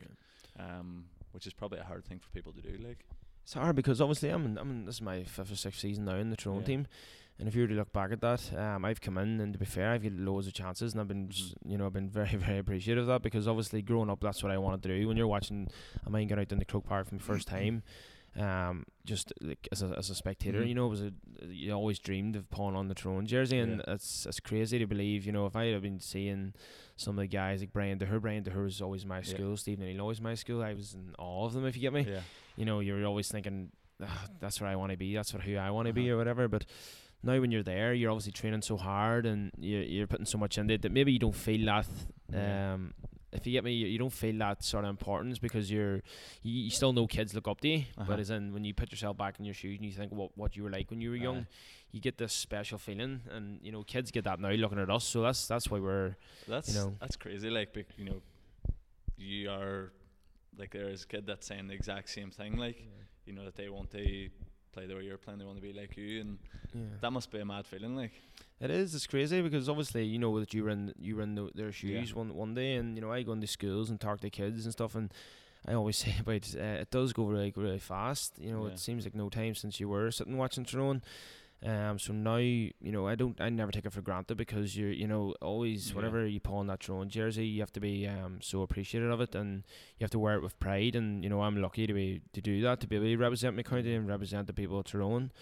Yeah. 0.56 0.78
um, 0.78 1.06
which 1.32 1.46
is 1.46 1.52
probably 1.52 1.78
a 1.78 1.84
hard 1.84 2.04
thing 2.04 2.18
for 2.18 2.30
people 2.30 2.52
to 2.52 2.60
do. 2.62 2.76
Like, 2.82 3.04
It's 3.42 3.52
hard 3.54 3.76
because 3.76 4.00
obviously 4.00 4.30
I'm 4.30 4.44
in, 4.46 4.58
I'm 4.58 4.70
in, 4.70 4.84
this 4.86 4.96
is 4.96 5.02
my 5.02 5.22
fifth 5.24 5.52
or 5.52 5.56
sixth 5.56 5.80
season 5.80 6.06
now 6.06 6.16
in 6.16 6.30
the 6.30 6.36
Tyrone 6.36 6.60
Yeah. 6.60 6.66
team, 6.66 6.86
and 7.38 7.46
if 7.46 7.54
you 7.54 7.62
were 7.62 7.68
to 7.68 7.74
look 7.74 7.92
back 7.92 8.10
at 8.10 8.20
that, 8.22 8.52
um, 8.56 8.84
I've 8.86 9.00
come 9.02 9.18
in 9.18 9.38
and 9.40 9.52
to 9.52 9.58
be 9.58 9.66
fair, 9.66 9.90
I've 9.92 10.02
had 10.02 10.18
loads 10.18 10.46
of 10.46 10.54
chances, 10.54 10.92
and 10.92 11.00
I've 11.02 11.08
been 11.08 11.28
s- 11.30 11.54
you 11.64 11.76
know 11.76 11.84
I've 11.86 11.92
been 11.92 12.08
very 12.08 12.28
very 12.36 12.58
appreciative 12.58 13.02
of 13.02 13.08
that 13.08 13.22
because 13.22 13.46
obviously 13.46 13.82
growing 13.82 14.08
up 14.08 14.20
that's 14.20 14.42
what 14.42 14.50
I 14.50 14.56
wanted 14.58 14.82
to 14.84 14.88
do. 14.98 15.06
When 15.06 15.16
you're 15.18 15.26
watching 15.26 15.68
a 16.06 16.10
man 16.10 16.26
get 16.26 16.38
out 16.38 16.50
in 16.52 16.58
the 16.58 16.64
Croke 16.64 16.86
Park 16.86 17.06
for 17.08 17.14
the 17.16 17.22
first 17.22 17.46
time, 17.46 17.82
um, 18.36 18.84
just 19.04 19.32
like 19.40 19.68
as 19.70 19.82
a 19.82 19.94
as 19.96 20.10
a 20.10 20.14
spectator, 20.14 20.60
Mhm. 20.62 20.68
you 20.68 20.74
know, 20.74 20.86
it 20.86 20.90
was 20.90 21.02
a 21.02 21.12
you 21.46 21.72
always 21.72 21.98
dreamed 21.98 22.36
of 22.36 22.48
pulling 22.50 22.74
on 22.76 22.88
the 22.88 22.94
Tyrone 22.94 23.26
jersey, 23.26 23.58
and 23.58 23.76
Yeah. 23.86 23.94
it's 23.94 24.26
it's 24.26 24.40
crazy 24.40 24.78
to 24.78 24.86
believe. 24.86 25.24
You 25.26 25.32
know, 25.32 25.46
if 25.46 25.54
I 25.56 25.66
had 25.66 25.82
been 25.82 26.00
seeing 26.00 26.54
some 26.96 27.18
of 27.18 27.22
the 27.22 27.28
guys 27.28 27.60
like 27.60 27.72
Brian 27.72 27.98
Dooher, 27.98 28.20
Brian 28.20 28.42
Dooher 28.44 28.64
was 28.64 28.80
always 28.82 29.04
my 29.06 29.18
Yeah. 29.18 29.22
school, 29.34 29.56
Stephen 29.56 29.84
O'Neill 29.84 30.00
always 30.00 30.20
my 30.20 30.34
school. 30.34 30.62
I 30.62 30.74
was 30.74 30.94
in 30.94 31.14
awe 31.18 31.46
of 31.46 31.52
them, 31.52 31.64
if 31.66 31.76
you 31.76 31.82
get 31.82 31.92
me 31.92 32.06
yeah, 32.08 32.20
you 32.56 32.64
know, 32.64 32.80
you're 32.80 33.04
always 33.06 33.30
thinking, 33.30 33.70
"Ah, 34.02 34.26
that's 34.40 34.60
where 34.60 34.70
I 34.70 34.76
want 34.76 34.90
to 34.92 34.96
be, 34.98 35.14
that's 35.14 35.32
what 35.32 35.42
who 35.44 35.56
I 35.56 35.70
want 35.70 35.86
to 35.86 35.92
be, 35.92 36.02
Uh-huh. 36.08 36.14
or 36.14 36.18
whatever. 36.18 36.48
But 36.48 36.64
now 37.22 37.40
when 37.40 37.50
you're 37.52 37.62
there, 37.62 37.94
you're 37.94 38.10
obviously 38.10 38.32
training 38.32 38.62
so 38.62 38.76
hard 38.76 39.26
and 39.26 39.50
you're, 39.58 39.82
you're 39.82 40.06
putting 40.06 40.26
so 40.26 40.38
much 40.38 40.58
into 40.58 40.74
it 40.74 40.82
that 40.82 40.92
maybe 40.92 41.12
you 41.12 41.18
don't 41.18 41.34
feel 41.34 41.64
that. 41.66 41.88
Um, 42.32 42.94
if 43.34 43.46
you 43.46 43.52
get 43.52 43.64
me, 43.64 43.72
you, 43.72 43.86
you 43.86 43.98
don't 43.98 44.12
feel 44.12 44.36
that 44.38 44.64
sort 44.64 44.84
of 44.84 44.90
importance 44.90 45.38
because 45.38 45.70
you're 45.70 45.96
you, 46.42 46.64
you 46.64 46.70
still 46.70 46.92
know 46.92 47.06
kids 47.06 47.34
look 47.34 47.48
up 47.48 47.60
to 47.62 47.68
you. 47.68 47.78
Uh-huh. 47.98 48.04
But 48.08 48.20
as 48.20 48.30
in 48.30 48.52
when 48.54 48.64
you 48.64 48.72
put 48.74 48.90
yourself 48.90 49.16
back 49.16 49.38
in 49.38 49.44
your 49.44 49.54
shoes 49.54 49.76
and 49.78 49.84
you 49.84 49.92
think 49.92 50.12
what 50.12 50.30
what 50.36 50.56
you 50.56 50.62
were 50.62 50.70
like 50.70 50.90
when 50.90 51.00
you 51.00 51.10
were 51.10 51.16
young, 51.16 51.38
Aye. 51.38 51.46
you 51.92 52.00
get 52.00 52.16
this 52.18 52.32
special 52.32 52.78
feeling, 52.78 53.20
and 53.30 53.60
you 53.62 53.72
know 53.72 53.82
kids 53.82 54.10
get 54.10 54.24
that 54.24 54.40
now 54.40 54.50
looking 54.50 54.78
at 54.78 54.90
us. 54.90 55.04
So 55.04 55.22
that's 55.22 55.46
that's 55.46 55.70
why 55.70 55.80
we're 55.80 56.16
That's 56.48 56.74
know. 56.74 56.94
that's 57.00 57.16
crazy. 57.16 57.50
Like 57.50 57.76
you 57.98 58.04
know, 58.04 58.22
you 59.16 59.50
are 59.50 59.92
like 60.58 60.70
there's 60.72 61.02
a 61.04 61.06
kid 61.06 61.26
that's 61.26 61.46
saying 61.46 61.68
the 61.68 61.74
exact 61.74 62.10
same 62.10 62.30
thing. 62.30 62.56
Like 62.56 62.82
you 63.26 63.32
know 63.32 63.44
that 63.44 63.56
they 63.56 63.68
want 63.68 63.90
to 63.92 64.28
play 64.74 64.86
the 64.86 64.94
way 64.96 65.02
you're 65.04 65.16
playing. 65.18 65.38
They 65.38 65.44
want 65.44 65.56
to 65.58 65.62
be 65.62 65.72
like 65.72 65.96
you, 65.96 66.20
and 66.20 66.38
yeah. 66.74 66.82
that 67.00 67.10
must 67.12 67.30
be 67.30 67.38
a 67.40 67.44
mad 67.44 67.66
feeling. 67.66 67.94
Like 67.96 68.12
It 68.60 68.70
is. 68.70 68.94
It's 68.94 69.06
crazy 69.06 69.40
because 69.42 69.68
obviously 69.68 70.04
you 70.04 70.18
know 70.18 70.38
that 70.40 70.52
you 70.54 70.64
were 70.64 70.70
in 70.70 70.92
you 70.98 71.16
were 71.16 71.22
in 71.22 71.34
the, 71.34 71.50
their 71.54 71.66
Yeah. 71.66 71.72
shoes 71.72 72.14
one 72.14 72.34
one 72.34 72.54
day, 72.54 72.74
and 72.76 72.96
you 72.96 73.02
know 73.02 73.12
I 73.12 73.22
go 73.22 73.32
into 73.32 73.46
schools 73.46 73.90
and 73.90 74.00
talk 74.00 74.20
to 74.20 74.30
kids 74.30 74.64
and 74.64 74.72
stuff, 74.72 74.94
and 74.94 75.12
I 75.66 75.72
always 75.74 75.96
say 76.04 76.14
about 76.20 76.44
uh, 76.56 76.82
it 76.82 76.90
does 76.90 77.12
go 77.12 77.24
really 77.26 77.52
really 77.56 77.78
fast. 77.78 78.38
You 78.38 78.52
know, 78.52 78.66
Yeah. 78.66 78.72
it 78.72 78.78
seems 78.78 79.04
like 79.04 79.14
no 79.14 79.28
time 79.30 79.54
since 79.54 79.78
you 79.80 79.88
were 79.88 80.10
sitting 80.10 80.36
watching 80.36 80.64
Tyrone. 80.64 81.02
Um, 81.64 81.98
so 81.98 82.12
now 82.12 82.36
you 82.36 82.72
know 82.80 83.06
I 83.08 83.14
don't 83.14 83.40
I 83.40 83.48
never 83.48 83.72
take 83.72 83.86
it 83.86 83.92
for 83.92 84.02
granted 84.02 84.36
because 84.36 84.76
you're 84.76 84.92
you 84.92 85.06
know 85.06 85.34
always 85.40 85.88
Yeah. 85.90 85.96
whenever 85.96 86.26
you 86.26 86.38
pull 86.38 86.58
on 86.58 86.66
that 86.66 86.80
Tyrone 86.80 87.08
jersey 87.08 87.46
you 87.46 87.60
have 87.60 87.72
to 87.72 87.80
be 87.80 88.06
um 88.06 88.40
so 88.42 88.60
appreciative 88.60 89.10
of 89.10 89.22
it 89.22 89.34
and 89.34 89.64
you 89.98 90.04
have 90.04 90.10
to 90.10 90.18
wear 90.18 90.34
it 90.34 90.42
with 90.42 90.60
pride 90.60 90.94
and 90.94 91.24
you 91.24 91.30
know 91.30 91.40
I'm 91.40 91.62
lucky 91.62 91.86
to 91.86 91.94
be 91.94 92.20
to 92.34 92.42
do 92.42 92.60
that 92.62 92.80
to 92.80 92.86
be 92.86 92.96
able 92.96 93.06
to 93.06 93.16
represent 93.16 93.56
my 93.56 93.62
county 93.62 93.94
and 93.94 94.06
represent 94.06 94.46
the 94.46 94.52
people 94.52 94.78
of 94.78 94.84
Tyrone 94.84 95.32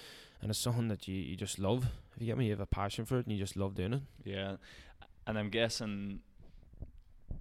and 0.41 0.51
it's 0.51 0.61
something 0.61 0.87
that 0.89 1.09
you, 1.09 1.17
you 1.17 1.35
just 1.35 1.59
love 1.59 1.87
if 2.15 2.21
you 2.23 2.27
get 2.27 2.39
me 2.39 2.45
you 2.45 2.53
have 2.53 2.61
a 2.61 2.67
passion 2.67 3.05
for 3.05 3.19
it 3.19 3.27
and 3.27 3.33
you 3.35 3.39
just 3.43 3.57
love 3.57 3.75
doing 3.75 3.95
it 3.95 4.03
yeah, 4.25 4.57
and 5.27 5.37
I'm 5.37 5.51
guessing. 5.51 6.21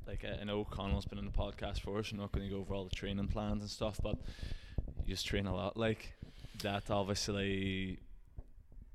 Like 0.08 0.26
I 0.26 0.42
I 0.42 0.44
know 0.44 0.64
Conal's 0.66 1.06
been 1.06 1.20
in 1.20 1.26
the 1.26 1.32
podcast 1.32 1.82
for 1.82 2.00
us. 2.00 2.12
I'm 2.12 2.18
not 2.18 2.32
going 2.32 2.48
to 2.48 2.52
go 2.54 2.62
over 2.62 2.74
all 2.74 2.86
the 2.86 2.96
training 2.96 3.28
plans 3.28 3.62
and 3.62 3.70
stuff, 3.70 4.00
but 4.02 4.18
you 5.06 5.14
just 5.14 5.26
train 5.28 5.46
a 5.46 5.54
lot. 5.54 5.78
Like 5.78 6.14
that, 6.64 6.90
obviously 6.90 8.00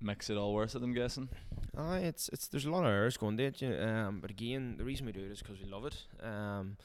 makes 0.00 0.28
it 0.30 0.36
all 0.36 0.52
worth 0.54 0.74
it. 0.74 0.82
I'm 0.82 0.92
guessing. 0.94 1.28
Aye, 1.76 2.00
it's 2.00 2.28
it's 2.32 2.48
there's 2.48 2.64
a 2.66 2.70
lot 2.70 2.84
of 2.84 2.90
errors 2.90 3.16
going 3.16 3.36
to 3.36 3.44
it, 3.44 3.60
you 3.62 3.70
know, 3.70 3.86
um, 3.86 4.20
but 4.20 4.30
again, 4.30 4.76
the 4.78 4.84
reason 4.84 5.06
we 5.06 5.12
do 5.12 5.20
it 5.24 5.30
is 5.30 5.40
because 5.42 5.58
we 5.60 5.66
love 5.70 5.84
it. 5.84 5.96
Um, 6.22 6.76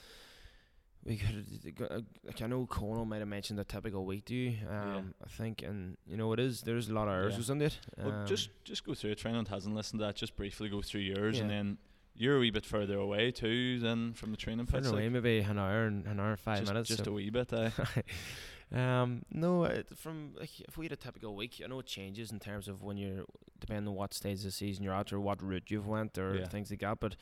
we 1.04 1.17
could 1.17 1.45
uh, 1.89 2.02
like 2.26 2.41
I 2.41 2.47
know 2.47 2.65
Conal 2.67 3.06
might 3.06 3.19
have 3.19 3.28
mentioned 3.28 3.60
a 3.60 3.63
typical 3.63 4.06
week 4.06 4.26
to 4.26 4.36
you. 4.36 4.58
Um, 4.69 5.13
I 5.24 5.30
think, 5.30 5.63
and 5.63 5.97
you 6.06 6.15
know 6.17 6.32
it 6.34 6.39
is. 6.39 6.62
There's 6.62 6.89
a 6.89 6.93
lot 6.93 7.08
of 7.08 7.13
errors 7.15 7.38
Yeah. 7.47 7.54
into 7.54 7.65
it. 7.65 7.80
Well, 7.97 8.12
Um, 8.12 8.28
just 8.28 8.50
just 8.63 8.86
go 8.86 8.93
through 8.93 9.12
it. 9.12 9.17
Training 9.17 9.45
hasn't 9.45 9.74
listened 9.76 10.00
to 10.00 10.06
that. 10.06 10.15
Just 10.15 10.36
briefly 10.36 10.69
go 10.69 10.82
through 10.82 11.02
yours, 11.02 11.39
and 11.39 11.50
then 11.50 11.78
you're 12.15 12.36
a 12.36 12.39
wee 12.39 12.52
bit 12.52 12.65
further 12.65 12.97
away 12.97 13.32
too 13.32 13.80
than 13.80 14.13
from 14.13 14.32
the 14.32 14.38
training 14.38 14.67
I 14.69 14.71
pits. 14.71 14.88
don't 14.91 15.00
like, 15.02 15.10
maybe 15.12 15.39
an 15.39 15.58
hour 15.58 15.86
and 15.86 16.06
an 16.06 16.19
hour 16.19 16.32
and 16.32 16.39
five 16.39 16.60
just, 16.60 16.71
minutes. 16.71 16.89
just 16.89 17.06
so. 17.06 17.12
a 17.12 17.13
wee 17.15 17.30
bit. 17.30 17.52
Uh, 17.52 17.69
um, 18.73 19.23
no, 19.31 19.65
it, 19.65 19.88
from 19.97 20.34
like 20.39 20.60
if 20.62 20.77
we 20.77 20.86
had 20.86 20.91
a 20.93 20.95
typical 20.95 21.36
week, 21.36 21.62
I 21.63 21.67
know 21.67 21.79
it 21.79 21.86
changes 21.88 22.31
in 22.31 22.39
terms 22.39 22.67
of 22.67 22.81
when 22.84 22.97
you're 22.97 23.25
depending 23.60 23.88
on 23.89 23.95
what 23.95 24.13
stage 24.13 24.39
of 24.39 24.43
the 24.45 24.51
season 24.51 24.84
you're 24.84 24.93
at 24.93 25.12
or 25.12 25.19
what 25.19 25.41
route 25.43 25.69
you've 25.69 25.88
went 25.88 26.17
or 26.17 26.36
Yeah. 26.36 26.47
things 26.47 26.69
like 26.71 26.79
that. 26.79 26.99
But 26.99 27.15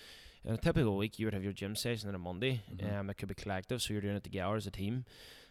in 0.45 0.53
a 0.53 0.57
typical 0.57 0.95
week, 0.95 1.19
you 1.19 1.25
would 1.25 1.33
have 1.33 1.43
your 1.43 1.53
gym 1.53 1.75
session 1.75 2.07
on 2.07 2.15
a 2.15 2.19
Monday. 2.19 2.61
Mhm. 2.71 2.99
Um, 2.99 3.09
it 3.09 3.17
could 3.17 3.27
be 3.29 3.35
collective, 3.35 3.81
so 3.81 3.93
you're 3.93 4.01
doing 4.01 4.15
it 4.15 4.23
together 4.23 4.55
as 4.55 4.67
a 4.67 4.71
team. 4.71 5.05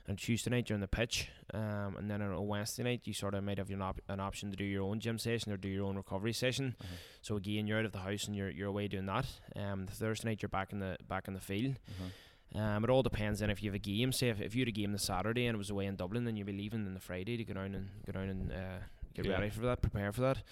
And 0.06 0.16
Tuesday 0.18 0.50
night 0.50 0.70
you're 0.70 0.76
on 0.76 0.80
the 0.80 0.88
pitch, 0.88 1.28
um, 1.52 1.94
and 1.98 2.10
then 2.10 2.22
on 2.22 2.32
a 2.32 2.40
Wednesday 2.40 2.82
night 2.82 3.02
you 3.06 3.12
sort 3.12 3.34
of 3.34 3.44
might 3.44 3.58
have 3.58 3.68
your 3.68 3.82
op- 3.82 4.00
an 4.08 4.20
option 4.20 4.50
to 4.50 4.56
do 4.56 4.64
your 4.64 4.84
own 4.84 5.00
gym 5.00 5.18
session 5.18 5.52
or 5.52 5.58
do 5.58 5.68
your 5.68 5.84
own 5.84 5.96
recovery 5.96 6.32
session. 6.32 6.76
Uh-huh. 6.80 6.94
So 7.20 7.36
again, 7.36 7.66
you're 7.66 7.78
out 7.78 7.84
of 7.84 7.92
the 7.92 7.98
house 7.98 8.24
and 8.26 8.34
you're 8.34 8.48
you're 8.48 8.68
away 8.68 8.88
doing 8.88 9.04
that. 9.04 9.26
Um, 9.54 9.86
Thursday 9.86 10.28
night 10.30 10.40
you're 10.40 10.48
back 10.48 10.72
in 10.72 10.78
the 10.78 10.96
back 11.06 11.28
in 11.28 11.34
the 11.34 11.40
field. 11.42 11.76
uh-huh. 11.90 12.08
Um, 12.54 12.82
it 12.82 12.90
all 12.90 13.02
depends 13.02 13.40
then 13.40 13.50
if 13.50 13.62
you 13.62 13.70
have 13.70 13.74
a 13.76 13.78
game. 13.78 14.10
Say 14.12 14.28
if, 14.30 14.40
if 14.40 14.54
you 14.54 14.62
had 14.62 14.68
a 14.68 14.72
game 14.72 14.92
the 14.92 14.98
Saturday 14.98 15.46
and 15.46 15.54
it 15.54 15.58
was 15.58 15.70
away 15.70 15.86
in 15.86 15.96
Dublin, 15.96 16.24
then 16.24 16.36
you'd 16.36 16.46
be 16.46 16.52
leaving 16.52 16.86
on 16.86 16.94
the 16.94 17.00
Friday 17.00 17.36
to 17.36 17.44
go 17.44 17.54
down 17.54 17.74
and 17.74 17.88
go 18.06 18.12
down 18.12 18.28
and 18.28 18.50
uh, 18.52 18.78
get 19.14 19.26
Yeah. 19.26 19.32
ready 19.34 19.50
for 19.50 19.60
that, 19.62 19.82
prepare 19.82 20.12
for 20.12 20.22
that. 20.22 20.42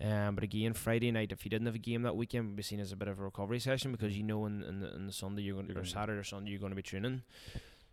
Um, 0.00 0.34
but 0.34 0.42
again, 0.42 0.72
Friday 0.72 1.10
night, 1.12 1.30
if 1.32 1.44
you 1.44 1.50
didn't 1.50 1.66
have 1.66 1.74
a 1.76 1.78
game 1.78 2.02
that 2.02 2.16
weekend, 2.16 2.46
would 2.46 2.56
be 2.56 2.62
seen 2.62 2.80
as 2.80 2.90
a 2.92 2.96
bit 2.96 3.08
of 3.08 3.20
a 3.20 3.22
recovery 3.22 3.60
session 3.60 3.92
because 3.92 4.16
you 4.16 4.22
know 4.24 4.44
on, 4.44 4.64
in, 4.68 4.80
the, 4.80 4.94
in 4.94 5.06
the 5.06 5.12
Sunday 5.12 5.42
you're 5.42 5.54
going 5.62 5.76
or 5.76 5.84
Saturday 5.84 6.18
or 6.18 6.24
Sunday 6.24 6.50
you're 6.50 6.58
going 6.60 6.72
to 6.72 6.76
be 6.76 6.82
training. 6.82 7.22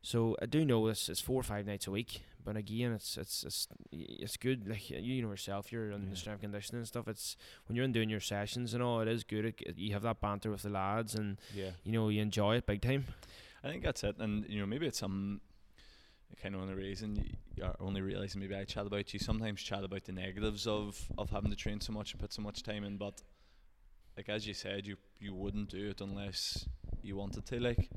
So 0.02 0.36
I 0.42 0.46
do 0.46 0.64
know 0.64 0.88
it's, 0.88 1.10
it's 1.10 1.20
four 1.20 1.40
or 1.40 1.44
five 1.44 1.66
nights 1.66 1.86
a 1.88 1.92
week, 1.92 2.22
but 2.46 2.56
again, 2.56 2.94
it's 2.94 3.18
it's 3.18 3.44
it's 3.44 3.68
it's 3.92 4.38
good. 4.38 4.68
Like 4.68 4.90
you 4.90 5.22
know 5.22 5.30
yourself, 5.30 5.72
you're 5.72 5.92
in 5.92 6.04
Yeah. 6.04 6.10
the 6.12 6.16
strength 6.16 6.42
conditioning 6.42 6.80
and 6.80 6.88
stuff. 6.88 7.08
It's 7.08 7.36
when 7.68 7.76
you're 7.76 7.84
in 7.86 7.92
doing 7.92 8.10
your 8.10 8.22
sessions 8.22 8.74
and 8.74 8.82
all, 8.82 9.02
it 9.02 9.08
is 9.10 9.24
good. 9.26 9.46
It, 9.46 9.78
you 9.78 9.92
have 9.94 10.04
that 10.04 10.22
banter 10.22 10.52
with 10.52 10.62
the 10.62 10.70
lads, 10.70 11.16
and 11.16 11.38
Yeah, 11.54 11.72
you 11.84 11.92
know 11.92 12.08
you 12.10 12.22
enjoy 12.22 12.56
it 12.56 12.66
big 12.66 12.82
time. 12.82 13.06
I 13.64 13.68
think 13.68 13.84
that's 13.84 14.04
it. 14.06 14.16
And 14.20 14.46
you 14.48 14.60
know, 14.62 14.66
maybe 14.66 14.88
it's 14.88 15.04
um, 15.04 15.42
some 16.30 16.36
kind 16.42 16.56
of 16.56 16.66
the 16.70 16.76
reason 16.76 17.18
you, 17.18 17.26
you're 17.56 17.76
only 17.82 18.00
realizing 18.02 18.40
maybe 18.40 18.56
I 18.56 18.64
chat 18.64 18.86
about 18.88 19.14
you 19.14 19.20
sometimes 19.20 19.62
chat 19.62 19.84
about 19.84 20.06
the 20.06 20.14
negatives 20.14 20.66
of 20.66 20.98
of 21.18 21.30
having 21.30 21.50
to 21.52 21.58
train 21.58 21.82
so 21.82 21.92
much 21.92 22.14
and 22.14 22.22
put 22.22 22.32
so 22.32 22.42
much 22.42 22.64
time 22.64 22.86
in, 22.86 22.96
but 22.98 23.22
like 24.16 24.30
as 24.30 24.48
you 24.48 24.54
said, 24.54 24.88
you 24.88 24.96
you 25.20 25.34
wouldn't 25.34 25.70
do 25.70 25.90
it 25.90 26.00
unless 26.00 26.68
you 27.02 27.18
wanted 27.18 27.46
to. 27.48 27.60
Like, 27.60 27.90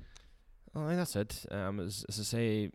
Oh, 0.74 0.87
aye, 0.87 0.96
that's 0.96 1.16
it. 1.16 1.44
Um, 1.50 1.80
as, 1.80 2.04
as 2.08 2.18
I 2.18 2.22
say, 2.22 2.70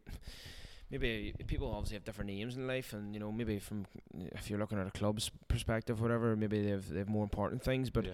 maybe 0.92 1.34
people 1.48 1.72
obviously 1.72 1.96
have 1.96 2.04
different 2.06 2.30
names 2.32 2.56
in 2.56 2.68
life, 2.68 2.94
and 2.94 3.14
you 3.14 3.20
know, 3.20 3.32
maybe 3.32 3.60
from 3.60 3.86
if 4.16 4.50
you're 4.50 4.60
looking 4.60 4.80
at 4.80 4.88
a 4.88 4.92
club's 4.92 5.32
perspective, 5.48 6.00
whatever, 6.00 6.36
maybe 6.36 6.62
they've 6.64 6.88
they've 6.90 7.10
more 7.10 7.24
important 7.24 7.64
things. 7.64 7.90
But 7.90 8.06
yeah. 8.06 8.12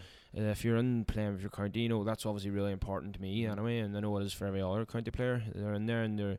uh, 0.48 0.52
if 0.52 0.64
you're 0.64 0.78
in 0.78 1.06
playing 1.06 1.34
with 1.34 1.42
your 1.42 1.50
county, 1.52 1.82
you 1.82 1.90
know, 1.90 2.04
that's 2.04 2.26
obviously 2.26 2.52
really 2.52 2.72
important 2.72 3.16
to 3.16 3.22
me 3.22 3.46
anyway, 3.46 3.80
and 3.80 3.96
I 3.96 4.00
know 4.00 4.18
it 4.18 4.24
is 4.24 4.34
for 4.34 4.46
every 4.48 4.62
other 4.62 4.86
county 4.86 5.12
player. 5.12 5.44
They're 5.54 5.74
in 5.74 5.86
there, 5.86 6.04
and 6.04 6.18
they're 6.18 6.38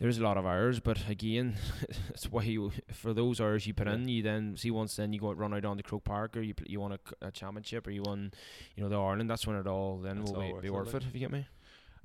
there's 0.00 0.16
a 0.18 0.22
lot 0.22 0.38
of 0.38 0.46
hours, 0.46 0.80
but 0.80 1.08
again, 1.10 1.56
it's 2.08 2.24
why 2.32 2.42
you 2.42 2.72
for 2.90 3.12
those 3.12 3.38
hours 3.38 3.66
you 3.66 3.74
put 3.74 3.86
Yeah. 3.86 3.94
in, 3.94 4.08
you 4.08 4.22
then 4.22 4.56
see 4.56 4.70
once 4.70 4.96
then 4.96 5.12
you 5.12 5.20
go 5.20 5.28
out, 5.28 5.36
run 5.38 5.52
out 5.54 5.64
on 5.66 5.76
the 5.76 5.82
Croke 5.82 6.04
Park, 6.04 6.36
or 6.36 6.40
you 6.40 6.54
you 6.66 6.80
won 6.80 6.98
a 7.22 7.30
championship, 7.30 7.86
or 7.86 7.90
you 7.90 8.02
won, 8.02 8.32
you 8.74 8.82
know, 8.82 8.88
the 8.88 8.96
Ireland. 8.98 9.28
That's 9.30 9.46
when 9.46 9.56
it 9.56 9.66
all 9.66 9.98
then 9.98 10.22
It's 10.22 10.30
will 10.30 10.40
all 10.40 10.46
be, 10.46 10.52
worth 10.54 10.62
be 10.62 10.70
worth 10.70 10.94
like. 10.94 11.02
it. 11.02 11.06
If 11.08 11.14
you 11.14 11.20
get 11.20 11.30
me. 11.30 11.46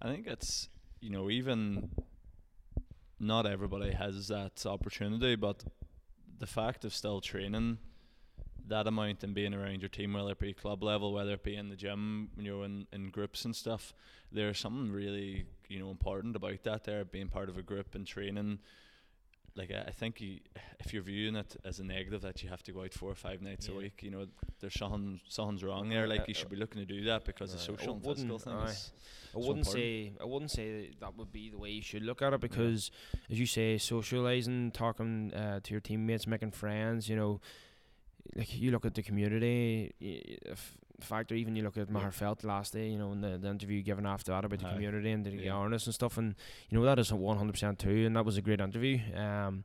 I 0.01 0.07
think 0.07 0.27
it's 0.27 0.69
you 0.99 1.09
know 1.09 1.29
even 1.29 1.91
not 3.19 3.45
everybody 3.45 3.91
has 3.91 4.27
that 4.27 4.65
opportunity, 4.65 5.35
but 5.35 5.63
the 6.39 6.47
fact 6.47 6.85
of 6.85 6.93
still 6.93 7.21
training 7.21 7.77
that 8.67 8.87
amount 8.87 9.23
and 9.23 9.33
being 9.33 9.53
around 9.53 9.81
your 9.81 9.89
team, 9.89 10.13
whether 10.13 10.31
it 10.31 10.39
be 10.39 10.53
club 10.53 10.83
level, 10.83 11.13
whether 11.13 11.33
it 11.33 11.43
be 11.43 11.55
in 11.55 11.69
the 11.69 11.75
gym, 11.75 12.29
you 12.37 12.51
know, 12.51 12.63
in, 12.63 12.87
in 12.91 13.09
groups 13.09 13.45
and 13.45 13.55
stuff, 13.55 13.93
there's 14.31 14.59
something 14.59 14.91
really 14.91 15.45
you 15.69 15.79
know 15.79 15.89
important 15.89 16.35
about 16.35 16.63
that. 16.63 16.83
There 16.83 17.05
being 17.05 17.29
part 17.29 17.49
of 17.49 17.57
a 17.57 17.61
group 17.61 17.95
and 17.95 18.05
training. 18.05 18.59
Like 19.57 19.71
I 19.71 19.85
I 19.87 19.91
think 19.91 20.19
you, 20.19 20.39
if 20.81 20.93
you're 20.93 21.01
viewing 21.03 21.35
it 21.35 21.55
as 21.63 21.79
a 21.79 21.83
negative 21.83 22.21
that 22.23 22.43
you 22.43 22.49
have 22.49 22.61
to 22.63 22.71
go 22.73 22.83
out 22.83 22.93
four 22.93 23.09
or 23.11 23.15
five 23.15 23.41
nights 23.41 23.69
a 23.69 23.73
week, 23.73 24.01
you 24.03 24.11
know, 24.11 24.25
there's 24.59 24.73
something 24.73 25.21
something's 25.29 25.63
wrong 25.63 25.87
there. 25.89 26.07
Like 26.07 26.27
you 26.27 26.33
should 26.33 26.49
be 26.49 26.57
looking 26.57 26.81
to 26.81 26.85
do 26.85 27.05
that 27.05 27.23
because 27.25 27.51
the 27.51 27.57
Right. 27.57 27.63
I 27.63 27.65
social 27.77 27.93
and 27.93 28.03
physical 28.03 28.37
wouldn't- 28.37 28.41
thing 28.43 28.53
aye. 28.53 28.69
is 28.71 28.91
I 29.33 29.37
wouldn't 29.37 29.57
important. 29.67 29.73
say 29.73 30.13
I 30.21 30.25
wouldn't 30.25 30.51
say 30.51 30.91
that 30.99 31.15
would 31.17 31.31
be 31.31 31.49
the 31.49 31.57
way 31.57 31.69
you 31.71 31.81
should 31.81 32.03
look 32.03 32.21
at 32.21 32.33
it 32.33 32.41
because, 32.41 32.91
as 33.29 33.39
you 33.39 33.45
say, 33.45 33.77
socializing, 33.77 34.71
talking 34.71 35.33
uh, 35.33 35.59
to 35.61 35.71
your 35.71 35.81
teammates, 35.81 36.27
making 36.27 36.51
friends. 36.51 37.07
You 37.07 37.15
know, 37.15 37.41
like 38.35 38.53
you 38.57 38.71
look 38.71 38.85
at 38.85 38.93
the 38.93 39.03
community 39.03 39.93
y- 40.01 40.37
f- 40.51 40.75
factor. 41.01 41.35
Even 41.35 41.55
you 41.55 41.63
look 41.63 41.77
at. 41.77 41.89
Maher 41.89 42.11
Felt 42.11 42.43
last 42.43 42.73
day. 42.73 42.87
You 42.89 42.97
know, 42.97 43.11
in 43.11 43.21
the, 43.21 43.37
the 43.37 43.49
interview 43.49 43.81
given 43.81 44.05
after 44.05 44.31
that 44.31 44.45
about 44.45 44.59
the 44.59 44.67
Aye. 44.67 44.73
community 44.73 45.11
and 45.11 45.25
the 45.25 45.31
Yeah. 45.31 45.55
awareness 45.57 45.85
and 45.85 45.93
stuff. 45.95 46.17
And 46.17 46.35
you 46.69 46.77
know 46.77 46.85
that 46.85 46.99
is 46.99 47.11
one 47.13 47.37
hundred 47.37 47.53
percent 47.53 47.79
too. 47.79 48.05
And 48.05 48.15
that 48.15 48.25
was 48.25 48.37
a 48.37 48.41
great 48.41 48.59
interview. 48.61 48.99
Um, 49.15 49.63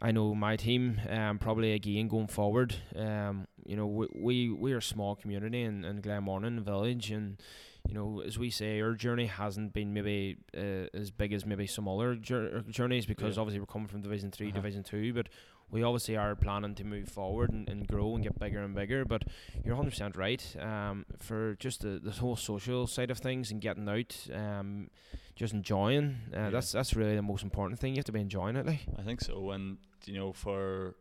I 0.00 0.10
know 0.10 0.34
my 0.34 0.56
team, 0.56 1.00
um, 1.08 1.38
probably 1.38 1.72
again 1.74 2.08
going 2.08 2.26
forward. 2.26 2.74
Um, 2.96 3.46
you 3.64 3.76
know, 3.76 3.86
we 3.86 4.08
we, 4.14 4.50
we 4.50 4.72
are 4.72 4.78
a 4.78 4.82
small 4.82 5.14
community 5.14 5.62
in, 5.62 5.84
in 5.84 6.02
Glenmornan 6.02 6.60
village, 6.60 7.12
and 7.12 7.40
you 7.88 7.94
know, 7.94 8.20
as 8.20 8.36
we 8.38 8.50
say, 8.50 8.80
our 8.80 8.94
journey 8.94 9.26
hasn't 9.26 9.72
been 9.72 9.92
maybe 9.92 10.38
uh, 10.56 10.86
as 10.94 11.10
big 11.12 11.32
as 11.32 11.44
maybe 11.46 11.66
some 11.68 11.86
other 11.88 12.14
jour- 12.16 12.62
journeys 12.68 13.06
because 13.06 13.36
Yeah. 13.36 13.40
obviously 13.42 13.60
we're 13.60 13.66
coming 13.66 13.88
from 13.88 14.02
Division 14.02 14.30
3 14.32 14.48
Uh-huh. 14.48 14.56
Division 14.56 14.82
Two, 14.82 15.12
but 15.12 15.28
we 15.72 15.82
obviously 15.82 16.16
are 16.16 16.36
planning 16.36 16.74
to 16.76 16.84
move 16.84 17.08
forward 17.08 17.50
and, 17.50 17.68
and 17.68 17.88
grow 17.88 18.14
and 18.14 18.22
get 18.22 18.38
bigger 18.38 18.62
and 18.62 18.74
bigger. 18.74 19.04
But 19.04 19.24
you're 19.64 19.74
100 19.74 19.90
percent 19.90 20.16
right. 20.16 20.56
Um, 20.60 21.06
for 21.18 21.56
just 21.58 21.80
the 21.80 21.98
the 21.98 22.12
whole 22.12 22.36
social 22.36 22.86
side 22.86 23.10
of 23.10 23.18
things 23.18 23.50
and 23.50 23.60
getting 23.60 23.88
out, 23.88 24.14
um, 24.32 24.90
just 25.34 25.54
enjoying. 25.54 26.18
Uh, 26.32 26.36
Yeah. 26.36 26.50
That's 26.50 26.70
that's 26.70 26.94
really 26.94 27.16
the 27.16 27.22
most 27.22 27.42
important 27.42 27.80
thing. 27.80 27.94
You 27.94 27.98
have 27.98 28.04
to 28.04 28.12
be 28.12 28.20
enjoying 28.20 28.56
it, 28.56 28.66
like. 28.66 28.86
I 28.98 29.02
think 29.02 29.20
so. 29.22 29.50
And 29.50 29.78
you 30.04 30.14
know, 30.14 30.32
for 30.32 30.94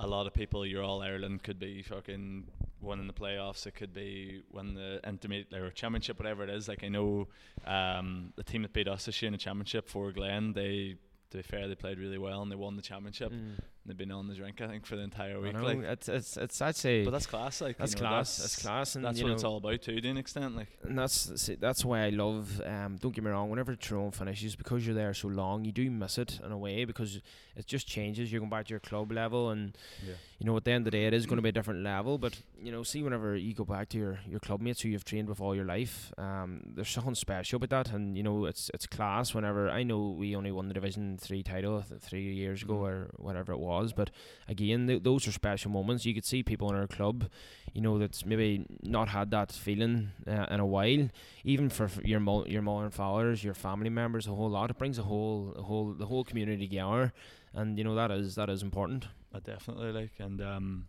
a 0.00 0.06
lot 0.06 0.26
of 0.26 0.34
people, 0.34 0.66
you're 0.66 0.82
All 0.82 1.00
Ireland 1.00 1.42
could 1.42 1.58
be 1.58 1.82
fucking 1.82 2.48
winning 2.80 3.06
the 3.06 3.12
playoffs. 3.12 3.66
It 3.66 3.74
could 3.76 3.94
be 3.94 4.42
win 4.52 4.74
the 4.74 5.00
intermediate 5.06 5.54
or 5.54 5.70
championship, 5.70 6.18
whatever 6.18 6.42
it 6.42 6.50
is. 6.50 6.66
Like 6.68 6.82
I 6.82 6.88
know 6.88 7.28
um, 7.64 8.32
the 8.36 8.42
team 8.42 8.62
that 8.62 8.72
beat 8.72 8.88
us 8.88 9.06
this 9.06 9.22
year 9.22 9.28
in 9.28 9.32
the 9.32 9.38
championship 9.38 9.88
for 9.88 10.10
Glen, 10.12 10.52
they 10.54 10.96
to 11.30 11.36
be 11.38 11.42
fair, 11.42 11.68
they 11.68 11.74
played 11.74 11.98
really 11.98 12.18
well 12.18 12.42
and 12.42 12.50
they 12.50 12.56
won 12.56 12.76
the 12.76 12.82
championship. 12.82 13.32
Mm. 13.32 13.58
They've 13.86 13.96
been 13.96 14.10
on 14.12 14.28
the 14.28 14.34
drink. 14.34 14.60
I 14.60 14.66
think 14.66 14.84
for 14.86 14.96
the 14.96 15.02
entire 15.02 15.40
week. 15.40 15.58
Like, 15.60 15.78
it's 15.78 16.08
it's 16.08 16.36
it's 16.36 16.60
I'd 16.60 16.76
say 16.76 17.04
but 17.04 17.10
that's 17.12 17.26
class. 17.26 17.60
Like, 17.60 17.78
that's 17.78 17.94
you 17.94 18.02
know, 18.02 18.08
class. 18.08 18.36
That's, 18.36 18.54
That's 18.56 18.62
class, 18.62 18.94
and 18.96 19.04
That's 19.04 19.20
what 19.22 19.28
know, 19.28 19.34
it's 19.34 19.44
all 19.44 19.56
about 19.58 19.82
too, 19.82 20.00
to 20.00 20.08
an 20.08 20.16
extent. 20.16 20.56
Like, 20.56 20.68
and 20.82 20.98
that's 20.98 21.40
see, 21.40 21.54
that's 21.54 21.84
why 21.84 22.04
I 22.04 22.10
love. 22.10 22.60
Um, 22.64 22.96
don't 22.96 23.14
get 23.14 23.24
me 23.24 23.30
wrong. 23.30 23.50
Whenever 23.50 23.74
Tyrone 23.76 24.10
finishes, 24.10 24.56
because 24.56 24.86
you're 24.86 24.94
there 24.94 25.14
so 25.14 25.28
long, 25.28 25.64
you 25.64 25.72
do 25.72 25.90
miss 25.90 26.18
it 26.18 26.40
in 26.44 26.52
a 26.52 26.58
way 26.58 26.84
because 26.84 27.20
it 27.56 27.66
just 27.66 27.86
changes. 27.86 28.30
You're 28.32 28.40
going 28.40 28.50
back 28.50 28.66
to 28.66 28.70
your 28.70 28.80
club 28.80 29.12
level, 29.12 29.50
and 29.50 29.76
yeah, 30.06 30.14
you 30.38 30.46
know 30.46 30.56
at 30.56 30.64
the 30.64 30.72
end 30.72 30.86
of 30.86 30.92
the 30.92 30.98
day, 30.98 31.06
it 31.06 31.14
is 31.14 31.26
going 31.26 31.36
to 31.36 31.42
be 31.42 31.48
a 31.48 31.52
different 31.52 31.82
level. 31.82 32.18
But 32.18 32.38
you 32.62 32.72
know, 32.72 32.82
see, 32.82 33.02
whenever 33.02 33.36
you 33.36 33.54
go 33.54 33.64
back 33.64 33.88
to 33.90 33.98
your 33.98 34.18
your 34.28 34.40
club 34.40 34.60
mates 34.60 34.80
who 34.80 34.88
you've 34.88 35.04
trained 35.04 35.28
with 35.28 35.40
all 35.40 35.54
your 35.54 35.64
life, 35.64 36.12
um, 36.18 36.60
there's 36.74 36.88
something 36.90 37.14
special 37.14 37.56
about 37.56 37.70
that, 37.70 37.94
and 37.94 38.16
you 38.16 38.22
know, 38.22 38.44
it's 38.46 38.70
it's 38.74 38.86
class. 38.86 39.34
Whenever 39.34 39.68
I 39.70 39.82
know 39.82 40.10
we 40.10 40.34
only 40.36 40.50
won 40.52 40.68
the 40.68 40.74
Division 40.74 41.18
Three 41.18 41.42
title 41.42 41.82
th- 41.82 42.00
three 42.00 42.34
years 42.34 42.62
ago 42.62 42.74
Mhm. 42.74 42.76
or 42.86 43.10
whatever 43.16 43.52
it 43.52 43.58
was, 43.58 43.75
but 43.92 44.10
again, 44.48 44.86
th- 44.86 45.02
those 45.02 45.26
are 45.28 45.32
special 45.32 45.70
moments. 45.70 46.04
You 46.04 46.14
could 46.14 46.24
see 46.24 46.42
people 46.42 46.68
in 46.70 46.76
our 46.76 46.86
club, 46.86 47.28
you 47.72 47.80
know, 47.80 47.98
that's 47.98 48.24
maybe 48.24 48.66
not 48.82 49.08
had 49.08 49.30
that 49.30 49.52
feeling 49.52 50.10
uh, 50.26 50.46
in 50.50 50.60
a 50.60 50.66
while. 50.66 51.08
Even 51.44 51.68
for 51.68 51.84
f- 51.84 52.00
your 52.04 52.20
mo- 52.20 52.46
your 52.46 52.62
and 52.84 52.92
fathers, 52.94 53.44
your 53.44 53.54
family 53.54 53.90
members, 53.90 54.26
a 54.26 54.30
whole 54.30 54.50
lot. 54.50 54.70
It 54.70 54.78
brings 54.78 54.98
a 54.98 55.02
whole 55.02 55.54
a 55.56 55.62
whole 55.62 55.92
the 55.92 56.06
whole 56.06 56.24
community 56.24 56.66
together, 56.66 57.12
and 57.54 57.76
you 57.78 57.84
know 57.84 57.94
that 57.94 58.10
is 58.10 58.34
that 58.36 58.48
is 58.48 58.62
important. 58.62 59.06
I 59.34 59.40
definitely 59.40 59.92
like, 59.92 60.12
and 60.18 60.40
um, 60.40 60.86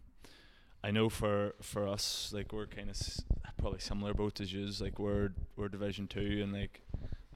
I 0.83 0.91
know 0.91 1.09
for 1.09 1.55
for 1.61 1.87
us, 1.87 2.31
like 2.33 2.53
we're 2.53 2.67
kind 2.67 2.89
of 2.89 2.95
s- 2.95 3.23
probably 3.57 3.79
similar 3.79 4.13
boat 4.13 4.39
as 4.39 4.53
yous. 4.53 4.79
Like 4.79 4.99
we're 4.99 5.31
we're 5.55 5.67
Division 5.69 6.07
Two, 6.07 6.39
and 6.43 6.53
like 6.53 6.81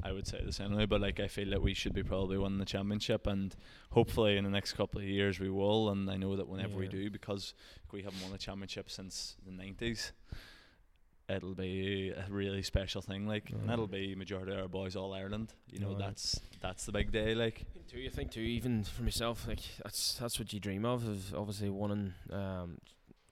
I 0.04 0.12
would 0.12 0.26
say 0.28 0.42
this 0.44 0.60
anyway, 0.60 0.86
but 0.86 1.02
like 1.02 1.20
I 1.20 1.28
feel 1.28 1.50
that 1.52 1.62
we 1.62 1.74
should 1.74 1.94
be 1.94 2.04
probably 2.04 2.38
winning 2.38 2.58
the 2.60 2.66
championship, 2.66 3.28
and 3.28 3.56
hopefully 3.92 4.38
in 4.38 4.44
the 4.44 4.50
next 4.50 4.74
couple 4.74 5.00
of 5.00 5.06
years 5.08 5.40
we 5.40 5.50
will. 5.50 5.90
And 5.90 6.10
I 6.10 6.18
know 6.18 6.36
that 6.36 6.48
whenever 6.48 6.76
we 6.78 6.88
do, 6.88 7.10
because 7.10 7.54
we 7.92 8.02
haven't 8.04 8.22
won 8.24 8.34
a 8.34 8.38
championship 8.38 8.90
since 8.90 9.36
the 9.46 9.52
nineties. 9.52 10.12
It'll 11.30 11.56
be 11.56 12.10
a 12.10 12.26
really 12.30 12.62
special 12.62 13.02
thing, 13.02 13.26
like, 13.26 13.52
and 13.52 13.66
Yeah. 13.68 13.74
it'll 13.74 13.88
be 13.88 14.16
majority 14.16 14.52
of 14.52 14.60
our 14.60 14.68
boys 14.68 14.98
all 14.98 15.14
Ireland. 15.14 15.54
You 15.72 15.80
know, 15.80 15.90
Right. 15.92 16.00
that's 16.00 16.42
that's 16.60 16.86
the 16.86 16.92
big 16.92 17.12
day, 17.12 17.34
like. 17.36 17.66
think 17.74 17.88
too. 17.88 18.04
I 18.06 18.10
think 18.10 18.32
too. 18.32 18.42
Even 18.42 18.84
for 18.84 19.04
myself, 19.04 19.48
like 19.48 19.62
that's 19.82 20.16
that's 20.18 20.40
what 20.40 20.52
you 20.52 20.60
dream 20.60 20.84
of. 20.84 21.08
Is 21.08 21.34
obviously 21.34 21.70
winning 21.70 22.16
um, 22.32 22.80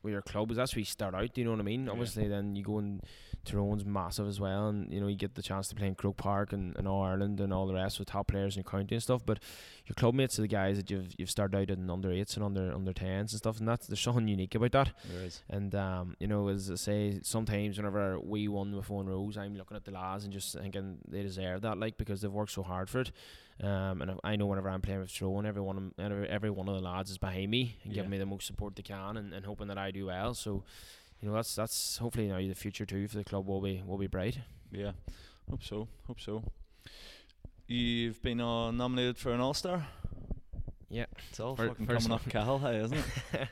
with 0.04 0.14
your 0.14 0.22
club. 0.22 0.48
'cause 0.50 0.58
That's 0.58 0.74
where 0.76 0.80
you 0.80 0.86
start 0.86 1.14
out. 1.16 1.34
Do 1.34 1.42
you 1.42 1.46
know 1.46 1.52
what 1.52 1.60
I 1.60 1.64
mean? 1.64 1.86
Yeah. 1.86 1.92
Obviously, 1.92 2.28
then 2.28 2.56
you 2.56 2.64
go 2.64 2.78
and 2.80 3.02
Tyrone's 3.46 3.86
massive 3.86 4.28
as 4.28 4.40
well, 4.40 4.68
and 4.68 4.92
you 4.94 5.00
know 5.00 5.08
you 5.08 5.16
get 5.16 5.36
the 5.36 5.42
chance 5.42 5.68
to 5.70 5.76
play 5.76 5.88
in 5.88 5.96
Croke 5.96 6.18
Park 6.18 6.52
and, 6.54 6.76
and 6.78 6.88
all 6.88 7.04
Ireland 7.04 7.40
and 7.40 7.54
all 7.54 7.68
the 7.68 7.74
rest 7.74 7.98
with 7.98 8.10
top 8.10 8.28
players 8.28 8.56
in 8.56 8.64
your 8.64 8.70
county 8.70 8.96
and 8.96 9.02
stuff. 9.04 9.26
But 9.26 9.40
your 9.86 9.94
club 9.96 10.14
mates 10.14 10.38
are 10.38 10.42
the 10.42 10.48
guys 10.50 10.76
that 10.78 10.90
you've 10.92 11.14
you've 11.18 11.30
started 11.30 11.58
out 11.58 11.70
in 11.70 11.90
under 11.90 12.12
eights 12.12 12.36
and 12.36 12.44
under 12.44 12.74
under 12.74 12.92
tens 12.94 13.32
and 13.34 13.38
stuff, 13.40 13.60
and 13.60 13.68
that's 13.68 13.88
there's 13.88 14.02
something 14.02 14.28
unique 14.28 14.56
about 14.56 14.72
that. 14.74 14.92
There 15.10 15.24
is. 15.24 15.42
And 15.50 15.74
um, 15.74 16.16
you 16.20 16.28
know, 16.28 16.50
as 16.50 16.70
I 16.70 16.76
say, 16.76 17.20
sometimes 17.24 17.78
whenever 17.78 18.20
we 18.20 18.48
won 18.50 18.76
with 18.76 18.92
Owen 18.92 19.08
Roes, 19.08 19.38
I'm 19.38 19.56
looking 19.56 19.78
at 19.78 19.86
the 19.86 19.92
lads 19.92 20.26
and 20.26 20.34
just 20.34 20.54
thinking 20.58 20.98
they 21.08 21.22
deserve 21.24 21.62
that, 21.62 21.78
like 21.80 21.98
because 21.98 22.22
they've 22.22 22.32
worked 22.32 22.52
so 22.52 22.64
hard 22.64 22.90
for 22.90 23.00
it. 23.02 23.12
Um, 23.62 24.02
and 24.02 24.20
I 24.24 24.38
know 24.38 24.46
whenever 24.46 24.70
I'm 24.70 24.82
playing 24.82 25.02
with 25.02 25.14
Tyrone, 25.14 25.46
every 25.46 25.62
one 25.62 25.78
of 25.78 26.06
every, 26.06 26.30
every 26.30 26.50
one 26.50 26.70
of 26.70 26.76
the 26.76 26.82
lads 26.82 27.10
is 27.12 27.18
behind 27.18 27.52
me 27.52 27.76
and 27.84 27.92
Yeah. 27.92 27.96
giving 27.98 28.12
me 28.12 28.18
the 28.18 28.26
most 28.26 28.48
support 28.48 28.76
they 28.76 28.84
can, 28.84 29.18
and, 29.18 29.34
and 29.34 29.46
hoping 29.46 29.68
that 29.68 29.78
I 29.78 29.92
do 29.92 30.06
well. 30.06 30.34
So, 30.34 30.64
you 31.22 31.28
know, 31.28 31.36
that's 31.36 31.56
that's 31.56 31.98
hopefully 31.98 32.28
now 32.30 32.38
the 32.38 32.54
future 32.54 32.86
too 32.86 33.08
for 33.10 33.18
the 33.18 33.24
club 33.26 33.46
will 33.48 33.60
be 33.62 33.84
will 33.86 33.98
be 33.98 34.08
bright. 34.08 34.40
Yeah, 34.72 34.92
hope 35.50 35.64
so. 35.64 35.88
Hope 36.08 36.22
so. 36.22 36.44
You've 37.68 38.22
been 38.22 38.42
uh, 38.42 38.72
nominated 38.72 39.18
for 39.18 39.32
an 39.34 39.40
All 39.42 39.54
Star. 39.54 39.86
Yeah, 40.92 41.06
It's 41.30 41.40
all 41.40 41.56
Fir- 41.56 41.68
fucking 41.68 41.86
coming 41.86 42.04
one. 42.04 42.12
off 42.14 42.28
Cal 42.30 42.58
High, 42.58 42.78
isn't 42.80 42.98
it? 42.98 43.04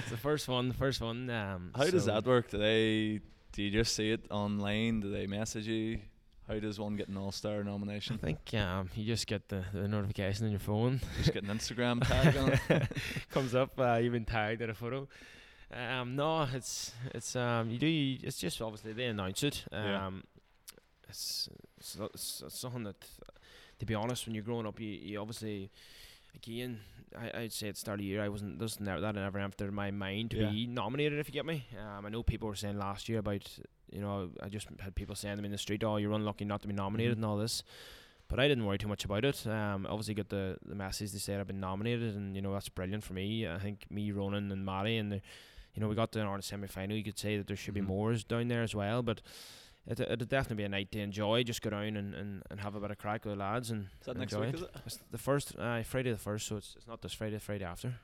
it's 0.00 0.10
the 0.10 0.16
first 0.16 0.46
one. 0.46 0.68
The 0.68 0.74
first 0.74 1.00
one. 1.00 1.28
Um, 1.30 1.72
How 1.74 1.84
does 1.90 2.04
that 2.04 2.24
work? 2.24 2.50
Do 2.50 2.58
they 2.58 3.20
do 3.52 3.62
you 3.62 3.70
just 3.72 3.96
see 3.96 4.12
it 4.12 4.20
online? 4.30 5.00
Do 5.00 5.10
they 5.10 5.26
message 5.26 5.66
you? 5.66 5.98
How 6.48 6.58
does 6.60 6.78
one 6.78 6.94
get 6.96 7.08
an 7.08 7.16
All 7.16 7.32
Star 7.32 7.64
nomination? 7.64 8.18
I 8.22 8.24
think 8.26 8.54
um, 8.54 8.88
you 8.94 9.04
just 9.04 9.26
get 9.26 9.48
the, 9.48 9.64
the 9.72 9.88
notification 9.88 10.44
on 10.46 10.50
your 10.52 10.60
phone. 10.60 11.00
just 11.18 11.32
get 11.32 11.42
an 11.42 11.48
Instagram 11.50 12.00
tag 12.06 12.36
on 12.36 12.52
it. 12.70 12.88
comes 13.30 13.54
up. 13.54 13.78
Uh, 13.78 13.94
you've 13.94 14.12
been 14.12 14.24
tagged 14.24 14.62
in 14.62 14.70
a 14.70 14.74
photo. 14.74 15.08
Um, 15.74 16.14
no, 16.14 16.46
it's 16.54 16.92
it's 17.12 17.34
um, 17.34 17.70
you 17.70 17.78
do. 17.78 18.18
It's 18.22 18.38
just 18.38 18.62
obviously 18.62 18.92
they 18.92 19.06
announce 19.06 19.42
it. 19.42 19.64
Yeah. 19.72 20.06
Um, 20.06 20.22
it's, 21.08 21.48
it's, 21.78 21.96
it's, 22.14 22.42
it's 22.46 22.58
something 22.58 22.84
that, 22.84 22.96
to 23.78 23.86
be 23.86 23.94
honest, 23.94 24.26
when 24.26 24.34
you're 24.34 24.42
growing 24.44 24.66
up, 24.66 24.80
you, 24.80 24.88
you 24.88 25.20
obviously, 25.20 25.70
again, 26.34 26.80
I, 27.16 27.42
I'd 27.42 27.52
say 27.52 27.68
at 27.68 27.74
the 27.74 27.80
start 27.80 27.94
of 27.96 28.00
the 28.00 28.06
year, 28.06 28.22
I 28.22 28.28
wasn't. 28.28 28.58
This 28.60 28.78
never 28.80 29.00
that 29.00 29.14
never 29.16 29.38
entered 29.40 29.72
my 29.72 29.90
mind 29.90 30.30
to 30.32 30.36
Yeah. 30.38 30.50
be 30.50 30.66
nominated. 30.68 31.18
If 31.18 31.28
you 31.28 31.32
get 31.32 31.46
me, 31.46 31.64
um, 31.80 32.06
I 32.06 32.08
know 32.08 32.22
people 32.22 32.48
were 32.48 32.54
saying 32.54 32.78
last 32.78 33.08
year 33.08 33.18
about, 33.18 33.48
you 33.90 34.00
know, 34.00 34.30
I 34.42 34.48
just 34.48 34.68
had 34.80 34.94
people 34.94 35.14
saying 35.14 35.36
to 35.36 35.42
me 35.42 35.46
in 35.46 35.52
the 35.52 35.58
street, 35.58 35.82
"Oh, 35.84 35.96
you're 35.96 36.12
unlucky 36.12 36.44
not 36.44 36.62
to 36.62 36.68
be 36.68 36.74
nominated," 36.74 37.14
Mhm. 37.14 37.18
and 37.18 37.24
all 37.24 37.36
this. 37.36 37.62
But 38.28 38.40
I 38.40 38.48
didn't 38.48 38.64
worry 38.66 38.78
too 38.78 38.88
much 38.88 39.04
about 39.04 39.24
it. 39.24 39.46
Um, 39.46 39.86
obviously 39.88 40.14
got 40.14 40.28
the 40.30 40.58
the 40.64 40.74
message 40.74 41.12
they 41.12 41.18
said 41.18 41.38
I've 41.40 41.46
been 41.46 41.60
nominated, 41.60 42.16
and 42.16 42.34
you 42.34 42.42
know 42.42 42.52
that's 42.52 42.68
brilliant 42.68 43.04
for 43.04 43.12
me. 43.14 43.46
I 43.46 43.58
think 43.58 43.86
me, 43.90 44.10
Ronan, 44.10 44.50
and 44.50 44.64
Matty, 44.64 44.96
and 44.96 45.12
the, 45.12 45.20
you 45.74 45.80
know 45.80 45.88
we 45.88 45.94
got 45.94 46.10
to 46.12 46.20
our 46.22 46.40
semi 46.42 46.66
final. 46.66 46.96
You 46.96 47.04
could 47.04 47.18
say 47.18 47.36
that 47.36 47.46
there 47.46 47.56
should 47.56 47.72
Mhm. 47.74 47.74
be 47.74 47.80
more 47.82 48.14
down 48.14 48.48
there 48.48 48.62
as 48.62 48.74
well, 48.74 49.02
but 49.04 49.20
it 49.86 50.00
it'd 50.00 50.28
definitely 50.28 50.56
be 50.56 50.64
a 50.64 50.68
night 50.68 50.90
to 50.90 50.98
enjoy. 50.98 51.44
Just 51.44 51.62
go 51.62 51.70
down 51.70 51.96
and, 51.96 52.14
and, 52.16 52.42
and 52.50 52.60
have 52.60 52.74
a 52.74 52.80
bit 52.80 52.90
of 52.90 52.98
crack 52.98 53.24
with 53.24 53.34
the 53.34 53.38
lads, 53.38 53.70
and 53.70 53.84
Is 54.00 54.06
that 54.06 54.16
next 54.16 54.32
enjoy 54.32 54.46
week? 54.46 54.54
it. 54.54 54.56
Is 54.56 54.62
it? 54.62 54.70
It's 54.86 54.96
the 55.12 55.18
first 55.18 55.56
uh, 55.56 55.82
Friday 55.84 56.10
the 56.10 56.18
first, 56.18 56.48
so 56.48 56.56
it's 56.56 56.74
it's 56.74 56.88
not 56.88 57.02
this 57.02 57.12
Friday, 57.12 57.38
Friday 57.38 57.64
after. 57.64 57.94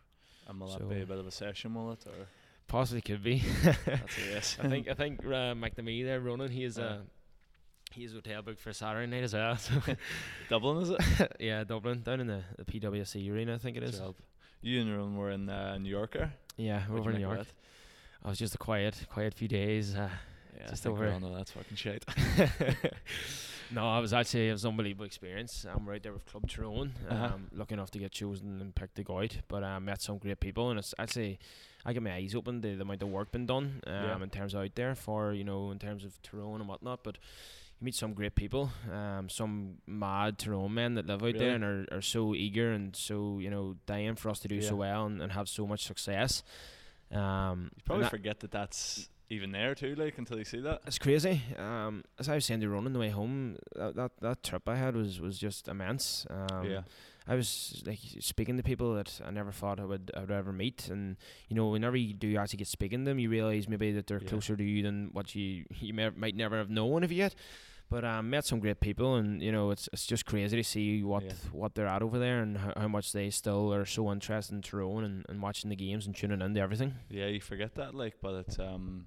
And 0.47 0.61
will 0.61 0.68
So- 0.68 0.79
that 0.79 0.88
be 0.88 1.01
a 1.01 1.07
bit 1.07 1.18
of 1.18 1.27
a 1.27 1.31
session, 1.33 1.75
will 1.75 1.90
it? 1.92 2.07
Or 2.07 2.29
Possibly 2.68 3.03
could 3.03 3.22
be. 3.22 3.42
that's 3.62 4.18
a 4.18 4.31
yes. 4.31 4.57
I 4.62 4.68
think 4.68 4.88
I 4.88 4.94
think 4.94 5.20
uh, 5.25 5.55
McNamee 5.55 6.05
there, 6.05 6.20
Ronan, 6.20 6.51
he 6.51 6.64
is 6.64 6.79
uh, 6.79 7.01
he's 7.92 8.12
hotel 8.12 8.42
booked 8.42 8.61
for 8.61 8.72
Saturday 8.72 9.07
night 9.07 9.25
as 9.25 9.35
well. 9.35 9.57
So 9.57 9.75
Dublin 10.48 10.83
is 10.83 10.90
it? 10.90 11.37
yeah, 11.40 11.64
Dublin 11.64 12.03
down 12.03 12.20
in 12.20 12.27
the, 12.27 12.42
the 12.59 12.64
PWC 12.64 13.31
arena, 13.31 13.55
I 13.55 13.59
think 13.59 13.77
it 13.77 13.83
is. 13.83 13.98
Job. 13.98 14.14
You 14.62 14.81
and 14.81 14.96
Ron 14.96 15.16
were 15.16 15.31
in 15.31 15.48
uh, 15.48 15.77
New 15.79 15.90
Yorker. 15.90 16.33
Yeah, 16.57 16.83
we 16.88 17.01
were 17.01 17.11
in 17.11 17.16
New 17.16 17.22
York. 17.29 17.46
I 18.25 18.29
was 18.29 18.38
just 18.38 18.55
a 18.55 18.59
quiet, 18.59 19.07
quiet 19.11 19.35
few 19.35 19.48
days. 19.48 19.94
Uh. 19.96 20.09
Yeah, 20.57 20.68
Just 20.68 20.87
over- 20.87 21.07
we 21.07 21.11
all 21.12 21.18
know 21.20 21.35
that's 21.35 21.51
fucking 21.51 21.77
shit. 21.77 22.05
no, 23.74 23.88
I 23.88 23.98
was 24.00 24.12
actually 24.12 24.48
it 24.48 24.52
was 24.52 24.64
an 24.64 24.70
unbelievable 24.70 25.06
experience. 25.06 25.64
I'm 25.68 25.88
right 25.88 26.02
there 26.02 26.12
with 26.12 26.26
Club 26.26 26.48
Tyrone, 26.48 26.92
um, 27.08 27.16
Uh-huh. 27.16 27.37
lucky 27.52 27.74
enough 27.74 27.90
to 27.92 27.98
get 27.98 28.12
chosen 28.12 28.61
and 28.61 28.74
picked 28.74 28.96
to 28.96 29.02
go 29.04 29.20
out. 29.20 29.37
But 29.48 29.64
I 29.64 29.78
met 29.78 30.02
some 30.02 30.18
great 30.18 30.40
people, 30.40 30.70
and 30.70 30.78
it's 30.78 30.94
actually 30.98 31.38
I 31.85 31.92
get 31.92 32.02
my 32.02 32.14
eyes 32.14 32.35
open 32.35 32.61
the, 32.61 32.74
the 32.76 32.82
amount 32.82 33.02
of 33.02 33.08
work 33.08 33.32
been 33.32 33.46
done 33.46 33.82
um, 33.87 33.92
Yeah. 33.92 34.22
in 34.22 34.30
terms 34.30 34.54
out 34.54 34.74
there 34.74 34.94
for 34.94 35.32
you 35.32 35.44
know 35.44 35.70
in 35.70 35.78
terms 35.78 36.04
of 36.04 36.20
Tyrone 36.22 36.61
and 36.61 36.68
whatnot. 36.68 37.02
But 37.04 37.16
you 37.80 37.85
meet 37.87 37.94
some 37.94 38.12
great 38.14 38.35
people, 38.35 38.70
um, 38.92 39.28
some 39.28 39.78
mad 39.87 40.38
Tyrone 40.38 40.72
men 40.74 40.94
that 40.94 41.06
live 41.06 41.22
out 41.22 41.37
there 41.38 41.54
and 41.54 41.64
are, 41.64 41.87
are 41.92 42.02
so 42.02 42.35
eager 42.35 42.72
and 42.72 42.94
so 42.94 43.38
you 43.40 43.50
know 43.50 43.76
dying 43.87 44.14
for 44.16 44.28
us 44.30 44.38
to 44.40 44.48
do 44.48 44.61
so 44.62 44.76
well 44.76 45.06
and, 45.06 45.20
and 45.22 45.32
have 45.32 45.48
so 45.48 45.66
much 45.66 45.85
success. 45.85 46.42
Um, 47.11 47.70
You 47.76 47.82
probably 47.85 48.08
forget 48.08 48.40
that 48.40 48.50
that's 48.52 49.08
even 49.33 49.51
there 49.53 49.75
too, 49.75 49.95
like 49.95 50.18
until 50.18 50.38
you 50.38 50.45
see 50.45 50.61
that. 50.61 50.83
it's 50.87 50.99
crazy. 50.99 51.42
Um, 51.59 52.05
as 52.18 52.29
I 52.29 52.35
was 52.35 52.45
saying 52.45 52.61
to 52.61 52.68
Ron 52.68 52.87
on 52.87 52.92
the 52.92 52.99
way 52.99 53.11
home, 53.11 53.57
that, 53.75 53.97
that 53.97 54.12
that 54.21 54.42
trip 54.42 54.68
I 54.68 54.77
had 54.77 54.95
was 54.97 55.21
was 55.21 55.38
just 55.38 55.68
immense. 55.68 56.27
Um, 56.31 56.64
yeah. 56.71 56.83
I 57.27 57.37
was 57.37 57.83
like 57.87 58.01
speaking 58.18 58.57
to 58.57 58.62
people 58.64 58.95
that 58.95 59.21
I 59.25 59.31
never 59.31 59.53
thought 59.53 59.79
I 59.79 59.85
would 59.85 60.11
I 60.16 60.21
would 60.21 60.31
ever 60.31 60.53
meet, 60.53 60.88
and 60.88 61.16
you 61.49 61.57
know, 61.57 61.68
whenever 61.68 61.97
you 61.97 62.14
do 62.14 62.37
actually 62.37 62.59
get 62.59 62.66
speaking 62.68 63.05
to 63.05 63.11
them, 63.11 63.18
you 63.18 63.31
realize 63.31 63.68
maybe 63.68 63.92
that 63.92 64.07
they're 64.09 64.21
Yeah. 64.23 64.29
closer 64.29 64.57
to 64.57 64.64
you 64.64 64.83
than 64.83 65.11
what 65.12 65.35
you 65.35 65.64
you 65.81 65.95
may, 65.95 66.11
might 66.11 66.35
never 66.37 66.59
have 66.59 66.68
known 66.71 67.05
of 67.05 67.12
yet. 67.12 67.35
But 67.90 68.07
um, 68.07 68.31
met 68.31 68.47
some 68.47 68.59
great 68.59 68.81
people, 68.81 69.16
and 69.16 69.42
you 69.42 69.53
know, 69.53 69.71
it's 69.71 69.87
it's 69.92 70.07
just 70.07 70.25
crazy 70.25 70.57
to 70.57 70.64
see 70.64 71.03
what 71.03 71.23
Yeah. 71.25 71.33
what 71.53 71.75
they're 71.75 71.87
at 71.87 72.03
over 72.03 72.18
there, 72.18 72.40
and 72.42 72.57
how, 72.57 72.73
how 72.75 72.88
much 72.88 73.12
they 73.12 73.29
still 73.31 73.73
are 73.75 73.85
so 73.85 74.11
interested 74.11 74.55
in 74.55 74.62
Tyrone 74.62 75.05
and, 75.05 75.27
and 75.29 75.42
watching 75.42 75.68
the 75.71 75.77
games 75.77 76.07
and 76.07 76.16
tuning 76.16 76.40
into 76.40 76.59
everything. 76.59 76.95
Yeah, 77.11 77.27
you 77.27 77.40
forget 77.40 77.75
that, 77.75 77.95
like, 77.95 78.14
but 78.22 78.35
it's 78.35 78.59
um. 78.59 79.07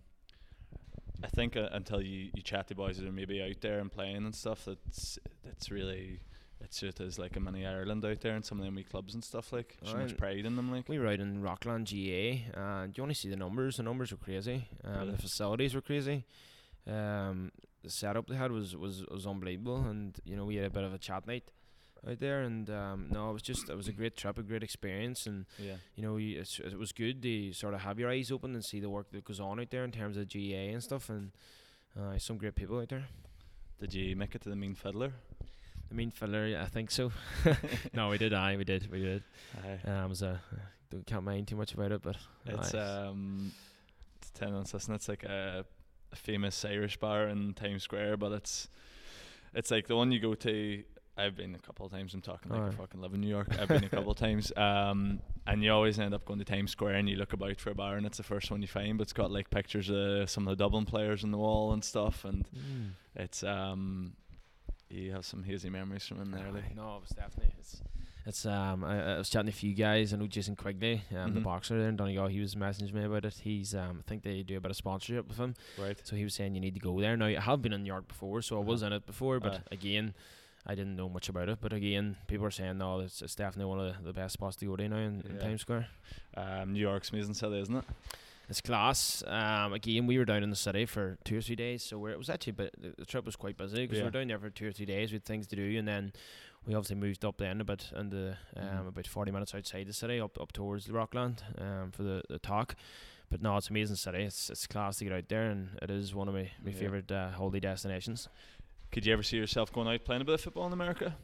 I 1.24 1.28
think 1.28 1.56
uh, 1.56 1.70
until 1.72 2.02
you, 2.02 2.30
you 2.34 2.42
chat 2.42 2.68
to 2.68 2.76
boys 2.76 2.98
that 2.98 3.08
are 3.08 3.12
maybe 3.12 3.42
out 3.42 3.62
there 3.62 3.80
and 3.80 3.92
playing 3.92 4.18
and 4.18 4.36
stuff, 4.36 4.66
that's 4.66 5.18
that's 5.44 5.72
really 5.72 6.20
it's 6.62 6.80
just 6.80 7.00
as 7.00 7.20
like 7.20 7.36
a 7.36 7.40
mini 7.40 7.66
Ireland 7.66 8.04
out 8.06 8.22
there 8.22 8.36
and 8.36 8.44
some 8.44 8.60
of 8.60 8.66
them 8.66 8.76
wee 8.76 8.84
clubs 8.84 9.14
and 9.14 9.24
stuff 9.24 9.52
like 9.54 9.78
so 9.84 9.98
much 9.98 10.18
pride 10.18 10.46
in 10.46 10.56
them 10.56 10.72
like. 10.72 10.90
We 10.90 11.00
were 11.00 11.08
out 11.08 11.20
in 11.20 11.42
Rockland 11.42 11.88
GAA, 11.88 12.60
and 12.60 12.98
you 12.98 13.02
only 13.04 13.16
see 13.16 13.30
the 13.30 13.36
numbers. 13.36 13.78
The 13.78 13.84
numbers 13.84 14.12
were 14.12 14.18
crazy. 14.18 14.68
Um, 14.84 15.00
Really? 15.00 15.12
The 15.12 15.18
facilities 15.22 15.76
were 15.76 15.82
crazy. 15.82 16.26
Um, 16.88 17.52
the 17.84 17.90
setup 17.90 18.28
they 18.28 18.36
had 18.36 18.52
was, 18.52 18.76
was 18.76 19.06
was 19.12 19.28
unbelievable, 19.28 19.84
and 19.86 20.18
you 20.26 20.36
know 20.36 20.46
we 20.46 20.56
had 20.56 20.66
a 20.66 20.70
bit 20.70 20.84
of 20.84 20.94
a 20.94 20.98
chat 20.98 21.28
night 21.28 21.52
out 22.08 22.20
there, 22.20 22.42
and 22.42 22.70
um, 22.70 23.08
no, 23.12 23.30
it 23.30 23.34
was 23.34 23.42
just 23.42 23.70
it 23.70 23.76
was 23.76 23.88
a 23.88 23.92
great 23.94 24.16
trip, 24.16 24.38
a 24.38 24.44
great 24.44 24.64
experience, 24.64 25.26
and 25.26 25.46
Yeah. 25.60 25.76
you 25.96 26.04
know 26.04 26.18
you, 26.18 26.40
it's, 26.42 26.60
it 26.60 26.78
was 26.78 26.92
good 26.92 27.22
to 27.24 27.54
sort 27.54 27.74
of 27.74 27.82
have 27.82 28.00
your 28.00 28.10
eyes 28.10 28.32
open 28.32 28.54
and 28.54 28.64
see 28.64 28.80
the 28.80 28.90
work 28.90 29.12
that 29.12 29.24
goes 29.26 29.40
on 29.40 29.60
out 29.60 29.70
there 29.72 29.84
in 29.84 29.92
terms 29.92 30.18
of 30.18 30.28
GAA 30.32 30.72
and 30.74 30.84
stuff, 30.84 31.10
and 31.10 31.32
uh, 32.00 32.18
some 32.18 32.38
great 32.38 32.56
people 32.56 32.80
out 32.80 32.90
there. 32.90 33.06
Did 33.80 33.94
you 33.94 34.16
make 34.16 34.36
it 34.36 34.42
to 34.44 34.50
the 34.50 34.56
Mean 34.56 34.76
Fiddler? 34.76 35.14
The 35.90 35.94
mean 35.96 36.10
fiddler, 36.10 36.48
yeah, 36.48 36.64
I 36.64 36.66
think 36.66 36.90
so. 36.90 37.12
no, 37.94 38.10
we 38.10 38.18
did. 38.18 38.34
I 38.34 38.56
we 38.58 38.64
did. 38.64 38.90
We 38.92 39.02
did. 39.02 39.24
Aye. 39.64 39.88
Um, 39.88 40.06
it 40.06 40.10
was 40.10 40.22
a 40.24 40.42
can't 41.06 41.24
mind 41.24 41.48
too 41.48 41.56
much 41.58 41.74
about 41.74 41.92
it, 41.92 42.02
but 42.02 42.16
It's 42.46 42.74
nice. 42.74 43.08
um, 43.08 43.52
it's 44.18 44.32
ten 44.32 44.54
on 44.54 44.64
listen. 44.74 44.96
It's 44.96 45.08
like 45.08 45.24
a, 45.24 45.64
a 46.12 46.16
famous 46.16 46.66
Irish 46.66 46.98
bar 46.98 47.28
in 47.28 47.54
Times 47.54 47.84
Square, 47.84 48.18
but 48.18 48.32
it's 48.32 48.68
it's 49.54 49.70
like 49.70 49.86
the 49.88 49.96
one 49.96 50.12
you 50.12 50.20
go 50.20 50.34
to. 50.34 50.84
I've 51.18 51.36
been 51.36 51.56
a 51.56 51.60
couple 51.60 51.86
of 51.86 51.92
times. 51.92 52.14
I'm 52.14 52.22
talking 52.22 52.52
like 52.52 52.62
I 52.62 52.70
fucking 52.72 53.00
live 53.02 53.14
in 53.14 53.22
New 53.22 53.30
York. 53.30 53.48
I've 53.58 53.70
been 53.70 53.84
a 53.86 53.90
couple 53.90 54.12
of 54.12 54.18
times. 54.28 54.52
Um, 54.58 55.20
and 55.48 55.64
you 55.64 55.72
always 55.72 55.98
end 56.00 56.14
up 56.14 56.26
going 56.26 56.40
to 56.40 56.46
Times 56.46 56.72
Square 56.72 56.96
and 56.96 57.10
you 57.10 57.16
look 57.16 57.32
about 57.34 57.60
for 57.60 57.70
a 57.70 57.76
bar 57.76 57.96
and 57.96 58.06
it's 58.06 58.18
the 58.18 58.24
first 58.24 58.52
one 58.52 58.62
you 58.62 58.68
find, 58.68 58.98
but 58.98 59.04
it's 59.04 59.14
got 59.14 59.32
like 59.32 59.50
pictures 59.50 59.90
of 59.90 60.30
some 60.30 60.48
of 60.48 60.58
the 60.58 60.62
Dublin 60.64 60.86
players 60.86 61.24
on 61.24 61.32
the 61.32 61.38
wall 61.38 61.72
and 61.74 61.84
stuff, 61.84 62.26
and 62.26 62.46
Mm. 62.56 62.90
it's 63.16 63.44
um, 63.44 64.14
you 64.90 65.12
have 65.14 65.26
some 65.26 65.44
hazy 65.44 65.70
memories 65.70 66.06
from 66.06 66.22
in 66.22 66.32
there. 66.32 66.52
Like. 66.52 66.76
No, 66.76 66.98
it 66.98 67.02
was 67.02 67.10
definitely 67.10 67.54
it's. 67.60 67.82
It's 68.28 68.44
um 68.48 68.84
I, 68.84 69.14
I 69.14 69.18
was 69.20 69.30
chatting 69.30 69.52
to 69.52 69.56
a 69.56 69.56
few 69.56 69.76
guys. 69.76 70.12
I 70.12 70.18
know 70.18 70.26
Jason 70.26 70.56
Quigley, 70.56 71.04
um, 71.16 71.36
the 71.36 71.40
Mhm. 71.42 71.44
boxer 71.44 71.78
there 71.78 71.90
in 71.90 71.96
Donegal. 71.96 72.28
He 72.28 72.40
was 72.40 72.56
messaging 72.56 72.92
me 72.94 73.04
about 73.04 73.24
it. 73.24 73.36
He's 73.44 73.76
um 73.76 74.00
I 74.04 74.10
think 74.10 74.24
they 74.24 74.42
do 74.42 74.58
a 74.58 74.60
bit 74.60 74.72
of 74.72 74.76
sponsorship 74.78 75.28
with 75.28 75.38
him. 75.38 75.54
Right. 75.78 75.96
So 76.04 76.16
he 76.16 76.24
was 76.24 76.34
saying 76.34 76.56
you 76.56 76.60
need 76.62 76.74
to 76.74 76.80
go 76.80 77.00
there. 77.00 77.16
Now 77.16 77.28
I 77.28 77.40
have 77.40 77.62
been 77.62 77.72
in 77.72 77.84
New 77.84 77.88
York 77.88 78.08
before, 78.08 78.42
so 78.42 78.58
I 78.60 78.64
was 78.64 78.82
Uh-huh. 78.82 78.88
in 78.88 78.94
it 78.94 79.06
before, 79.06 79.40
but 79.40 79.54
Aye. 79.54 79.62
again, 79.74 80.16
I 80.66 80.74
didn't 80.76 80.96
know 80.96 81.10
much 81.10 81.30
about 81.30 81.50
it. 81.50 81.60
But 81.62 81.74
again, 81.74 82.18
people 82.28 82.46
are 82.46 82.52
saying 82.52 82.78
no, 82.78 83.00
it's, 83.02 83.22
it's 83.22 83.36
definitely 83.36 83.70
one 83.70 83.80
of 83.80 83.98
the, 83.98 84.04
the 84.04 84.14
best 84.14 84.34
spots 84.34 84.56
to 84.58 84.66
go 84.66 84.76
to 84.76 84.90
now 84.90 84.98
in, 84.98 85.24
in 85.30 85.38
Times 85.40 85.62
Square. 85.62 85.88
Um, 86.36 86.74
New 86.74 86.80
York's 86.80 87.12
amazing 87.12 87.34
city, 87.36 87.60
isn't 87.60 87.76
it? 87.76 87.84
It's 88.48 88.62
class. 88.62 89.24
Um, 89.26 89.74
again, 89.74 90.06
we 90.06 90.18
were 90.20 90.26
down 90.26 90.44
in 90.44 90.52
the 90.52 90.56
city 90.56 90.86
for 90.86 91.18
two 91.24 91.40
or 91.40 91.42
three 91.42 91.56
days, 91.56 91.82
so 91.84 91.98
we're, 91.98 92.12
it 92.12 92.18
was 92.18 92.30
actually, 92.30 92.54
but 92.54 92.72
the, 92.80 92.94
the 93.00 93.06
trip 93.06 93.26
was 93.26 93.36
quite 93.36 93.58
busy 93.58 93.84
because 93.88 93.98
we 93.98 94.04
were 94.04 94.12
down 94.12 94.28
there 94.28 94.38
for 94.38 94.52
two 94.52 94.68
or 94.68 94.72
three 94.72 94.86
days. 94.86 95.12
We 95.12 95.16
had 95.16 95.26
things 95.26 95.48
to 95.48 95.56
do, 95.56 95.78
and 95.80 95.88
then 95.88 96.14
we 96.68 96.76
obviously 96.76 96.96
moved 96.98 97.26
up 97.26 97.38
then 97.38 97.60
a 97.60 97.64
bit, 97.64 97.90
and 97.96 98.12
the 98.12 98.38
um, 98.56 98.64
Mhm. 98.66 98.88
about 98.90 99.08
forty 99.08 99.32
minutes 99.32 99.56
outside 99.56 99.88
the 99.88 99.94
city, 99.94 100.20
up 100.20 100.40
up 100.40 100.52
towards 100.52 100.86
the 100.86 100.94
Rockland, 100.94 101.42
um, 101.60 101.90
for 101.92 102.04
the, 102.04 102.22
the 102.30 102.38
talk. 102.38 102.76
But 103.32 103.42
no, 103.42 103.58
it's 103.58 103.68
an 103.70 103.74
amazing 103.74 103.96
city. 103.96 104.22
It's 104.22 104.52
it's 104.52 104.68
class 104.68 104.98
to 104.98 105.06
get 105.06 105.14
out 105.14 105.28
there, 105.28 105.50
and 105.50 105.70
it 105.82 105.90
is 105.90 106.14
one 106.14 106.28
of 106.28 106.36
my, 106.36 106.52
my 106.64 106.70
Yeah. 106.70 106.78
favorite 106.78 107.12
uh, 107.12 107.32
holiday 107.32 107.60
destinations. 107.62 108.30
Could 108.96 109.06
you 109.06 109.12
ever 109.12 109.24
see 109.24 109.36
yourself 109.36 109.74
going 109.74 109.90
out 109.90 110.06
playing 110.06 110.22
a 110.22 110.24
bit 110.24 110.36
of 110.36 110.40
football 110.40 110.68
in 110.68 110.72
America? 110.72 111.18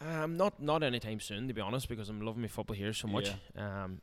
Um, 0.00 0.38
not 0.38 0.62
not 0.62 0.82
anytime 0.82 1.20
soon, 1.20 1.46
to 1.46 1.52
be 1.52 1.60
honest, 1.60 1.86
because 1.86 2.08
I'm 2.08 2.22
loving 2.22 2.40
my 2.40 2.48
football 2.48 2.74
here 2.74 2.94
so 2.94 3.08
much. 3.08 3.28
Um, 3.54 4.00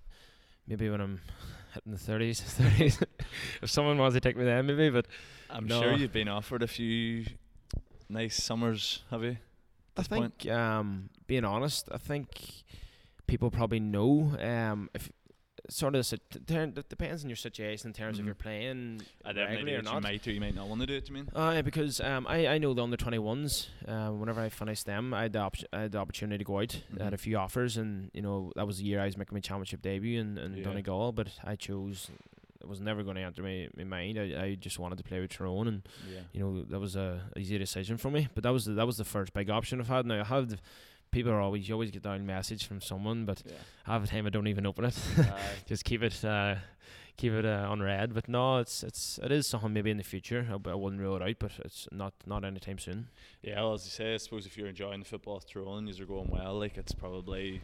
maybe 0.68 0.88
when 0.92 1.02
I'm 1.02 1.20
hitting 1.74 1.94
the 1.94 1.98
thirties, 1.98 2.42
thirties, 2.46 3.00
if 3.64 3.72
someone 3.72 3.98
wants 3.98 4.14
to 4.14 4.20
take 4.20 4.38
me 4.38 4.44
there, 4.44 4.62
maybe. 4.62 4.92
But 4.92 5.08
I'm 5.50 5.66
No. 5.66 5.82
sure 5.82 5.94
you've 5.94 6.14
been 6.14 6.28
offered 6.28 6.62
a 6.62 6.68
few 6.68 7.26
nice 8.08 8.36
summers, 8.44 9.02
have 9.10 9.24
you? 9.24 9.38
I 9.98 10.04
think, 10.04 10.48
um, 10.48 11.10
being 11.26 11.44
honest, 11.44 11.90
I 11.92 11.98
think 11.98 12.40
people 13.26 13.50
probably 13.50 13.80
know. 13.80 14.38
Um, 14.40 14.92
if 14.94 15.10
sort 15.70 15.96
of 15.96 16.12
it 16.14 16.90
depends 16.90 17.24
on 17.24 17.30
your 17.30 17.36
situation 17.36 17.88
in 17.90 17.94
terms 17.94 18.18
of 18.20 18.24
Mhm. 18.24 18.28
you're 18.28 18.36
playing 18.36 19.02
I 19.24 19.32
regularly 19.32 19.74
or 19.74 19.82
that 19.82 19.88
you 19.90 19.94
not. 19.94 20.04
might 20.04 20.28
you 20.28 20.40
might 20.40 20.56
not 20.56 20.68
want 20.68 20.82
to 20.82 20.88
do 20.88 20.94
it. 20.96 21.08
You 21.10 21.16
mean? 21.16 21.30
Uh, 21.34 21.62
because 21.62 22.00
um, 22.02 22.28
I, 22.28 22.48
I 22.48 22.58
know 22.58 22.74
the 22.74 22.84
under 22.84 22.98
21s. 22.98 23.68
Um, 23.88 24.20
whenever 24.20 24.42
I 24.42 24.50
finished 24.50 24.86
them, 24.86 25.14
I 25.14 25.24
had 25.24 25.34
the, 25.34 25.40
op- 25.40 25.56
I 25.74 25.82
had 25.82 25.92
the 25.94 25.98
opportunity 25.98 26.38
to 26.40 26.44
go 26.44 26.60
out. 26.60 26.82
I 27.00 27.04
had 27.04 27.12
Mhm. 27.14 27.16
a 27.16 27.18
few 27.18 27.38
offers, 27.38 27.78
and 27.78 28.12
you 28.14 28.22
know 28.22 28.52
that 28.56 28.68
was 28.68 28.78
the 28.78 28.86
year 28.86 29.00
I 29.02 29.06
was 29.06 29.18
making 29.18 29.36
my 29.36 29.42
championship 29.42 29.82
debut 29.82 30.20
in, 30.20 30.38
in 30.38 30.58
Yeah. 30.58 30.64
Donegal. 30.64 31.12
But 31.14 31.30
I 31.44 31.56
chose. 31.56 32.10
It 32.62 32.68
was 32.70 32.80
never 32.82 33.04
going 33.04 33.16
to 33.16 33.22
enter 33.22 33.44
my, 33.44 33.68
my 33.78 33.84
mind. 33.84 34.18
I, 34.18 34.44
I 34.44 34.56
just 34.56 34.80
wanted 34.80 34.98
to 34.98 35.04
play 35.04 35.20
with 35.20 35.30
Tyrone, 35.32 35.68
and 35.68 35.82
Yeah. 36.12 36.22
you 36.34 36.40
know 36.40 36.64
that 36.64 36.80
was 36.80 36.96
a 36.96 37.30
easy 37.38 37.58
decision 37.60 37.98
for 37.98 38.10
me. 38.10 38.28
But 38.34 38.44
that 38.44 38.52
was 38.54 38.66
the, 38.66 38.74
that 38.74 38.86
was 38.88 38.98
the 38.98 39.06
first 39.06 39.34
big 39.34 39.50
option 39.52 39.80
I've 39.80 39.88
had. 39.88 40.06
Now 40.08 40.22
I 40.22 40.24
have 40.24 40.50
the, 40.50 40.58
people 41.16 41.32
are 41.32 41.40
always 41.42 41.68
you 41.68 41.74
always 41.76 41.92
get 41.92 42.04
down 42.04 42.18
a 42.22 42.24
message 42.24 42.68
from 42.68 42.82
someone, 42.82 43.26
but 43.26 43.42
Yeah. 43.46 43.54
half 43.86 44.02
the 44.02 44.08
time 44.08 44.28
I 44.28 44.30
don't 44.30 44.48
even 44.48 44.66
open 44.66 44.86
it. 44.86 44.98
Just 45.68 45.84
keep 45.86 46.04
it 46.04 46.24
uh, 46.26 46.56
keep 47.18 47.32
it 47.34 47.46
uh, 47.46 47.68
unread. 47.72 48.14
But 48.14 48.28
no, 48.28 48.58
it's 48.60 48.84
it's 48.84 49.18
it 49.24 49.32
is 49.32 49.48
something 49.48 49.74
maybe 49.74 49.90
in 49.92 49.98
the 49.98 50.04
future. 50.04 50.46
I, 50.50 50.70
I 50.70 50.76
wouldn't 50.76 51.02
rule 51.02 51.16
it 51.16 51.22
out, 51.22 51.38
but 51.40 51.52
it's 51.64 51.88
not 51.92 52.14
not 52.26 52.44
anytime 52.44 52.80
soon. 52.80 53.08
yeah. 53.42 53.62
Well, 53.62 53.74
as 53.76 53.86
you 53.86 53.92
say, 53.92 54.14
I 54.14 54.18
suppose 54.18 54.46
if 54.46 54.58
you're 54.58 54.68
enjoying 54.68 55.00
the 55.00 55.06
football 55.06 55.40
through 55.40 55.72
and 55.78 55.88
you're 55.98 56.08
going 56.08 56.30
well, 56.30 56.60
like 56.60 56.78
it's 56.78 56.94
probably 56.94 57.62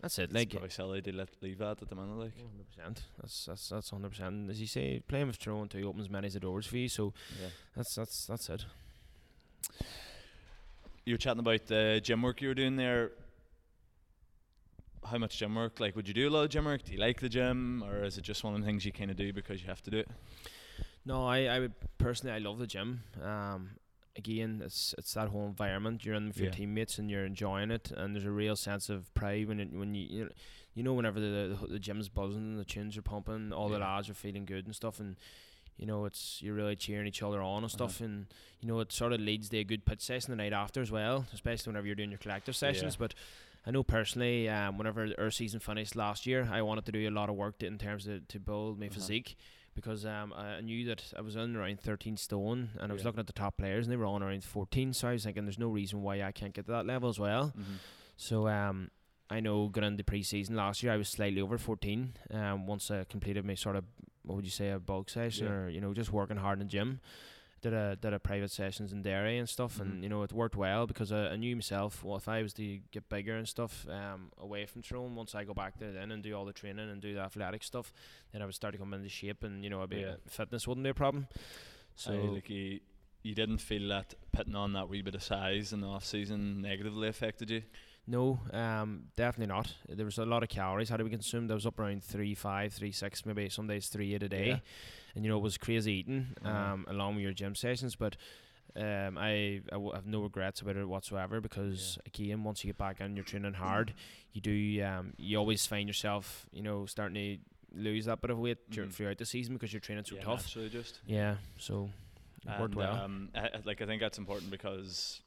That's 0.00 0.18
it. 0.18 0.24
it's 0.30 0.34
Like 0.34 0.50
probably 0.50 0.70
silly 0.70 1.02
to 1.02 1.12
let 1.12 1.28
leave 1.42 1.58
that 1.58 1.82
at 1.82 1.88
the 1.88 1.96
minute. 1.96 2.16
Like. 2.24 2.36
hundred 2.36 2.66
percent. 2.70 3.02
That's 3.20 3.46
that's 3.46 3.68
that's 3.68 3.90
hundred 3.90 4.10
percent. 4.10 4.48
As 4.50 4.60
you 4.60 4.66
say, 4.68 5.02
playing 5.08 5.26
with 5.26 5.38
Tyrone 5.38 5.68
too 5.68 5.88
opens 5.88 6.08
many 6.08 6.28
of 6.28 6.32
the 6.34 6.40
doors 6.40 6.66
for 6.66 6.76
you. 6.78 6.88
So 6.88 7.12
Yeah. 7.42 7.48
that's 7.76 7.94
that's 7.96 8.26
that's 8.26 8.48
it. 8.48 8.64
You 11.10 11.14
were 11.14 11.18
chatting 11.18 11.40
about 11.40 11.66
the 11.66 12.00
gym 12.04 12.22
work 12.22 12.40
you 12.40 12.46
were 12.46 12.54
doing 12.54 12.76
there. 12.76 13.10
How 15.04 15.18
much 15.18 15.38
gym 15.38 15.56
work? 15.56 15.80
Like, 15.80 15.96
would 15.96 16.06
you 16.06 16.14
do 16.14 16.28
a 16.28 16.30
lot 16.30 16.44
of 16.44 16.50
gym 16.50 16.66
work? 16.66 16.84
Do 16.84 16.92
you 16.92 17.00
like 17.00 17.18
the 17.18 17.28
gym, 17.28 17.82
or 17.82 18.04
is 18.04 18.16
it 18.16 18.20
just 18.22 18.44
one 18.44 18.54
of 18.54 18.60
the 18.60 18.64
things 18.64 18.84
you 18.84 18.92
kind 18.92 19.10
of 19.10 19.16
do 19.16 19.32
because 19.32 19.60
you 19.60 19.66
have 19.66 19.82
to 19.82 19.90
do 19.90 19.98
it? 19.98 20.08
No, 21.04 21.26
I, 21.26 21.46
I 21.46 21.58
would 21.58 21.72
personally 21.98 22.32
I 22.32 22.38
love 22.38 22.60
the 22.60 22.66
gym. 22.68 23.02
Um, 23.20 23.70
again, 24.14 24.62
it's 24.64 24.94
it's 24.98 25.12
that 25.14 25.30
whole 25.30 25.46
environment. 25.46 26.04
You're 26.04 26.14
in 26.14 26.28
with 26.28 26.36
your 26.36 26.46
Yeah. 26.46 26.52
teammates 26.52 26.96
and 26.98 27.10
you're 27.10 27.26
enjoying 27.26 27.72
it, 27.72 27.90
and 27.90 28.14
there's 28.14 28.24
a 28.24 28.30
real 28.30 28.54
sense 28.54 28.88
of 28.88 29.12
pride 29.12 29.48
when 29.48 29.58
it, 29.58 29.72
when 29.72 29.94
you 29.96 30.06
you 30.08 30.24
know, 30.26 30.30
you 30.74 30.82
know 30.84 30.92
whenever 30.94 31.18
the, 31.18 31.56
the 31.60 31.66
the 31.72 31.80
gym's 31.80 32.08
buzzing, 32.08 32.52
and 32.52 32.58
the 32.60 32.64
tunes 32.64 32.96
are 32.96 33.02
pumping, 33.02 33.52
all 33.52 33.68
the 33.68 33.80
lads 33.80 34.08
are 34.08 34.14
feeling 34.14 34.44
good 34.44 34.64
and 34.64 34.76
stuff, 34.76 35.00
and 35.00 35.16
you 35.80 35.86
know 35.86 36.04
it's 36.04 36.40
you're 36.42 36.54
really 36.54 36.76
cheering 36.76 37.06
each 37.08 37.22
other 37.22 37.40
on 37.42 37.64
and 37.64 37.72
Uh-huh. 37.72 37.88
stuff, 37.88 38.00
and 38.00 38.26
you 38.60 38.68
know 38.68 38.78
it 38.80 38.92
sort 38.92 39.12
of 39.12 39.20
leads 39.20 39.48
to 39.48 39.58
a 39.58 39.64
good 39.64 39.84
pitch 39.84 40.02
session 40.02 40.30
the 40.30 40.36
night 40.36 40.52
after 40.52 40.80
as 40.82 40.90
well, 40.92 41.26
especially 41.32 41.70
whenever 41.70 41.86
you're 41.86 41.96
doing 41.96 42.10
your 42.10 42.18
collective 42.18 42.54
sessions. 42.54 42.96
But 42.96 43.14
I 43.66 43.70
know 43.70 43.82
personally, 43.82 44.48
um, 44.48 44.78
whenever 44.78 45.08
our 45.18 45.30
season 45.30 45.58
finished 45.60 45.96
last 45.96 46.26
year, 46.26 46.48
I 46.52 46.62
wanted 46.62 46.84
to 46.86 46.92
do 46.92 47.08
a 47.08 47.10
lot 47.10 47.28
of 47.30 47.34
work 47.36 47.58
to, 47.60 47.66
in 47.66 47.78
terms 47.78 48.06
of 48.06 48.28
to 48.28 48.38
build 48.38 48.78
my 48.78 48.86
Uh-huh. 48.86 48.94
physique 48.94 49.36
because 49.74 50.04
um, 50.04 50.32
I 50.36 50.60
knew 50.60 50.84
that 50.86 51.12
I 51.16 51.20
was 51.22 51.36
in 51.36 51.54
around 51.56 51.80
13 51.80 52.16
stone 52.16 52.70
and 52.78 52.90
I 52.90 52.92
was 52.92 53.02
Yeah. 53.02 53.08
looking 53.08 53.20
at 53.20 53.26
the 53.28 53.32
top 53.32 53.56
players 53.56 53.86
and 53.86 53.92
they 53.92 53.96
were 53.96 54.04
on 54.04 54.22
around 54.22 54.44
14. 54.44 54.92
So 54.92 55.08
I 55.08 55.12
was 55.12 55.24
thinking, 55.24 55.44
there's 55.44 55.58
no 55.58 55.68
reason 55.68 56.02
why 56.02 56.22
I 56.22 56.32
can't 56.32 56.52
get 56.52 56.66
to 56.66 56.72
that 56.72 56.86
level 56.86 57.08
as 57.08 57.18
well. 57.20 57.52
Mm-hmm. 57.56 57.76
So 58.16 58.48
um, 58.48 58.90
I 59.30 59.40
know 59.40 59.68
going 59.68 59.86
into 59.86 60.02
pre-season 60.04 60.56
last 60.56 60.82
year, 60.82 60.92
I 60.92 60.96
was 60.96 61.08
slightly 61.08 61.40
over 61.40 61.56
14. 61.56 62.12
Um, 62.32 62.66
once 62.66 62.90
I 62.90 63.04
completed 63.04 63.44
my 63.44 63.54
sort 63.54 63.76
of 63.76 63.84
what 64.22 64.34
would 64.36 64.44
you 64.44 64.50
say 64.50 64.70
a 64.70 64.78
bulk 64.78 65.08
session 65.08 65.46
Yeah. 65.46 65.52
or 65.52 65.68
you 65.70 65.80
know 65.80 65.94
just 65.94 66.12
working 66.12 66.36
hard 66.36 66.60
in 66.60 66.66
the 66.66 66.70
gym. 66.70 67.00
Did 67.62 67.74
a 67.74 67.94
did 67.96 68.14
a 68.14 68.18
private 68.18 68.50
sessions 68.50 68.90
in 68.92 69.02
Derry 69.02 69.36
and 69.38 69.46
stuff, 69.48 69.76
Mhm. 69.76 69.80
and 69.80 70.02
you 70.02 70.08
know 70.08 70.22
it 70.22 70.32
worked 70.32 70.56
well 70.56 70.86
because 70.86 71.12
I, 71.12 71.32
I 71.32 71.36
knew 71.36 71.54
myself. 71.54 72.02
Well, 72.02 72.16
if 72.16 72.26
I 72.26 72.42
was 72.42 72.54
to 72.54 72.78
get 72.90 73.08
bigger 73.10 73.36
and 73.36 73.46
stuff, 73.46 73.86
um, 73.88 74.32
away 74.38 74.64
from 74.66 74.80
Tyrone, 74.82 75.14
once 75.14 75.34
I 75.34 75.44
go 75.44 75.52
back 75.54 75.78
there 75.78 75.92
then 75.92 76.10
and 76.10 76.22
do 76.22 76.34
all 76.34 76.46
the 76.46 76.54
training 76.54 76.88
and 76.90 77.02
do 77.02 77.12
the 77.14 77.20
athletic 77.20 77.62
stuff, 77.62 77.92
then 78.32 78.40
I 78.40 78.46
would 78.46 78.54
start 78.54 78.72
to 78.72 78.78
come 78.78 78.94
into 78.94 79.10
shape, 79.10 79.44
and 79.44 79.62
you 79.62 79.68
know, 79.70 79.82
I'd 79.82 79.90
be, 79.90 79.98
Yeah. 80.00 80.16
fitness 80.26 80.66
wouldn't 80.66 80.84
be 80.84 80.90
a 80.90 80.94
problem. 80.94 81.28
So, 81.96 82.12
So 82.12 82.32
like, 82.32 82.48
you, 82.48 82.80
you 83.22 83.34
didn't 83.34 83.58
feel 83.58 83.88
that 83.90 84.14
putting 84.32 84.54
on 84.56 84.72
that 84.72 84.88
wee 84.88 85.02
bit 85.02 85.14
of 85.14 85.22
size 85.22 85.74
in 85.74 85.82
the 85.82 85.86
off 85.86 86.04
season 86.06 86.62
negatively 86.62 87.08
affected 87.08 87.50
you? 87.50 87.62
No, 88.06 88.40
um, 88.52 89.04
definitely 89.14 89.54
not. 89.54 89.72
There 89.88 90.04
was 90.04 90.18
a 90.18 90.24
lot 90.24 90.42
of 90.42 90.48
calories 90.48 90.88
had 90.88 90.96
to 90.96 91.04
be 91.04 91.10
consumed. 91.10 91.50
I 91.50 91.54
was 91.54 91.66
up 91.66 91.78
around 91.78 92.02
three 92.02 92.34
five, 92.34 92.72
three 92.72 92.92
six, 92.92 93.24
maybe 93.24 93.48
some 93.48 93.66
days 93.68 93.88
three 93.88 94.14
eight 94.14 94.22
a 94.24 94.28
day, 94.28 94.48
Yeah. 94.48 94.58
and 95.14 95.24
you 95.24 95.30
know 95.30 95.38
it 95.38 95.42
was 95.42 95.56
crazy 95.58 95.92
eating, 95.92 96.34
Uh-huh. 96.44 96.50
um, 96.72 96.86
along 96.88 97.14
with 97.16 97.22
your 97.22 97.32
gym 97.32 97.54
sessions. 97.54 97.94
But 97.96 98.16
um, 98.76 99.16
I, 99.18 99.60
I 99.68 99.72
w- 99.72 99.92
have 99.92 100.06
no 100.06 100.22
regrets 100.22 100.60
about 100.60 100.76
it 100.76 100.88
whatsoever 100.88 101.40
because 101.40 101.98
again, 102.06 102.42
once 102.42 102.64
you 102.64 102.68
get 102.68 102.78
back 102.78 103.00
in, 103.00 103.14
you're 103.16 103.24
training 103.24 103.54
hard. 103.54 103.94
You 104.32 104.40
do, 104.40 104.82
um, 104.84 105.12
you 105.16 105.38
always 105.38 105.66
find 105.66 105.88
yourself, 105.88 106.46
you 106.52 106.62
know, 106.62 106.86
starting 106.86 107.14
to 107.72 107.78
lose 107.78 108.06
that 108.06 108.20
bit 108.20 108.30
of 108.30 108.38
weight 108.38 108.70
Mhm. 108.70 108.92
throughout 108.92 109.18
the 109.18 109.24
season 109.26 109.54
because 109.54 109.72
you're 109.72 109.80
training 109.80 110.04
so 110.04 110.16
yeah, 110.16 110.22
tough. 110.22 110.42
naturally 110.46 110.68
just. 110.70 111.00
Yeah, 111.06 111.36
so 111.58 111.90
it 112.46 112.60
worked 112.60 112.74
well. 112.74 112.94
Um, 112.94 113.30
I- 113.34 113.50
like 113.64 113.82
I 113.82 113.86
think 113.86 114.00
that's 114.00 114.18
important 114.18 114.50
because 114.50 115.20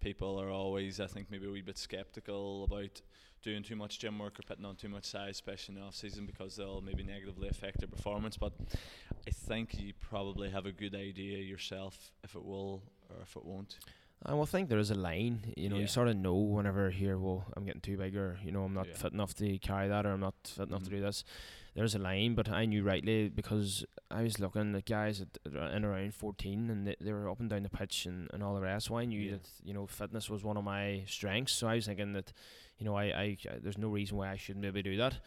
people 0.00 0.40
are 0.40 0.50
always, 0.50 1.00
I 1.00 1.06
think, 1.06 1.30
maybe 1.30 1.46
a 1.46 1.50
wee 1.50 1.62
bit 1.62 1.78
skeptical 1.78 2.64
about 2.64 3.00
doing 3.42 3.62
too 3.62 3.76
much 3.76 3.98
gym 3.98 4.18
work 4.18 4.38
or 4.38 4.42
putting 4.42 4.64
on 4.64 4.76
too 4.76 4.88
much 4.88 5.04
size, 5.04 5.30
especially 5.36 5.74
in 5.74 5.80
the 5.80 5.86
off 5.86 5.94
season, 5.94 6.26
because 6.26 6.56
they'll 6.56 6.80
maybe 6.80 7.02
negatively 7.02 7.48
affect 7.48 7.78
their 7.78 7.88
performance. 7.88 8.36
But 8.36 8.52
I 9.26 9.30
think 9.30 9.78
you 9.78 9.92
probably 10.00 10.50
have 10.50 10.66
a 10.66 10.72
good 10.72 10.94
idea 10.94 11.38
yourself 11.38 12.12
if 12.24 12.34
it 12.34 12.44
will 12.44 12.82
or 13.10 13.22
if 13.22 13.36
it 13.36 13.44
won't. 13.44 13.78
I 14.24 14.32
will 14.34 14.46
think 14.46 14.68
there 14.68 14.78
is 14.78 14.90
a 14.90 14.94
line. 14.94 15.52
You 15.56 15.68
know, 15.68 15.76
Yeah. 15.76 15.82
you 15.82 15.86
sort 15.88 16.08
of 16.08 16.16
know 16.16 16.34
whenever 16.34 16.90
here, 16.90 17.18
well, 17.18 17.44
I'm 17.56 17.64
getting 17.64 17.82
too 17.82 17.96
big, 17.98 18.16
or 18.16 18.38
you 18.42 18.50
know, 18.50 18.64
I'm 18.64 18.74
not 18.74 18.88
Yeah. 18.88 18.94
fit 18.96 19.12
enough 19.12 19.34
to 19.34 19.58
carry 19.58 19.88
that, 19.88 20.06
or 20.06 20.10
I'm 20.12 20.20
not 20.20 20.34
fit 20.46 20.68
enough 20.68 20.82
to 20.84 20.88
Mhm. 20.88 20.94
do 20.94 21.00
this. 21.02 21.22
There's 21.76 21.94
a 21.94 21.98
line, 21.98 22.34
but 22.34 22.48
I 22.48 22.64
knew 22.64 22.82
rightly 22.82 23.28
because 23.28 23.84
I 24.10 24.22
was 24.22 24.40
looking 24.40 24.74
at 24.74 24.86
guys 24.86 25.20
at, 25.20 25.52
in 25.74 25.84
around 25.84 26.14
14, 26.14 26.70
and 26.70 26.86
they, 26.86 26.96
they 27.00 27.12
were 27.12 27.28
up 27.28 27.38
and 27.38 27.50
down 27.50 27.62
the 27.64 27.68
pitch 27.68 28.06
and, 28.06 28.28
and 28.32 28.42
all 28.42 28.54
the 28.54 28.62
rest. 28.62 28.86
So 28.86 28.96
I 28.96 29.04
knew 29.04 29.20
Yeah. 29.20 29.32
that 29.32 29.48
you 29.62 29.74
know 29.74 29.86
fitness 29.86 30.30
was 30.30 30.42
one 30.42 30.56
of 30.56 30.64
my 30.64 31.04
strengths. 31.06 31.52
So 31.52 31.68
I 31.68 31.74
was 31.74 31.86
thinking 31.86 32.14
that, 32.14 32.32
you 32.78 32.86
know, 32.86 32.96
I, 32.96 33.04
I, 33.04 33.36
I 33.50 33.58
there's 33.62 33.76
no 33.78 33.88
reason 33.88 34.16
why 34.16 34.30
I 34.30 34.36
shouldn't 34.36 34.64
maybe 34.64 34.82
do 34.82 34.96
that. 34.96 35.18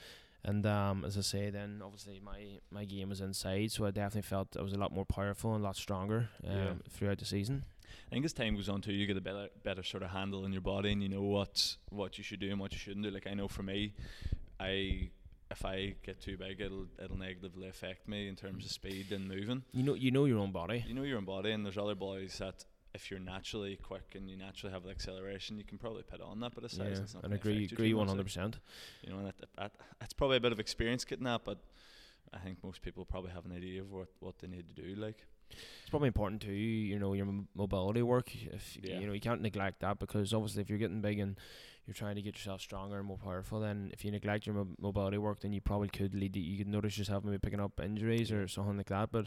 And 0.43 0.65
um, 0.65 1.05
as 1.05 1.17
I 1.17 1.21
say, 1.21 1.49
then 1.51 1.81
obviously 1.85 2.19
my, 2.23 2.59
my 2.71 2.85
game 2.85 3.09
was 3.09 3.21
inside, 3.21 3.71
so 3.71 3.85
I 3.85 3.91
definitely 3.91 4.21
felt 4.23 4.55
I 4.57 4.61
was 4.63 4.73
a 4.73 4.77
lot 4.79 4.91
more 4.93 5.05
powerful 5.05 5.53
and 5.53 5.61
a 5.63 5.67
lot 5.67 5.75
stronger 5.75 6.29
um, 6.47 6.55
Yeah. 6.55 6.73
throughout 6.89 7.19
the 7.19 7.25
season. 7.25 7.65
I 8.07 8.13
think 8.15 8.25
as 8.25 8.33
time 8.33 8.55
goes 8.55 8.69
on 8.69 8.81
too, 8.81 8.93
you 8.93 9.05
get 9.05 9.17
a 9.17 9.21
better 9.21 9.49
better 9.63 9.83
sort 9.83 10.01
of 10.01 10.09
handle 10.11 10.45
in 10.45 10.51
your 10.53 10.61
body, 10.61 10.91
and 10.93 11.03
you 11.03 11.09
know 11.09 11.21
what 11.21 11.75
what 11.89 12.17
you 12.17 12.23
should 12.23 12.39
do 12.39 12.49
and 12.49 12.59
what 12.59 12.71
you 12.71 12.79
shouldn't 12.79 13.03
do. 13.05 13.11
Like 13.11 13.27
I 13.27 13.33
know 13.35 13.47
for 13.47 13.61
me, 13.63 13.93
I 14.59 15.09
if 15.51 15.65
I 15.65 15.95
get 16.03 16.21
too 16.21 16.37
big, 16.37 16.61
it'll 16.61 16.87
it'll 17.03 17.17
negatively 17.17 17.67
affect 17.67 18.07
me 18.07 18.27
in 18.27 18.35
terms 18.35 18.65
of 18.65 18.71
speed 18.71 19.11
and 19.11 19.27
moving. 19.27 19.63
You 19.73 19.83
know, 19.83 19.93
you 19.95 20.11
know 20.11 20.25
your 20.25 20.39
own 20.39 20.51
body. 20.51 20.83
You 20.87 20.93
know 20.93 21.03
your 21.03 21.17
own 21.17 21.25
body, 21.25 21.51
and 21.51 21.65
there's 21.65 21.77
other 21.77 21.95
boys 21.95 22.37
that 22.39 22.65
if 22.93 23.11
you're 23.11 23.19
naturally 23.19 23.75
quick 23.75 24.13
and 24.15 24.29
you 24.29 24.35
naturally 24.37 24.73
have 24.73 24.83
the 24.83 24.89
acceleration, 24.89 25.57
you 25.57 25.63
can 25.63 25.77
probably 25.77 26.03
put 26.03 26.21
on 26.21 26.39
that 26.39 26.55
bit 26.55 26.63
of 26.63 26.71
size. 26.71 26.93
Yeah, 26.97 27.03
it's 27.03 27.13
not 27.13 27.23
and 27.23 27.33
agree, 27.33 27.65
agree 27.65 27.89
too 27.89 27.95
eh? 27.95 27.97
one 27.99 28.07
hundred 28.07 28.23
percent. 28.23 28.59
You 29.03 29.11
know, 29.11 29.17
and 29.19 29.27
that, 29.27 29.35
that, 29.57 29.71
that's 29.99 30.13
probably 30.13 30.37
a 30.37 30.39
bit 30.39 30.51
of 30.51 30.59
experience 30.59 31.05
getting 31.05 31.25
that, 31.25 31.41
but 31.43 31.59
I 32.33 32.37
think 32.37 32.63
most 32.63 32.81
people 32.81 33.05
probably 33.05 33.31
have 33.31 33.45
an 33.45 33.51
idea 33.51 33.81
of 33.81 33.91
what, 33.91 34.07
what 34.19 34.39
they 34.39 34.47
need 34.47 34.65
to 34.75 34.81
do. 34.81 34.95
Like, 34.95 35.25
It's 35.81 35.89
probably 35.89 36.07
important 36.07 36.41
too. 36.41 36.51
You 36.51 36.99
know 36.99 37.13
your 37.13 37.27
m- 37.27 37.47
mobility 37.55 38.01
work. 38.03 38.31
If 38.35 38.77
Yeah. 38.83 38.99
you 38.99 39.07
know 39.07 39.13
you 39.13 39.19
can't 39.21 39.41
neglect 39.41 39.81
that 39.81 39.97
because 39.99 40.33
obviously 40.33 40.61
if 40.61 40.69
you're 40.69 40.77
getting 40.79 41.01
big 41.01 41.19
and 41.19 41.37
you're 41.85 41.93
trying 41.95 42.15
to 42.15 42.21
get 42.21 42.35
yourself 42.35 42.61
stronger 42.61 42.97
and 42.99 43.07
more 43.07 43.17
powerful, 43.17 43.59
then 43.59 43.89
if 43.93 44.05
you 44.05 44.11
neglect 44.11 44.45
your 44.45 44.55
mo- 44.55 44.75
mobility 44.79 45.17
work, 45.17 45.39
then 45.41 45.53
you 45.53 45.61
probably 45.61 45.87
could 45.89 46.13
lead. 46.13 46.33
To, 46.33 46.39
you 46.39 46.57
could 46.59 46.67
notice 46.67 46.97
yourself 46.97 47.23
maybe 47.23 47.39
picking 47.39 47.59
up 47.59 47.79
injuries 47.79 48.31
or 48.31 48.47
something 48.47 48.77
like 48.77 48.89
that. 48.89 49.11
But 49.11 49.25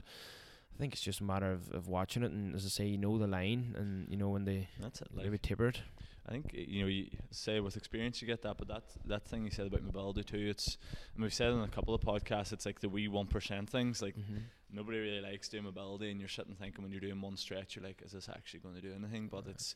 I 0.74 0.78
think 0.78 0.92
it's 0.92 1.02
just 1.02 1.20
a 1.20 1.24
matter 1.24 1.50
of, 1.52 1.70
of 1.72 1.88
watching 1.88 2.22
it 2.22 2.30
and 2.30 2.54
as 2.54 2.64
I 2.64 2.68
say, 2.68 2.86
you 2.86 2.98
know 2.98 3.18
the 3.18 3.26
line 3.26 3.74
and 3.78 4.08
you 4.08 4.16
know 4.16 4.28
when 4.30 4.44
they 4.44 4.68
that's 4.80 5.00
it. 5.02 5.08
Like, 5.12 5.24
maybe 5.26 5.38
taper 5.38 5.68
it. 5.68 5.80
I 6.26 6.30
think 6.30 6.52
you 6.54 6.82
know, 6.82 6.86
you 6.86 7.08
say 7.32 7.58
with 7.58 7.76
experience 7.76 8.22
you 8.22 8.28
get 8.28 8.42
that, 8.42 8.56
but 8.56 8.68
that 8.68 8.84
that 9.06 9.26
thing 9.26 9.44
you 9.44 9.50
said 9.50 9.66
about 9.66 9.82
mobility 9.82 10.22
too. 10.22 10.46
It's 10.50 10.78
and 11.14 11.22
we've 11.24 11.34
said 11.34 11.52
in 11.52 11.58
a 11.60 11.68
couple 11.68 11.94
of 11.94 12.00
podcasts. 12.00 12.52
It's 12.52 12.64
like 12.64 12.78
the 12.80 12.88
wee 12.88 13.08
one 13.08 13.26
percent 13.26 13.68
things. 13.68 14.00
Like 14.00 14.14
Mm-hmm. 14.16 14.36
nobody 14.72 14.98
really 15.00 15.20
likes 15.20 15.48
doing 15.48 15.64
mobility, 15.64 16.12
and 16.12 16.20
you're 16.20 16.28
sitting 16.28 16.54
thinking 16.54 16.82
when 16.84 16.92
you're 16.92 17.00
doing 17.00 17.20
one 17.20 17.36
stretch, 17.36 17.74
you're 17.74 17.84
like, 17.84 18.00
is 18.02 18.12
this 18.12 18.28
actually 18.28 18.60
going 18.60 18.76
to 18.76 18.80
do 18.80 18.92
anything? 18.94 19.26
But 19.28 19.46
Right. 19.46 19.54
it's 19.56 19.74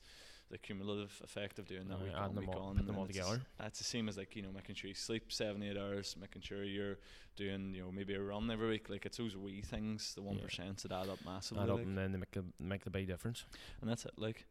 the 0.51 0.59
cumulative 0.59 1.21
effect 1.25 1.59
of 1.59 1.67
doing 1.67 1.89
that 1.89 1.99
Aye, 1.99 2.05
week 2.05 2.13
on, 2.17 2.35
week 2.37 2.49
all- 2.51 2.63
on. 2.63 2.73
putting 2.75 2.87
them 2.87 2.99
all 2.99 3.07
together. 3.07 3.41
It's 3.65 3.79
the 3.79 3.85
same 3.85 4.09
as 4.09 4.17
like 4.17 4.37
you 4.37 4.43
know 4.43 4.53
making 4.55 4.77
sure 4.77 4.89
you 4.89 4.95
sleep 4.95 5.33
seven 5.33 5.63
eight 5.63 5.77
hours, 5.77 6.15
making 6.21 6.43
sure 6.43 6.63
you're 6.63 6.99
doing 7.37 7.75
you 7.75 7.83
know 7.83 7.91
maybe 7.93 8.15
a 8.15 8.23
run 8.23 8.51
every 8.51 8.69
week. 8.69 8.89
Like 8.89 9.05
it's 9.07 9.17
those 9.19 9.37
wee 9.37 9.61
things, 9.61 10.15
the 10.15 10.23
one 10.23 10.37
Yeah. 10.37 10.43
that 10.83 10.93
add 10.93 11.09
up 11.09 11.19
massively. 11.25 11.63
Add 11.65 11.71
up 11.71 11.77
like. 11.79 11.87
and 11.87 11.99
then 11.99 12.13
they 12.13 12.19
make 12.19 12.31
the 12.31 12.45
make 12.61 12.85
the 12.85 12.91
big 12.91 13.07
difference. 13.09 13.45
And 13.81 13.91
that's 13.91 14.05
it. 14.05 14.13
Like, 14.17 14.45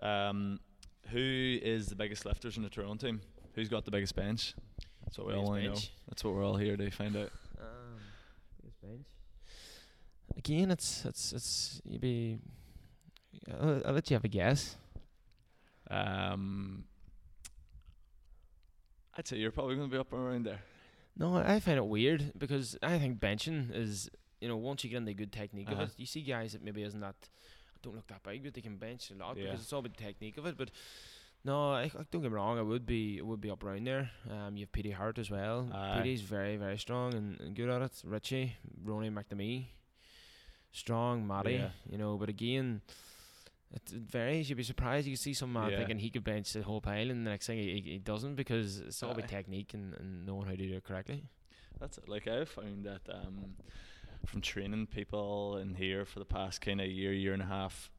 um, 0.00 0.60
who 1.10 1.58
is 1.62 1.86
the 1.88 1.96
biggest 1.96 2.24
lifters 2.24 2.56
in 2.56 2.62
the 2.62 2.68
Tyrone 2.70 2.98
team? 2.98 3.20
Who's 3.54 3.68
got 3.68 3.84
the 3.84 3.90
biggest 3.90 4.14
bench? 4.14 4.54
That's 5.04 5.18
what 5.18 5.26
we 5.26 5.32
all 5.34 5.40
Biggest 5.40 5.50
want 5.50 5.60
to 5.62 5.66
know. 5.68 5.72
bench? 5.74 5.92
That's 6.08 6.22
what 6.24 6.34
we're 6.34 6.44
all 6.44 6.56
here 6.56 6.76
to 6.76 6.90
find 6.90 7.16
out. 7.16 7.30
Um, 7.58 7.98
biggest 8.62 8.80
bench. 8.80 9.06
Again, 10.36 10.70
it's 10.70 11.04
it's 11.04 11.32
it's 11.32 11.82
you 11.84 11.98
be. 11.98 12.38
I'll, 13.60 13.82
I'll 13.86 13.92
let 13.94 14.08
you 14.10 14.14
have 14.14 14.24
a 14.24 14.28
guess. 14.28 14.76
Um, 15.90 16.84
I'd 19.16 19.26
say 19.26 19.36
you're 19.36 19.50
probably 19.50 19.76
going 19.76 19.88
to 19.88 19.92
be 19.92 19.98
up 20.00 20.12
around 20.12 20.46
there. 20.46 20.60
No, 21.16 21.36
I 21.36 21.60
find 21.60 21.76
it 21.78 21.84
weird 21.86 22.32
because 22.38 22.78
I 22.82 22.98
think 22.98 23.18
benching 23.20 23.74
is 23.74 24.08
you 24.40 24.48
know 24.48 24.56
once 24.56 24.84
you 24.84 24.90
get 24.90 24.98
into 24.98 25.12
good 25.14 25.32
technique 25.32 25.68
Uh-huh. 25.70 25.82
of 25.82 25.88
it, 25.90 25.94
you 25.98 26.06
see 26.06 26.22
guys 26.22 26.52
that 26.52 26.62
maybe 26.64 26.82
isn't 26.82 27.00
that 27.00 27.16
don't 27.82 27.96
look 27.96 28.06
that 28.08 28.22
big, 28.22 28.44
but 28.44 28.54
they 28.54 28.60
can 28.60 28.76
bench 28.76 29.10
a 29.10 29.14
lot 29.14 29.36
Yeah. 29.36 29.44
because 29.46 29.60
it's 29.62 29.72
all 29.72 29.80
about 29.80 29.96
the 29.96 30.02
technique 30.04 30.38
of 30.38 30.46
it. 30.46 30.56
But 30.56 30.70
no, 31.44 31.72
I, 31.72 31.82
I- 31.84 31.90
don't 32.10 32.22
get 32.22 32.30
me 32.30 32.36
wrong, 32.36 32.58
I 32.58 32.62
would 32.62 32.86
be 32.86 33.18
I 33.20 33.22
would 33.22 33.40
be 33.40 33.50
up 33.50 33.64
around 33.64 33.86
there. 33.86 34.10
Um, 34.30 34.56
you 34.56 34.62
have 34.64 34.72
Petey 34.72 34.92
Harte 34.92 35.18
as 35.18 35.30
well. 35.30 35.68
Aye. 35.74 35.98
Petey's 35.98 36.20
very 36.22 36.56
very 36.56 36.78
strong 36.78 37.12
and, 37.14 37.38
and 37.40 37.54
good 37.56 37.68
at 37.68 37.82
it. 37.82 38.00
Richie, 38.04 38.54
Ronnie 38.84 39.10
McNamee, 39.10 39.66
strong. 40.72 41.26
Matty, 41.26 41.54
Yeah. 41.54 41.70
you 41.90 41.98
know. 41.98 42.16
But 42.16 42.28
again. 42.28 42.80
It, 43.72 43.88
varies. 43.88 44.48
You'd 44.48 44.56
be 44.56 44.62
surprised. 44.64 45.06
You 45.06 45.16
see 45.16 45.32
some 45.32 45.52
man 45.52 45.70
Yeah. 45.70 45.78
thinking 45.78 45.98
he 45.98 46.10
could 46.10 46.24
bench 46.24 46.52
the 46.52 46.62
whole 46.62 46.80
pile, 46.80 47.10
and 47.10 47.26
the 47.26 47.30
next 47.30 47.46
thing 47.46 47.58
he, 47.58 47.80
he, 47.80 47.98
doesn't 47.98 48.34
because 48.34 48.80
it's 48.80 49.02
all 49.02 49.12
about 49.12 49.28
technique 49.28 49.74
and, 49.74 49.94
and 49.94 50.26
knowing 50.26 50.46
how 50.46 50.52
to 50.52 50.56
do 50.56 50.74
it 50.74 50.84
correctly. 50.84 51.24
That's 51.78 51.98
it. 51.98 52.08
Like 52.08 52.26
I've 52.26 52.48
found 52.48 52.84
that 52.84 53.02
um, 53.12 53.54
from 54.26 54.40
training 54.40 54.88
people 54.88 55.56
in 55.58 55.74
here 55.74 56.04
for 56.04 56.18
the 56.18 56.24
past 56.24 56.60
kind 56.60 56.80
of 56.80 56.88
year, 56.88 57.12
year 57.12 57.32
and 57.32 57.42
a 57.42 57.46
half, 57.46 57.90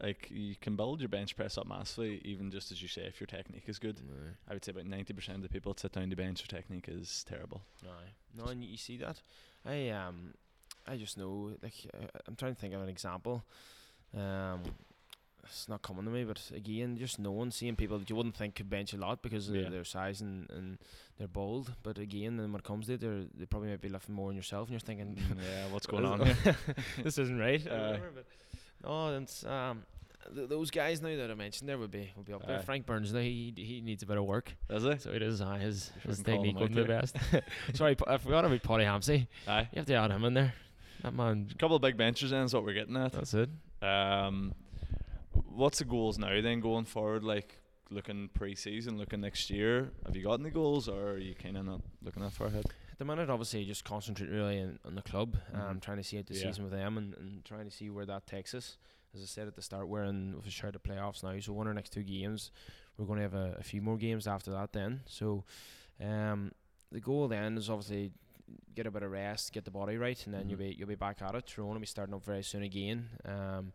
like 0.00 0.28
you 0.30 0.54
can 0.60 0.76
build 0.76 1.00
your 1.00 1.08
bench 1.08 1.36
press 1.36 1.58
up 1.58 1.66
massively, 1.66 2.20
even 2.24 2.50
just 2.50 2.70
as 2.70 2.80
you 2.80 2.88
say, 2.88 3.02
if 3.02 3.20
your 3.20 3.26
technique 3.26 3.64
is 3.66 3.78
good. 3.78 4.00
I 4.48 4.54
would 4.54 4.64
say 4.64 4.70
about 4.70 4.86
ninety 4.86 5.12
percent 5.12 5.36
of 5.36 5.42
the 5.42 5.48
people 5.48 5.72
that 5.72 5.80
sit 5.80 5.92
down 5.92 6.10
to 6.10 6.16
bench, 6.16 6.46
their 6.46 6.58
technique 6.60 6.88
is 6.88 7.24
terrible. 7.28 7.62
Aye. 7.84 8.12
No, 8.36 8.44
and 8.44 8.62
you 8.62 8.76
see 8.76 8.98
that. 8.98 9.20
I 9.64 9.88
um, 9.88 10.34
I 10.86 10.96
just 10.96 11.18
know. 11.18 11.52
Like, 11.62 11.74
uh, 11.94 12.06
I'm 12.26 12.36
trying 12.36 12.54
to 12.54 12.60
think 12.60 12.74
of 12.74 12.82
an 12.82 12.88
example. 12.88 13.44
Um, 14.14 14.60
it's 15.48 15.68
not 15.68 15.82
coming 15.82 16.04
to 16.04 16.10
me, 16.10 16.24
but 16.24 16.40
again, 16.54 16.96
just 16.96 17.18
knowing, 17.18 17.50
seeing 17.50 17.76
people 17.76 17.98
that 17.98 18.10
you 18.10 18.16
wouldn't 18.16 18.36
think 18.36 18.56
could 18.56 18.68
bench 18.68 18.92
a 18.92 18.96
lot 18.96 19.22
because 19.22 19.48
of 19.48 19.54
their 19.54 19.84
size 19.84 20.20
and, 20.20 20.48
and 20.50 20.78
they're 21.18 21.28
bold. 21.28 21.72
But 21.82 21.98
again, 21.98 22.36
then 22.36 22.52
when 22.52 22.60
it 22.60 22.64
comes 22.64 22.86
to 22.86 22.94
it, 22.94 23.00
they're 23.00 23.24
they 23.34 23.46
probably 23.46 23.70
might 23.70 23.80
be 23.80 23.88
lifting 23.88 24.14
more 24.14 24.28
than 24.28 24.36
yourself, 24.36 24.68
and 24.68 24.72
you're 24.72 24.80
thinking, 24.80 25.16
yeah, 25.38 25.66
what's 25.70 25.86
going 25.86 26.04
on 26.04 26.24
here? 26.24 26.56
this 27.02 27.18
isn't 27.18 27.38
right. 27.38 27.62
but 27.64 28.24
no, 28.84 29.16
it's 29.16 29.44
um. 29.44 29.84
Th- 30.34 30.48
those 30.48 30.72
guys 30.72 31.00
now 31.00 31.16
that 31.16 31.30
I 31.30 31.34
mentioned 31.34 31.68
there 31.68 31.78
would 31.78 31.92
be 31.92 32.10
would 32.16 32.26
be 32.26 32.32
up 32.32 32.44
there. 32.44 32.58
Aye. 32.58 32.62
Frank 32.62 32.84
Burns 32.84 33.12
now 33.12 33.20
he 33.20 33.52
he 33.56 33.80
needs 33.80 34.02
a 34.02 34.06
bit 34.06 34.16
of 34.16 34.24
work. 34.24 34.56
Is 34.68 34.84
it? 34.84 35.02
So 35.02 35.10
it 35.12 35.22
is 35.22 35.40
uh, 35.40 35.52
his 35.54 35.92
You 36.02 36.08
his 36.08 36.22
technique 36.24 36.56
wasn't 36.56 36.74
the 36.74 36.84
best. 36.84 37.16
Sorry, 37.74 37.96
I 38.08 38.16
forgot 38.18 38.44
about 38.44 38.62
Paddy 38.64 38.84
Hampsey. 38.84 39.28
Aye. 39.46 39.68
You 39.72 39.76
have 39.76 39.86
to 39.86 39.94
add 39.94 40.10
him 40.10 40.24
in 40.24 40.34
there. 40.34 40.54
That 41.02 41.14
man. 41.14 41.48
A 41.52 41.58
couple 41.58 41.76
of 41.76 41.82
big 41.82 41.96
benches 41.96 42.30
then 42.32 42.42
is 42.42 42.54
what 42.54 42.64
we're 42.64 42.72
getting 42.72 42.96
at. 42.96 43.12
That's 43.12 43.34
it. 43.34 43.50
Um, 43.82 44.54
what's 45.32 45.78
the 45.78 45.84
goals 45.84 46.18
now 46.18 46.40
then 46.40 46.60
going 46.60 46.84
forward? 46.84 47.24
Like 47.24 47.58
looking 47.90 48.28
pre-season, 48.34 48.98
looking 48.98 49.20
next 49.20 49.50
year. 49.50 49.90
Have 50.04 50.16
you 50.16 50.24
got 50.24 50.40
any 50.40 50.50
goals, 50.50 50.88
or 50.88 51.12
are 51.12 51.18
you 51.18 51.34
kind 51.34 51.56
of 51.56 51.64
not 51.66 51.80
looking 52.02 52.22
that 52.22 52.32
far 52.32 52.48
ahead? 52.48 52.64
At 52.92 52.98
the 52.98 53.04
minute, 53.04 53.28
obviously, 53.28 53.64
just 53.64 53.84
concentrate 53.84 54.30
really 54.30 54.60
on, 54.60 54.78
on 54.84 54.94
the 54.94 55.02
club. 55.02 55.36
Um, 55.52 55.76
Mhm. 55.76 55.82
trying 55.82 55.98
to 55.98 56.02
see 56.02 56.18
out 56.18 56.26
the 56.26 56.34
Yeah. 56.34 56.46
season 56.46 56.64
with 56.64 56.72
them 56.72 56.96
and, 56.98 57.14
and 57.14 57.44
trying 57.44 57.64
to 57.66 57.70
see 57.70 57.90
where 57.90 58.06
that 58.06 58.26
takes 58.26 58.54
us. 58.54 58.78
As 59.14 59.22
I 59.22 59.26
said 59.26 59.46
at 59.46 59.54
the 59.54 59.62
start, 59.62 59.88
we're 59.88 60.04
in 60.04 60.34
with 60.36 60.46
a 60.46 60.50
share 60.50 60.72
the 60.72 60.78
playoffs 60.78 61.22
now, 61.22 61.38
so 61.40 61.52
one 61.52 61.66
our 61.66 61.74
next 61.74 61.90
two 61.92 62.02
games. 62.02 62.50
We're 62.96 63.04
going 63.06 63.18
to 63.18 63.22
have 63.22 63.34
a, 63.34 63.56
a 63.58 63.62
few 63.62 63.82
more 63.82 63.96
games 63.98 64.26
after 64.26 64.50
that 64.52 64.72
then. 64.72 65.02
So, 65.06 65.44
um, 66.00 66.52
the 66.90 67.00
goal 67.00 67.28
then 67.28 67.56
is 67.58 67.68
obviously 67.70 68.12
get 68.74 68.86
a 68.86 68.90
bit 68.90 69.02
of 69.02 69.10
rest, 69.10 69.52
get 69.52 69.64
the 69.64 69.70
body 69.70 69.96
right, 69.96 70.24
and 70.26 70.34
then 70.34 70.48
you'll 70.48 70.58
Mhm. 70.58 70.68
be 70.70 70.74
you'll 70.78 70.88
be 70.88 70.94
back 70.94 71.22
at 71.22 71.34
it. 71.34 71.46
Tyrone 71.46 71.72
will 71.72 71.80
be 71.80 71.86
starting 71.86 72.14
up 72.14 72.24
very 72.24 72.42
soon 72.42 72.62
again. 72.62 73.08
Um, 73.24 73.72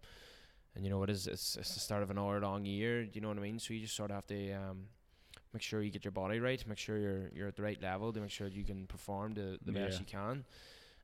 and 0.76 0.84
you 0.86 0.90
know 0.90 1.04
it 1.04 1.10
is 1.10 1.28
it's, 1.28 1.58
it's 1.58 1.74
the 1.74 1.80
start 1.80 2.04
of 2.04 2.12
an 2.12 2.18
hour 2.18 2.40
long 2.40 2.66
year. 2.66 3.04
Do 3.06 3.12
you 3.16 3.22
know 3.22 3.28
what 3.30 3.38
I 3.38 3.42
mean? 3.42 3.60
So 3.60 3.74
you 3.74 3.82
just 3.82 3.96
sort 3.96 4.12
of 4.12 4.16
have 4.16 4.28
to 4.28 4.52
um, 4.54 4.88
make 5.54 5.62
sure 5.62 5.82
you 5.82 5.92
get 5.92 6.06
your 6.06 6.14
body 6.14 6.40
right, 6.40 6.66
make 6.68 6.78
sure 6.78 6.98
you're 6.98 7.30
you're 7.36 7.48
at 7.50 7.56
the 7.56 7.64
right 7.64 7.82
level 7.82 8.14
to 8.14 8.22
make 8.22 8.32
sure 8.32 8.48
you 8.48 8.64
can 8.64 8.88
perform 8.88 9.34
the, 9.34 9.58
the 9.66 9.72
best 9.74 10.00
you 10.00 10.06
can. 10.06 10.46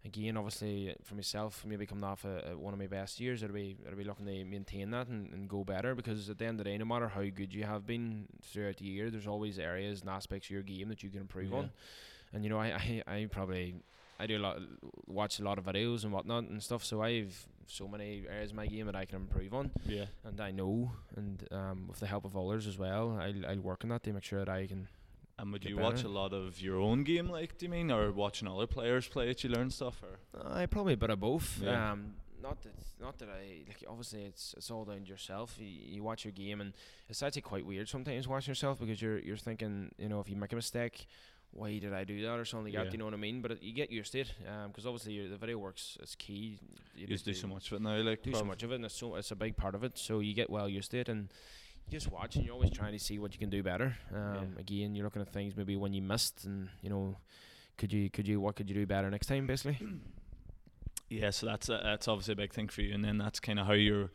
Again, 0.06 0.38
obviously 0.38 0.96
for 1.04 1.16
myself, 1.16 1.66
maybe 1.66 1.86
coming 1.86 2.04
off 2.06 2.24
a, 2.24 2.52
a, 2.52 2.58
one 2.58 2.72
of 2.72 2.80
my 2.80 2.88
best 2.88 3.20
years, 3.20 3.44
I'd 3.44 3.52
be 3.54 3.76
I'd 3.86 3.98
be 3.98 4.06
looking 4.06 4.26
to 4.28 4.46
maintain 4.46 4.92
that 4.92 5.08
and, 5.08 5.34
and 5.34 5.50
go 5.50 5.66
better 5.66 5.96
because 5.96 6.30
at 6.30 6.38
the 6.38 6.46
end 6.46 6.60
of 6.62 6.64
the 6.64 6.70
day, 6.72 6.78
no 6.78 6.86
matter 6.86 7.10
how 7.10 7.24
good 7.24 7.54
you 7.54 7.66
have 7.66 7.86
been 7.86 8.28
throughout 8.42 8.78
the 8.78 8.86
year, 8.86 9.10
there's 9.10 9.28
always 9.28 9.60
areas 9.60 10.02
and 10.02 10.10
aspects 10.10 10.48
of 10.48 10.52
your 10.52 10.62
game 10.64 10.88
that 10.90 11.04
you 11.04 11.10
can 11.10 11.20
improve 11.22 11.50
Yeah. 11.52 11.58
on. 11.58 11.72
And 12.34 12.44
you 12.44 12.50
know, 12.50 12.60
I, 12.60 13.02
I, 13.08 13.14
I 13.16 13.26
probably 13.30 13.76
I 14.20 14.26
do 14.28 14.38
a 14.38 14.40
lot, 14.40 14.58
watch 15.08 15.40
a 15.40 15.44
lot 15.44 15.58
of 15.58 15.66
videos 15.66 16.04
and 16.04 16.12
whatnot 16.12 16.46
and 16.46 16.62
stuff. 16.62 16.84
So 16.84 17.02
I've 17.02 17.48
so 17.70 17.88
many 17.88 18.24
areas 18.30 18.52
of 18.52 18.56
my 18.56 18.66
game 18.66 18.86
that 18.86 18.96
I 18.96 19.04
can 19.06 19.18
improve 19.18 19.54
on, 19.54 19.72
Yeah. 19.86 20.06
and 20.24 20.40
I 20.40 20.52
know, 20.52 20.90
and 21.18 21.46
um, 21.52 21.88
with 21.90 22.00
the 22.00 22.08
help 22.08 22.24
of 22.24 22.38
others 22.38 22.66
as 22.66 22.78
well, 22.78 23.20
I'll, 23.22 23.46
I'll 23.46 23.60
work 23.60 23.84
on 23.84 23.90
that 23.90 24.04
to 24.04 24.14
make 24.14 24.24
sure 24.24 24.40
that 24.40 24.48
I 24.50 24.68
can. 24.68 24.88
And 25.38 25.52
would 25.52 25.66
you 25.66 25.78
watch 25.78 26.04
a 26.04 26.08
lot 26.08 26.32
of 26.34 26.60
your 26.62 26.80
own 26.80 27.04
game, 27.04 27.30
like 27.30 27.58
do 27.58 27.66
you 27.66 27.70
mean, 27.70 27.92
or 27.92 28.12
watching 28.12 28.48
other 28.48 28.66
players 28.68 29.08
play 29.08 29.30
it? 29.30 29.44
You 29.44 29.50
learn 29.52 29.70
stuff, 29.70 30.02
or 30.02 30.52
I 30.52 30.66
probably 30.66 30.94
a 30.94 30.98
bit 30.98 31.10
of 31.12 31.20
both. 31.20 31.60
Yeah. 31.62 31.92
Um, 31.92 32.14
not 32.42 32.62
that 32.64 32.74
not 33.02 33.18
that 33.20 33.30
I 33.30 33.64
like. 33.68 33.84
Obviously, 33.88 34.24
it's 34.24 34.56
it's 34.58 34.72
all 34.72 34.86
down 34.86 35.02
to 35.02 35.10
yourself. 35.10 35.58
You, 35.60 35.68
you 35.68 36.02
watch 36.04 36.24
your 36.26 36.32
game, 36.32 36.62
and 36.62 36.74
it's 37.10 37.22
actually 37.22 37.42
quite 37.44 37.66
weird 37.68 37.88
sometimes 37.90 38.28
watching 38.28 38.52
yourself 38.52 38.80
because 38.80 39.00
you're 39.02 39.20
you're 39.20 39.38
thinking, 39.38 39.92
you 40.00 40.08
know, 40.10 40.20
if 40.22 40.30
you 40.30 40.36
make 40.38 40.54
a 40.54 40.56
mistake, 40.56 41.06
why 41.52 41.80
did 41.80 41.94
I 41.94 42.04
do 42.04 42.22
that 42.24 42.38
or 42.40 42.46
something 42.46 42.66
like 42.66 42.74
Yeah. 42.74 42.84
that? 42.84 42.92
You 42.94 43.00
know 43.00 43.06
what 43.06 43.14
I 43.14 43.18
mean? 43.18 43.42
But 43.42 43.52
it, 43.54 43.64
you 43.64 43.74
get 43.74 43.90
used 43.92 44.12
to 44.12 44.20
it 44.20 44.34
because 44.68 44.86
obviously 44.86 45.28
the 45.28 45.38
video 45.38 45.58
works 45.58 45.98
is 46.02 46.16
key. 46.16 46.60
you 46.96 47.08
just 47.08 47.26
do 47.26 47.34
so 47.34 47.48
much 47.48 47.72
of 47.72 47.78
it 47.78 47.82
now, 47.82 47.98
like 48.02 48.22
do 48.24 48.32
so 48.34 48.44
much 48.46 48.64
of 48.64 48.72
it, 48.72 48.76
and 48.76 48.86
it's 48.86 48.96
so 48.96 49.16
it's 49.16 49.32
a 49.32 49.36
big 49.36 49.56
part 49.58 49.74
of 49.76 49.84
it. 49.84 49.98
So 49.98 50.20
you 50.20 50.34
get 50.34 50.50
well 50.50 50.70
used 50.70 50.92
to 50.92 51.00
it, 51.00 51.10
and 51.10 51.30
you 51.88 51.92
just 51.92 52.12
watch, 52.12 52.36
and 52.36 52.46
you're 52.46 52.54
always 52.54 52.72
trying 52.72 52.92
to 52.94 53.00
see 53.00 53.18
what 53.18 53.34
you 53.34 53.40
can 53.40 53.50
do 53.50 53.64
better. 53.64 53.96
Um, 54.14 54.54
Yeah. 54.56 54.60
Again, 54.60 54.96
you're 54.96 55.06
looking 55.06 55.22
at 55.22 55.32
things 55.34 55.56
maybe 55.56 55.76
when 55.76 55.94
you 55.94 56.02
missed, 56.02 56.46
and 56.46 56.70
you 56.82 56.90
know, 56.90 57.18
could 57.78 57.92
you 57.94 58.10
could 58.10 58.28
you 58.28 58.40
what 58.42 58.56
could 58.56 58.70
you 58.70 58.76
do 58.76 58.86
better 58.86 59.10
next 59.10 59.28
time, 59.28 59.48
basically. 59.48 59.80
Yeah, 61.10 61.30
so 61.30 61.46
that's 61.46 61.70
a, 61.70 61.80
that's 61.82 62.10
obviously 62.10 62.34
a 62.34 62.36
big 62.36 62.52
thing 62.54 62.68
for 62.68 62.82
you, 62.82 62.94
and 62.94 63.02
then 63.02 63.18
that's 63.18 63.40
kind 63.40 63.60
of 63.60 63.66
how 63.66 63.72
you're 63.72 64.12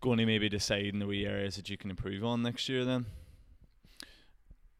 going 0.00 0.18
to 0.18 0.26
maybe 0.26 0.48
decide 0.48 0.86
in 0.86 0.98
the 0.98 1.06
wee 1.06 1.24
areas 1.24 1.54
that 1.54 1.70
you 1.70 1.76
can 1.76 1.88
improve 1.88 2.24
on 2.24 2.42
next 2.42 2.68
year. 2.68 2.84
Then, 2.84 3.06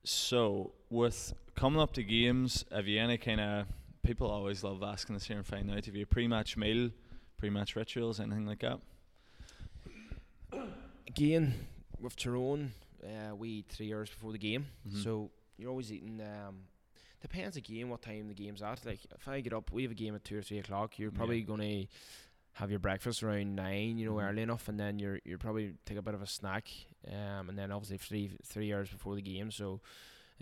so 0.03 0.73
with 0.91 1.33
coming 1.55 1.81
up 1.81 1.93
to 1.95 2.03
games, 2.03 2.65
have 2.73 2.87
you 2.87 3.01
any 3.01 3.19
kind 3.19 3.41
of 3.41 3.67
people 4.03 4.31
always 4.31 4.63
love 4.65 4.83
asking 4.83 5.15
this 5.15 5.25
here 5.25 5.37
and 5.37 5.47
find 5.47 5.71
out 5.71 5.85
have 5.87 5.95
you 5.95 6.03
a 6.03 6.07
pre-match 6.07 6.57
meal, 6.57 6.91
pre-match 7.39 7.77
rituals, 7.77 8.21
anything 8.21 8.47
like 8.47 8.61
that? 8.61 8.81
Again, 11.09 11.55
with 12.01 12.17
Tyrone, 12.17 12.73
uh, 13.05 13.35
we 13.35 13.49
eat 13.49 13.67
three 13.69 13.93
hours 13.95 14.11
before 14.11 14.33
the 14.33 14.39
game, 14.39 14.67
Mhm. 14.89 15.03
so 15.03 15.31
you're 15.57 15.71
always 15.71 15.93
eating. 15.93 16.21
Um, 16.21 16.65
depends 17.21 17.57
again 17.57 17.89
what 17.89 18.03
time 18.03 18.29
the 18.29 18.35
game's 18.35 18.63
at. 18.63 18.85
Like 18.85 19.05
if 19.15 19.29
I 19.29 19.41
get 19.41 19.53
up, 19.53 19.71
we 19.73 19.83
have 19.83 19.93
a 19.93 19.95
game 19.95 20.15
at 20.15 20.25
two 20.25 20.39
or 20.39 20.43
three 20.43 20.59
o'clock. 20.59 20.99
You're 20.99 21.11
probably 21.13 21.39
Yeah. 21.39 21.45
gonna 21.45 21.85
have 22.55 22.71
your 22.71 22.79
breakfast 22.79 23.23
around 23.23 23.55
nine, 23.57 23.99
you 23.99 24.07
know, 24.07 24.15
Mhm. 24.15 24.29
early 24.31 24.43
enough, 24.43 24.69
and 24.69 24.79
then 24.79 24.99
you're 24.99 25.21
you're 25.25 25.39
probably 25.39 25.75
take 25.85 25.99
a 25.99 26.03
bit 26.03 26.15
of 26.15 26.23
a 26.23 26.27
snack, 26.27 26.69
um, 27.09 27.49
and 27.49 27.59
then 27.59 27.71
obviously 27.71 27.99
three 27.99 28.37
three 28.43 28.73
hours 28.73 28.91
before 28.91 29.15
the 29.15 29.23
game. 29.23 29.51
So, 29.51 29.81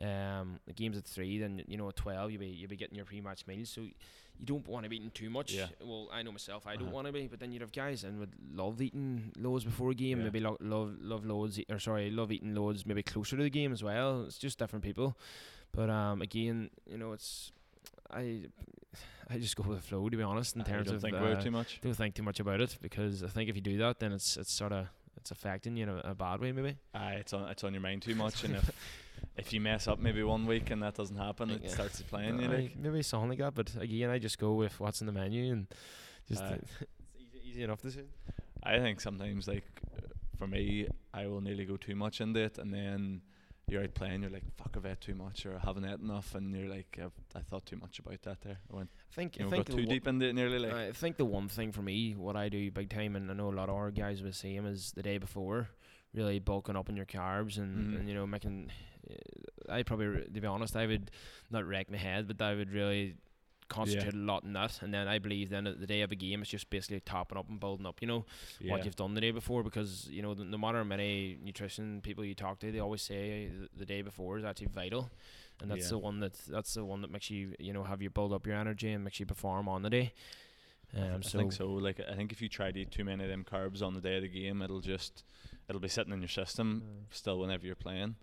um, 0.01 0.59
the 0.67 0.73
game's 0.73 0.97
at 0.97 1.05
three. 1.05 1.39
Then 1.39 1.63
you 1.67 1.77
know 1.77 1.89
at 1.89 1.97
twelve 1.97 2.31
you'll 2.31 2.41
be 2.41 2.47
you'll 2.49 2.71
be 2.71 2.77
getting 2.77 2.97
your 2.97 3.05
pre-match 3.05 3.47
meals. 3.47 3.69
So 3.71 3.83
you 3.83 4.47
don't 4.47 4.67
want 4.67 4.85
to 4.85 4.91
be 4.91 4.97
eating 4.97 5.11
too 5.11 5.29
much. 5.31 5.53
Yeah. 5.53 5.67
Well, 5.85 6.09
I 6.13 6.23
know 6.23 6.33
myself, 6.33 6.67
I 6.67 6.75
don't 6.75 6.85
Uh-huh. 6.85 6.95
want 6.95 7.07
to 7.07 7.13
be, 7.13 7.29
but 7.29 7.39
then 7.39 7.53
you'd 7.53 7.61
have 7.61 7.71
guys 7.73 8.03
and 8.03 8.19
would 8.19 8.33
love 8.55 8.81
eating 8.81 9.31
loads 9.39 9.65
before 9.65 9.91
a 9.91 9.95
game. 9.95 10.19
Yeah. 10.19 10.25
Maybe 10.25 10.41
lo- 10.41 10.57
love 10.61 10.97
love 11.01 11.25
loads 11.27 11.61
or 11.69 11.79
sorry, 11.79 12.11
love 12.11 12.33
eating 12.33 12.55
loads 12.55 12.87
maybe 12.87 13.03
closer 13.03 13.37
to 13.37 13.43
the 13.43 13.51
game 13.51 13.73
as 13.73 13.83
well. 13.85 14.25
It's 14.25 14.39
just 14.39 14.59
different 14.59 14.85
people. 14.85 15.17
But 15.73 15.91
um, 15.91 16.23
again, 16.23 16.71
you 16.91 16.99
know, 16.99 17.13
it's 17.13 17.53
I 18.11 18.47
I 19.31 19.39
just 19.39 19.57
go 19.57 19.63
with 19.67 19.79
the 19.81 19.87
flow 19.87 20.09
to 20.09 20.17
be 20.17 20.23
honest 20.23 20.57
in 20.57 20.63
I 20.63 20.65
terms 20.65 20.87
don't 20.87 20.97
of 20.97 21.03
think 21.03 21.15
uh, 21.17 21.41
too 21.41 21.51
much. 21.51 21.81
don't 21.83 21.95
think 21.95 22.15
too 22.15 22.23
much 22.23 22.41
about 22.41 22.61
it 22.61 22.77
because 22.83 23.23
I 23.23 23.29
think 23.29 23.49
if 23.49 23.57
you 23.57 23.63
do 23.63 23.79
that, 23.79 24.01
then 24.01 24.13
it's 24.13 24.37
it's 24.37 24.53
sort 24.53 24.73
of 24.73 24.87
it's 25.17 25.31
affecting 25.31 25.77
you 25.77 25.85
in 25.85 25.89
a, 25.91 25.97
a 25.99 26.15
bad 26.15 26.41
way 26.41 26.53
maybe. 26.53 26.77
Aye, 26.95 27.15
it's 27.21 27.33
on 27.33 27.49
it's 27.49 27.63
on 27.65 27.73
your 27.75 27.83
mind 27.83 28.03
too 28.03 28.15
much, 28.15 28.45
and 28.45 28.57
if 28.57 28.71
if 29.37 29.53
you 29.53 29.61
mess 29.61 29.89
up 29.89 29.99
maybe 29.99 30.23
one 30.23 30.47
week 30.47 30.71
and 30.71 30.83
that 30.83 30.95
doesn't 30.95 31.17
happen, 31.17 31.51
it 31.51 31.63
Yeah. 31.65 31.71
starts 31.71 31.99
to 31.99 32.05
playing 32.05 32.41
you 32.41 32.49
like. 32.49 32.77
maybe 32.77 33.03
something 33.03 33.31
like 33.31 33.39
that. 33.39 33.55
But 33.55 33.75
again, 33.81 34.11
I 34.11 34.19
just 34.19 34.39
go 34.39 34.55
with 34.55 34.79
what's 34.81 35.01
in 35.01 35.07
the 35.07 35.13
menu 35.13 35.53
and 35.53 35.67
just 36.29 36.43
Aye. 36.43 36.59
it's 36.81 36.91
easy, 37.19 37.41
easy 37.51 37.63
enough 37.63 37.81
to 37.83 37.91
say. 37.91 38.05
I 38.63 38.79
think 38.79 39.01
sometimes 39.01 39.49
like 39.49 39.65
for 40.39 40.47
me, 40.47 40.87
I 41.15 41.27
will 41.27 41.41
nearly 41.41 41.65
go 41.65 41.77
too 41.77 41.95
much 41.97 42.21
into 42.21 42.41
it, 42.41 42.59
and 42.59 42.73
then 42.73 43.23
you're 43.69 43.83
out 43.85 43.95
playing, 43.95 44.23
you're 44.23 44.31
like, 44.31 44.45
"Fuck, 44.57 44.75
I've 44.77 44.85
ate 44.87 45.01
too 45.01 45.15
much," 45.15 45.47
or 45.47 45.55
"I 45.57 45.61
haven't 45.61 45.85
ate 45.85 46.01
enough," 46.01 46.35
and 46.35 46.55
you're 46.55 46.69
like, 46.69 46.99
I've, 47.03 47.13
"I 47.35 47.41
thought 47.41 47.65
too 47.65 47.77
much 47.77 48.01
about 48.01 48.21
that 48.23 48.41
there." 48.43 48.59
I 48.73 48.77
went, 48.77 48.91
I 49.11 49.15
think 49.15 49.37
you 49.39 49.43
I 49.43 49.45
know, 49.47 49.51
think 49.51 49.67
got 49.67 49.77
the 49.77 49.83
too 49.83 49.89
deep 49.89 50.07
into 50.09 50.27
it, 50.27 50.35
nearly 50.35 50.59
like. 50.59 50.73
I 50.75 50.93
think 50.93 51.17
the 51.17 51.25
one 51.25 51.49
thing 51.49 51.71
for 51.73 51.81
me, 51.83 52.15
what 52.15 52.37
I 52.37 52.49
do 52.49 52.71
big 52.71 52.91
time, 52.91 53.15
and 53.17 53.31
I 53.31 53.35
know 53.35 53.51
a 53.51 53.55
lot 53.55 53.69
of 53.69 53.77
our 53.77 53.91
guys 53.91 54.23
would 54.23 54.35
say 54.35 54.55
him, 54.55 54.67
is 54.67 54.93
the 54.93 55.03
day 55.03 55.19
before, 55.19 55.69
really 56.13 56.39
bulking 56.41 56.77
up 56.77 56.89
on 56.89 56.97
your 56.97 57.07
carbs 57.07 57.57
and, 57.59 57.95
Mhm. 57.95 58.01
and 58.01 58.09
you 58.09 58.15
know 58.15 58.27
making. 58.27 58.71
I 59.69 59.83
probably, 59.83 60.25
to 60.25 60.41
be 60.41 60.47
honest, 60.47 60.77
I 60.77 60.87
would 60.87 61.11
not 61.51 61.67
wreck 61.67 61.91
my 61.91 61.97
head, 61.99 62.27
but 62.29 62.41
I 62.43 62.55
would 62.55 62.71
really 62.73 63.17
concentrate 63.69 64.13
a 64.13 64.17
lot 64.17 64.45
on 64.45 64.53
that. 64.53 64.83
And 64.83 64.93
then 64.93 65.09
I 65.09 65.19
believe 65.19 65.49
then 65.49 65.67
at 65.67 65.81
the 65.81 65.87
day 65.87 66.03
of 66.03 66.13
a 66.13 66.15
game, 66.15 66.43
it's 66.43 66.51
just 66.51 66.69
basically 66.69 67.01
topping 67.01 67.39
up 67.39 67.49
and 67.49 67.59
building 67.59 67.87
up. 67.87 68.03
You 68.03 68.09
know 68.09 68.27
yeah. 68.61 68.73
what 68.73 68.85
you've 68.85 68.97
done 68.97 69.15
the 69.15 69.21
day 69.21 69.31
before, 69.31 69.63
because 69.63 70.09
you 70.11 70.21
know 70.23 70.35
no 70.35 70.59
matter 70.59 70.79
how 70.79 70.85
many 70.85 71.39
nutrition 71.43 72.01
people 72.03 72.25
you 72.25 72.35
talk 72.35 72.59
to, 72.61 72.71
they 72.71 72.81
always 72.81 73.03
say 73.03 73.51
the 73.77 73.87
day 73.87 74.03
before 74.03 74.39
is 74.39 74.45
actually 74.45 74.69
vital. 74.75 75.11
And 75.61 75.71
that's 75.71 75.85
Yeah. 75.85 75.91
the 75.91 75.99
one 75.99 76.21
that 76.21 76.35
that's 76.49 76.75
the 76.75 76.85
one 76.85 77.01
that 77.03 77.11
makes 77.11 77.31
you 77.31 77.55
you 77.59 77.73
know 77.73 77.85
have 77.85 78.03
you 78.03 78.11
build 78.11 78.33
up 78.33 78.47
your 78.47 78.57
energy 78.57 78.91
and 78.91 79.05
makes 79.05 79.21
you 79.21 79.27
perform 79.27 79.69
on 79.69 79.83
the 79.83 79.91
day. 79.91 80.13
I 80.95 81.01
Um, 81.01 81.15
I 81.17 81.21
so 81.21 81.39
think 81.39 81.53
so. 81.53 81.69
Like 81.71 82.01
I 82.01 82.15
think 82.15 82.33
if 82.33 82.43
you 82.43 82.49
try 82.51 82.71
to 82.73 82.79
eat 82.81 82.91
too 82.91 83.05
many 83.05 83.25
of 83.25 83.31
them 83.31 83.45
carbs 83.45 83.81
on 83.81 83.95
the 83.95 84.01
day 84.01 84.17
of 84.17 84.23
the 84.23 84.29
game, 84.29 84.61
it'll 84.61 84.81
just 84.83 85.25
it'll 85.69 85.81
be 85.81 85.89
sitting 85.89 86.13
in 86.13 86.21
your 86.21 86.29
system 86.29 87.07
still 87.11 87.39
whenever 87.39 87.65
you're 87.65 87.75
playing. 87.75 88.17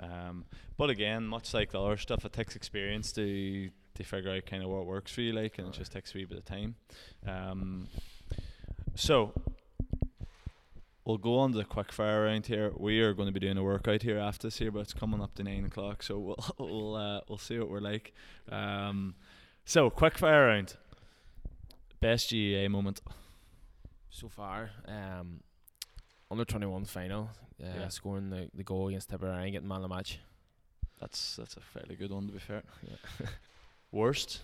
Um, 0.00 0.44
but 0.76 0.90
again, 0.90 1.26
much 1.26 1.52
like 1.54 1.72
the 1.72 1.80
other 1.80 1.96
stuff, 1.96 2.24
it 2.24 2.32
takes 2.32 2.56
experience 2.56 3.12
to 3.12 3.70
to 3.94 4.04
figure 4.04 4.30
out 4.30 4.46
kind 4.46 4.62
of 4.62 4.70
what 4.70 4.86
works 4.86 5.12
for 5.12 5.22
you, 5.22 5.32
like, 5.32 5.58
and 5.58 5.68
it 5.68 5.74
just 5.74 5.90
takes 5.90 6.14
a 6.14 6.18
wee 6.18 6.24
bit 6.24 6.38
of 6.38 6.44
time. 6.44 6.76
Um, 7.26 7.88
so 8.94 9.32
we'll 11.04 11.18
go 11.18 11.38
on 11.38 11.52
to 11.52 11.58
the 11.58 11.64
quick 11.64 11.90
fire 11.90 12.24
round 12.24 12.46
here. 12.46 12.70
We 12.76 13.00
are 13.00 13.14
going 13.14 13.26
to 13.26 13.32
be 13.32 13.40
doing 13.40 13.56
a 13.58 13.62
workout 13.62 14.02
here 14.02 14.18
after 14.18 14.46
this 14.46 14.58
here, 14.58 14.70
but 14.70 14.80
it's 14.80 14.92
coming 14.92 15.20
up 15.20 15.34
to 15.34 15.42
nine 15.42 15.64
o'clock, 15.64 16.02
so 16.02 16.18
we'll 16.18 16.44
we'll 16.58 16.94
uh, 16.94 17.20
we'll 17.28 17.38
see 17.38 17.58
what 17.58 17.70
we're 17.70 17.80
like. 17.80 18.12
Um, 18.50 19.14
so 19.64 19.90
quick 19.90 20.16
fire 20.16 20.46
round. 20.46 20.76
Best 22.00 22.30
GAA 22.30 22.68
moment. 22.68 23.00
so 24.10 24.28
far, 24.28 24.70
um, 24.86 25.40
under 26.30 26.44
twenty 26.44 26.66
one 26.66 26.84
final, 26.84 27.30
uh, 27.62 27.66
Yeah. 27.80 27.88
scoring 27.88 28.30
the, 28.30 28.48
the 28.54 28.64
goal 28.64 28.88
against 28.88 29.08
Tipperary 29.10 29.42
and 29.44 29.52
getting 29.52 29.68
man 29.68 29.76
of 29.78 29.82
the 29.82 29.88
match. 29.94 30.18
That's 31.00 31.36
that's 31.36 31.56
a 31.56 31.60
fairly 31.60 31.94
good 31.96 32.10
one 32.10 32.26
to 32.26 32.32
be 32.32 32.38
fair. 32.38 32.62
Yeah. 32.82 33.26
Worst. 33.92 34.40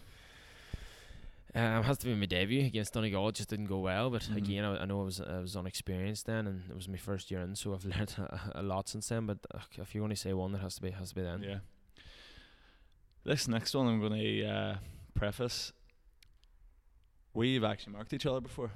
Um, 1.57 1.85
has 1.85 1.99
to 1.99 2.07
be 2.07 2.15
my 2.15 2.27
debut 2.27 2.65
against 2.67 2.95
Donegal. 2.95 3.29
It 3.29 3.37
just 3.37 3.49
didn't 3.49 3.67
go 3.67 3.79
well, 3.79 4.11
but 4.11 4.23
Mhm. 4.23 4.37
again, 4.37 4.65
I, 4.65 4.79
I 4.79 4.85
know 4.87 5.01
I 5.01 5.05
was 5.05 5.21
I 5.21 5.39
was 5.39 5.55
unexperienced 5.57 6.27
then, 6.27 6.47
and 6.49 6.63
it 6.69 6.75
was 6.75 6.89
my 6.89 6.97
first 6.97 7.31
year 7.31 7.41
in, 7.43 7.55
so 7.55 7.73
I've 7.75 7.85
learned 7.97 8.15
a, 8.19 8.53
a 8.57 8.63
lot 8.63 8.89
since 8.89 9.09
then. 9.09 9.27
But 9.27 9.39
uh, 9.55 9.59
if 9.79 9.95
you 9.95 10.03
only 10.03 10.17
say 10.17 10.33
one, 10.33 10.55
it 10.55 10.61
has 10.61 10.75
to 10.77 10.83
be 10.83 10.91
has 10.91 11.11
to 11.11 11.15
be 11.15 11.23
then. 11.23 11.43
Yeah. 11.43 11.59
This 13.25 13.47
next 13.49 13.75
one 13.75 13.87
I'm 13.87 14.01
going 14.01 14.13
to 14.21 14.47
uh, 14.47 14.77
preface. 15.15 15.73
We've 17.35 17.65
actually 17.65 17.95
marked 17.95 18.13
each 18.13 18.27
other 18.27 18.41
before. 18.41 18.71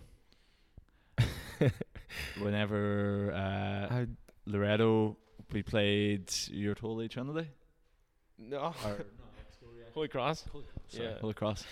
Whenever 2.40 3.32
uh, 3.32 4.06
Loreto, 4.48 5.16
we 5.52 5.62
played 5.62 6.30
your 6.50 6.74
Holy 6.80 7.08
Trinity. 7.08 7.48
no, 8.38 8.58
Or, 8.58 8.72
Holy 9.94 10.08
Cross. 10.08 10.44
sorry, 10.88 11.04
Yeah. 11.06 11.18
Holy 11.20 11.34
Cross. 11.34 11.64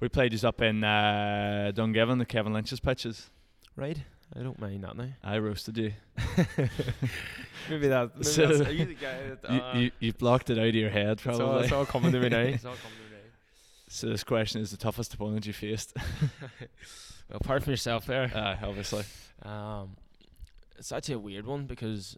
We 0.00 0.08
played 0.08 0.30
just 0.32 0.44
up 0.44 0.60
in 0.62 0.84
uh, 0.84 1.72
Dungiven, 1.74 2.18
the 2.18 2.24
Kevin 2.26 2.52
Lynch's 2.52 2.78
pitches. 2.80 3.28
Right, 3.74 3.98
I 4.36 4.40
don't 4.42 4.58
mind 4.60 4.84
that 4.84 4.96
now. 4.96 5.08
I 5.24 5.38
roasted 5.38 5.78
you. 5.78 5.92
maybe 7.70 7.88
that. 7.88 8.10
Maybe 8.14 8.24
So- 8.24 8.46
that's, 8.46 8.68
are 8.68 8.72
you 8.72 8.86
the 8.86 8.94
guy 8.94 9.18
that? 9.42 9.44
Uh, 9.50 9.72
you. 9.78 9.90
You 10.00 10.12
blocked 10.12 10.50
it 10.50 10.58
out 10.58 10.66
of 10.68 10.74
your 10.74 10.90
head, 10.90 11.20
it's 11.24 11.40
all, 11.40 11.58
it's 11.58 11.72
all 11.72 11.86
coming 11.86 12.12
to 12.12 12.20
me 12.20 12.28
now. 12.28 12.38
It's 12.40 12.64
all 12.64 12.74
coming 12.74 12.96
to 12.98 13.14
me 13.14 13.16
now. 13.22 13.30
so 13.88 14.08
this 14.08 14.24
question 14.24 14.60
is 14.60 14.70
the 14.70 14.76
toughest 14.76 15.14
opponent 15.14 15.46
you 15.46 15.52
faced. 15.52 15.94
well, 15.96 17.38
apart 17.40 17.62
from 17.64 17.72
yourself, 17.72 18.06
there. 18.06 18.30
uh, 18.34 18.56
obviously. 18.66 19.04
Um, 19.42 19.96
it's 20.78 20.92
actually 20.92 21.14
a 21.14 21.18
weird 21.18 21.46
one 21.46 21.66
because, 21.66 22.16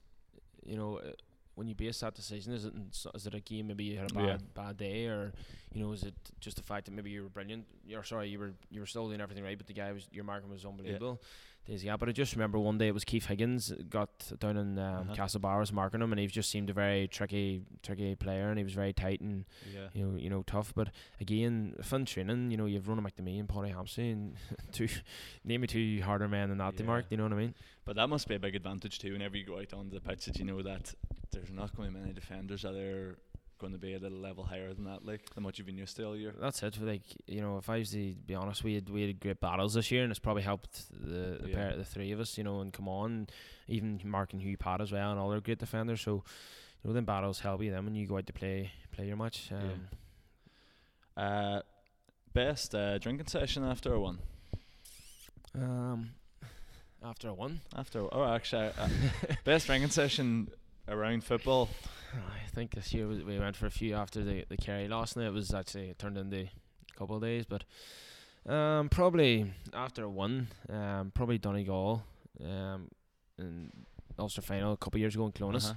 you 0.65 0.77
know, 0.77 0.99
uh, 0.99 1.11
when 1.57 1.67
you 1.69 1.75
base 1.75 2.01
that 2.01 2.15
decision, 2.15 2.53
is 2.55 2.65
it 2.65 2.75
in 2.75 2.91
is 3.15 3.27
it 3.27 3.35
a 3.35 3.41
game 3.41 3.67
maybe 3.67 3.85
you 3.85 3.99
had 3.99 4.11
a 4.11 4.15
bad 4.15 4.25
Yeah. 4.27 4.37
bad 4.55 4.77
day, 4.77 5.07
or 5.07 5.33
you 5.73 5.83
know, 5.83 5.93
is 5.93 6.05
it 6.05 6.15
just 6.41 6.57
the 6.57 6.63
fact 6.63 6.87
that 6.87 6.93
maybe 6.93 7.11
you 7.11 7.23
were 7.25 7.29
brilliant? 7.29 7.67
You're 7.85 8.05
sorry, 8.05 8.29
you 8.29 8.39
were 8.39 8.53
you 8.71 8.81
were 8.81 8.87
still 8.87 9.09
doing 9.09 9.21
everything 9.21 9.45
right, 9.45 9.59
but 9.59 9.67
the 9.67 9.75
guy 9.75 9.93
was 9.93 10.09
your 10.13 10.25
marking 10.25 10.49
was 10.51 10.65
unbelievable. 10.65 11.21
Days 11.67 11.85
yeah, 11.85 11.97
but 11.97 12.09
I 12.09 12.13
just 12.13 12.33
remember 12.35 12.59
one 12.59 12.79
day 12.79 12.89
it 12.89 12.95
was 12.95 13.05
Keith 13.05 13.27
Higgins 13.27 13.71
got 13.89 14.33
down 14.41 14.57
in 14.57 14.79
um, 14.79 15.11
Uh-huh. 15.11 15.15
Castlebar 15.15 15.71
marking 15.73 16.01
him, 16.01 16.11
and 16.13 16.19
he 16.19 16.27
just 16.27 16.51
seemed 16.51 16.71
a 16.71 16.73
very 16.73 17.07
tricky 17.07 17.63
tricky 17.83 18.17
player, 18.17 18.49
and 18.49 18.59
he 18.59 18.65
was 18.65 18.73
very 18.73 18.93
tight 18.93 19.21
and 19.21 19.45
Yeah. 19.73 19.89
you 19.93 20.07
know, 20.07 20.17
you 20.19 20.31
know, 20.31 20.43
tough. 20.43 20.73
But 20.75 20.89
again, 21.21 21.77
fun 21.83 22.07
training. 22.07 22.51
You 22.51 22.57
know, 22.57 22.67
you've 22.67 22.89
Ronan 22.89 23.05
McNamee 23.05 23.39
and 23.39 23.49
Paddy 23.49 23.73
Hampsey, 23.73 24.11
and 24.13 24.37
two 24.73 24.89
name 25.45 25.61
me 25.61 25.67
two 25.67 26.01
harder 26.03 26.29
men 26.29 26.49
than 26.49 26.59
that 26.59 26.77
to 26.79 26.83
Yeah. 26.83 26.87
mark. 26.89 27.07
You 27.11 27.19
know 27.19 27.25
what 27.25 27.35
I 27.35 27.37
mean? 27.37 27.55
But 27.85 27.97
that 27.97 28.09
must 28.09 28.27
be 28.27 28.35
a 28.37 28.41
big 28.41 28.57
advantage 28.57 28.99
too. 28.99 29.13
Whenever 29.13 29.37
you 29.37 29.45
go 29.45 29.59
out 29.61 29.73
onto 29.75 29.91
the 29.95 30.01
pitch, 30.01 30.25
that 30.25 30.39
you 30.39 30.45
know 30.47 30.63
that 30.63 30.95
there's 31.31 31.51
not 31.53 31.77
going 31.77 31.91
to 31.91 31.95
be 31.95 32.01
many 32.01 32.13
defenders 32.15 32.63
that 32.63 32.75
are 32.75 33.19
going 33.61 33.73
to 33.73 33.79
be 33.79 33.95
at 33.95 34.03
a 34.03 34.09
level 34.09 34.43
higher 34.45 34.73
than 34.75 34.85
that, 34.87 35.05
like 35.07 35.33
than 35.35 35.45
what 35.45 35.57
you've 35.59 35.67
been 35.67 35.79
used 35.79 35.95
to 35.97 36.05
all 36.07 36.17
year. 36.17 36.35
That's 36.41 36.63
it. 36.63 36.81
Like 36.81 37.03
you 37.27 37.41
know, 37.41 37.59
if 37.59 37.69
I 37.71 37.79
was 37.79 37.91
to 37.93 38.15
be 38.27 38.35
honest, 38.35 38.65
we 38.65 38.75
had 38.75 38.89
we 38.91 39.03
had 39.07 39.21
great 39.21 39.41
battles 39.41 39.75
this 39.75 39.91
year, 39.91 40.03
and 40.03 40.11
it's 40.11 40.19
probably 40.19 40.43
helped 40.43 40.91
the 40.91 41.39
the, 41.43 41.49
Yeah. 41.51 41.55
pair, 41.55 41.77
the 41.77 41.85
three 41.85 42.11
of 42.13 42.21
us. 42.21 42.37
You 42.39 42.45
know, 42.45 42.61
and 42.61 42.73
come 42.73 42.89
on, 42.89 43.29
even 43.69 44.01
Mark 44.05 44.33
and 44.33 44.43
Hugh 44.43 44.57
Pat 44.57 44.81
as 44.81 44.91
well, 44.91 45.11
and 45.13 45.21
all 45.21 45.31
their 45.31 45.41
great 45.41 45.59
defenders. 45.59 46.01
So, 46.01 46.25
you 46.83 46.89
know, 46.89 46.93
them 46.95 47.05
battles 47.05 47.41
help 47.41 47.63
you 47.63 47.71
then 47.71 47.85
when 47.85 47.95
you 47.95 48.07
go 48.07 48.17
out 48.19 48.27
to 48.27 48.33
play 48.33 48.73
play 48.93 49.07
your 49.07 49.17
match. 49.17 49.51
Um, 49.53 49.89
Uh, 51.17 51.61
best 52.33 52.75
uh, 52.75 52.97
drinking 52.99 53.27
session 53.27 53.65
after 53.65 53.93
a 53.93 54.01
one. 54.01 54.19
um 55.55 56.11
after 57.03 57.29
a 57.29 57.35
one, 57.35 57.61
After 57.75 58.07
oh, 58.13 58.25
actually, 58.35 58.71
uh, 58.79 58.89
best 59.45 59.67
drinking 59.67 59.89
session 59.91 60.49
around 60.91 61.25
football. 61.25 61.69
I 62.15 62.49
think 62.51 62.73
this 62.73 62.93
year 62.93 63.07
we 63.09 63.23
we 63.23 63.39
went 63.39 63.57
for 63.57 63.67
a 63.67 63.71
few 63.71 63.95
after 63.95 64.23
the 64.23 64.45
the 64.49 64.57
Kerry 64.57 64.89
loss, 64.89 65.15
and 65.17 65.25
it 65.25 65.33
was 65.33 65.55
actually 65.55 65.91
it 65.91 65.99
turned 65.99 66.19
into 66.19 66.39
a 66.43 66.99
couple 66.99 67.17
of 67.17 67.23
days, 67.23 67.47
but 67.47 67.65
um 68.53 68.89
probably 68.89 69.53
after 69.73 70.05
a 70.05 70.09
one, 70.11 70.49
um 70.69 71.13
probably 71.15 71.39
Donegal, 71.39 72.03
um 72.45 72.89
in 73.39 73.71
Ulster 74.19 74.43
final 74.43 74.73
a 74.73 74.77
couple 74.77 74.99
of 74.99 75.01
years 75.01 75.15
ago 75.15 75.27
in 75.27 75.33
Clones. 75.33 75.67
Uh-huh. 75.67 75.75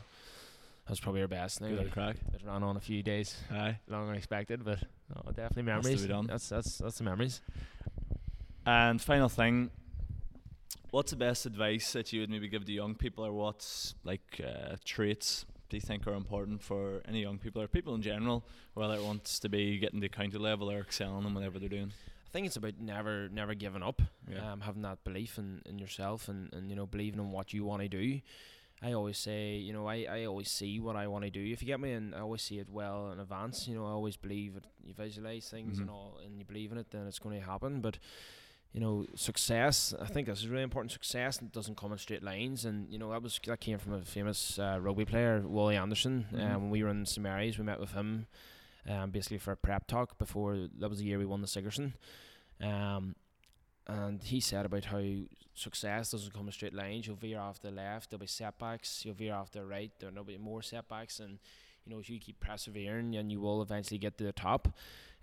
That 0.86 0.89
was 0.89 0.99
probably 0.99 1.22
our 1.22 1.30
best. 1.30 1.61
Now 1.61 1.70
Good 1.70 1.91
crack. 1.91 2.18
it 2.34 2.41
ran 2.45 2.61
on 2.61 2.76
a 2.76 2.82
few 2.82 3.01
days 3.03 3.38
Aye. 3.49 3.80
longer 3.88 4.07
than 4.07 4.16
expected, 4.18 4.66
but 4.66 4.80
oh, 5.16 5.32
definitely 5.32 5.64
memories. 5.64 6.05
done. 6.05 6.28
That's 6.28 6.49
that's 6.49 6.78
that's 6.80 6.97
the 6.97 7.05
memories. 7.05 7.39
And 8.66 9.01
final 9.01 9.30
thing, 9.30 9.72
what's 10.91 11.11
the 11.11 11.17
best 11.17 11.45
advice 11.45 11.93
that 11.93 12.11
you 12.13 12.21
would 12.21 12.30
maybe 12.30 12.47
give 12.47 12.65
to 12.65 12.71
young 12.71 12.95
people, 12.95 13.26
or 13.26 13.34
what's 13.34 13.95
like 14.03 14.41
uh, 14.43 14.76
traits 14.86 15.45
do 15.69 15.78
you 15.78 15.82
think 15.82 16.05
are 16.05 16.13
important 16.13 16.61
for 16.61 17.01
any 17.07 17.21
young 17.21 17.39
people 17.39 17.59
or 17.59 17.67
people 17.67 17.95
in 17.95 18.01
general, 18.03 18.45
whether 18.76 18.93
it 18.93 19.01
wants 19.01 19.39
to 19.39 19.49
be 19.49 19.80
getting 19.80 20.01
to 20.01 20.07
county 20.09 20.38
level 20.38 20.69
or 20.69 20.80
excelling 20.82 21.26
in 21.26 21.34
whatever 21.34 21.57
they're 21.57 21.67
doing? 21.67 21.91
I 22.28 22.30
think 22.32 22.45
it's 22.45 22.57
about 22.57 22.80
never 22.80 23.28
never 23.30 23.55
giving 23.55 23.82
up. 23.82 24.01
Yeah. 24.32 24.51
Um, 24.51 24.61
having 24.61 24.84
that 24.84 25.03
belief 25.03 25.38
in, 25.39 25.61
in 25.65 25.80
yourself 25.80 26.28
and, 26.30 26.53
and 26.53 26.69
you 26.69 26.76
know 26.76 26.86
believing 26.86 27.19
in 27.19 27.32
what 27.32 27.53
you 27.53 27.65
want 27.65 27.82
to 27.82 27.88
do. 27.89 28.21
I 28.84 28.91
always 28.93 29.17
say, 29.17 29.55
you 29.55 29.71
know, 29.71 29.88
I, 29.88 30.05
I 30.09 30.26
always 30.26 30.51
see 30.51 30.80
what 30.80 30.95
I 30.97 31.07
want 31.07 31.24
to 31.24 31.30
do. 31.32 31.39
If 31.39 31.61
you 31.61 31.67
get 31.67 31.80
me, 31.80 31.93
and 31.93 32.13
I 32.13 32.19
always 32.19 32.41
see 32.41 32.59
it 32.59 32.69
well 32.69 33.11
in 33.11 33.19
advance. 33.19 33.65
You 33.67 33.76
know, 33.76 33.86
I 33.86 33.91
always 33.91 34.17
believe 34.17 34.57
it. 34.57 34.65
You 34.84 34.93
visualize 34.93 35.47
things 35.47 35.78
Mhm. 35.78 35.82
and 35.82 35.89
all, 35.89 36.19
and 36.24 36.38
you 36.38 36.43
believe 36.45 36.71
in 36.74 36.78
it, 36.78 36.91
then 36.91 37.07
it's 37.07 37.17
going 37.19 37.39
to 37.39 37.45
happen. 37.45 37.80
But 37.82 37.97
you 38.74 38.80
know, 38.80 39.05
success. 39.15 39.93
I 40.01 40.07
think 40.07 40.28
this 40.28 40.39
is 40.39 40.47
really 40.47 40.63
important. 40.63 40.91
Success 40.91 41.38
doesn't 41.38 41.78
come 41.78 41.91
in 41.91 41.97
straight 41.99 42.24
lines, 42.24 42.65
and 42.65 42.91
you 42.91 42.97
know 42.97 43.11
that 43.11 43.21
was 43.21 43.39
that 43.45 43.59
came 43.59 43.78
from 43.78 43.93
a 43.93 44.01
famous 44.01 44.57
uh, 44.57 44.80
rugby 44.82 45.05
player, 45.05 45.41
Willie 45.45 45.78
Anderson. 45.78 46.26
Mhm. 46.32 46.43
Um, 46.43 46.61
when 46.63 46.71
we 46.71 46.84
were 46.84 46.89
in 46.89 47.05
St 47.05 47.21
Mary's, 47.21 47.59
we 47.59 47.63
met 47.65 47.80
with 47.80 47.91
him, 47.91 48.26
um, 48.89 49.11
basically 49.11 49.38
for 49.38 49.51
a 49.51 49.57
prep 49.57 49.88
talk 49.88 50.17
before 50.17 50.67
that 50.80 50.89
was 50.89 50.99
the 50.99 51.05
year 51.05 51.19
we 51.19 51.26
won 51.26 51.41
the 51.41 51.47
Sigerson. 51.47 51.93
Um, 52.59 53.15
and 53.86 54.24
he 54.24 54.39
said 54.39 54.65
about 54.65 54.86
how 54.86 55.03
success 55.53 56.11
doesn't 56.11 56.34
come 56.34 56.47
in 56.47 56.51
straight 56.51 56.74
lines. 56.74 57.05
You'll 57.05 57.17
veer 57.17 57.39
off 57.39 57.61
the 57.61 57.69
left, 57.69 58.09
there'll 58.09 58.21
be 58.21 58.28
setbacks. 58.28 59.05
You'll 59.05 59.15
veer 59.15 59.36
off 59.36 59.51
the 59.51 59.65
right, 59.65 59.91
there'll 59.99 60.24
be 60.24 60.38
more 60.38 60.63
setbacks. 60.63 61.19
And 61.19 61.38
you 61.86 61.93
know, 61.93 61.99
if 61.99 62.09
you 62.09 62.19
keep 62.19 62.39
persevering, 62.39 63.15
and 63.15 63.32
you 63.32 63.39
will 63.41 63.61
eventually 63.61 63.97
get 63.99 64.17
to 64.17 64.24
the 64.24 64.32
top. 64.32 64.69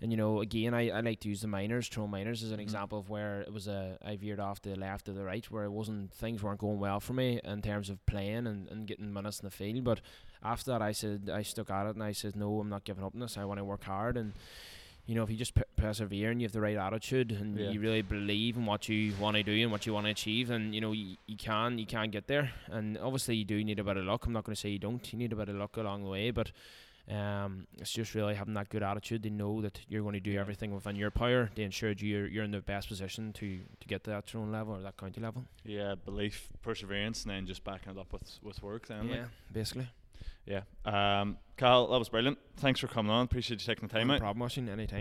And 0.01 0.11
you 0.11 0.17
know, 0.17 0.41
again, 0.41 0.73
I, 0.73 0.89
I 0.89 0.99
like 1.01 1.19
to 1.21 1.29
use 1.29 1.41
the 1.41 1.47
minors, 1.47 1.87
Tyrone 1.87 2.09
minors, 2.09 2.41
as 2.43 2.51
an 2.51 2.57
Mhm. 2.57 2.63
example 2.63 2.97
of 2.97 3.09
where 3.09 3.41
it 3.41 3.53
was 3.53 3.67
a 3.67 3.97
I 4.03 4.15
veered 4.15 4.39
off 4.39 4.59
to 4.63 4.69
the 4.69 4.75
left 4.75 5.07
or 5.07 5.13
the 5.13 5.23
right, 5.23 5.45
where 5.51 5.63
it 5.65 5.71
wasn't 5.71 6.11
things 6.11 6.41
weren't 6.41 6.59
going 6.59 6.79
well 6.79 6.99
for 6.99 7.13
me 7.13 7.39
in 7.43 7.61
terms 7.61 7.89
of 7.89 8.03
playing 8.07 8.47
and, 8.47 8.67
and 8.69 8.87
getting 8.87 9.13
minutes 9.13 9.39
in 9.39 9.45
the 9.45 9.51
field. 9.51 9.83
But 9.83 10.01
after 10.43 10.71
that, 10.71 10.81
I 10.81 10.91
said 10.91 11.29
I 11.31 11.43
stuck 11.43 11.69
at 11.69 11.85
it 11.85 11.93
and 11.95 12.03
I 12.03 12.13
said, 12.13 12.35
no, 12.35 12.59
I'm 12.59 12.69
not 12.69 12.83
giving 12.83 13.03
up 13.03 13.13
on 13.13 13.19
this. 13.21 13.37
I 13.37 13.45
want 13.45 13.59
to 13.59 13.63
work 13.63 13.83
hard 13.83 14.17
and 14.17 14.33
you 15.07 15.15
know, 15.15 15.23
if 15.23 15.31
you 15.31 15.35
just 15.35 15.55
p- 15.55 15.63
persevere 15.77 16.29
and 16.29 16.39
you 16.39 16.45
have 16.45 16.51
the 16.53 16.61
right 16.61 16.77
attitude 16.77 17.31
and 17.31 17.57
Yeah. 17.57 17.71
you 17.71 17.79
really 17.79 18.03
believe 18.03 18.55
in 18.55 18.65
what 18.65 18.87
you 18.87 19.13
want 19.19 19.35
to 19.35 19.43
do 19.43 19.51
and 19.61 19.71
what 19.71 19.85
you 19.85 19.93
want 19.93 20.05
to 20.05 20.11
achieve, 20.11 20.47
then 20.49 20.73
you 20.73 20.79
know 20.81 20.91
you, 20.93 21.17
you 21.25 21.35
can 21.37 21.77
you 21.79 21.85
can 21.87 22.11
get 22.11 22.27
there. 22.27 22.51
And 22.67 22.97
obviously, 22.99 23.35
you 23.35 23.43
do 23.45 23.63
need 23.63 23.79
a 23.79 23.83
bit 23.83 23.97
of 23.97 24.05
luck. 24.05 24.25
I'm 24.27 24.33
not 24.33 24.43
going 24.45 24.53
to 24.55 24.59
say 24.59 24.69
you 24.69 24.79
don't. 24.79 25.11
You 25.11 25.17
need 25.19 25.33
a 25.33 25.35
bit 25.35 25.49
of 25.49 25.55
luck 25.55 25.75
along 25.77 26.03
the 26.03 26.09
way, 26.09 26.29
but 26.31 26.51
um, 27.11 27.67
it's 27.77 27.91
just 27.91 28.15
really 28.15 28.35
having 28.35 28.53
that 28.53 28.69
good 28.69 28.83
attitude 28.83 29.23
They 29.23 29.29
know 29.29 29.61
that 29.61 29.79
you're 29.89 30.01
going 30.01 30.13
to 30.13 30.19
do 30.19 30.37
everything 30.39 30.73
within 30.73 30.95
your 30.95 31.11
power 31.11 31.49
They 31.55 31.63
ensure 31.63 31.91
you're 31.91 32.27
you're 32.27 32.43
in 32.43 32.51
the 32.51 32.61
best 32.61 32.87
position 32.87 33.33
to 33.33 33.59
to 33.79 33.87
get 33.87 34.03
to 34.05 34.11
that 34.11 34.27
Tyrone 34.27 34.51
level 34.51 34.75
or 34.75 34.81
that 34.81 34.97
county 34.97 35.19
level. 35.21 35.43
Yeah, 35.65 35.95
belief, 36.05 36.49
perseverance, 36.61 37.23
and 37.23 37.31
then 37.31 37.45
just 37.47 37.63
backing 37.63 37.91
it 37.93 37.97
up 37.99 38.13
with 38.13 38.39
with 38.41 38.61
work. 38.63 38.87
Then, 38.87 39.09
like. 39.09 39.17
yeah, 39.17 39.25
basically. 39.51 39.87
yeah. 40.45 40.61
Um, 40.85 41.37
Cal, 41.57 41.87
that 41.87 41.99
was 41.99 42.09
brilliant. 42.09 42.37
Thanks 42.57 42.79
for 42.79 42.87
coming 42.87 43.11
on. 43.11 43.25
Appreciate 43.25 43.61
you 43.61 43.65
taking 43.65 43.87
the 43.87 43.93
time 43.93 44.07
no 44.07 44.15
out. 44.15 44.19
problem, 44.19 44.39
Washington, 44.39 44.73
anytime. 44.73 44.99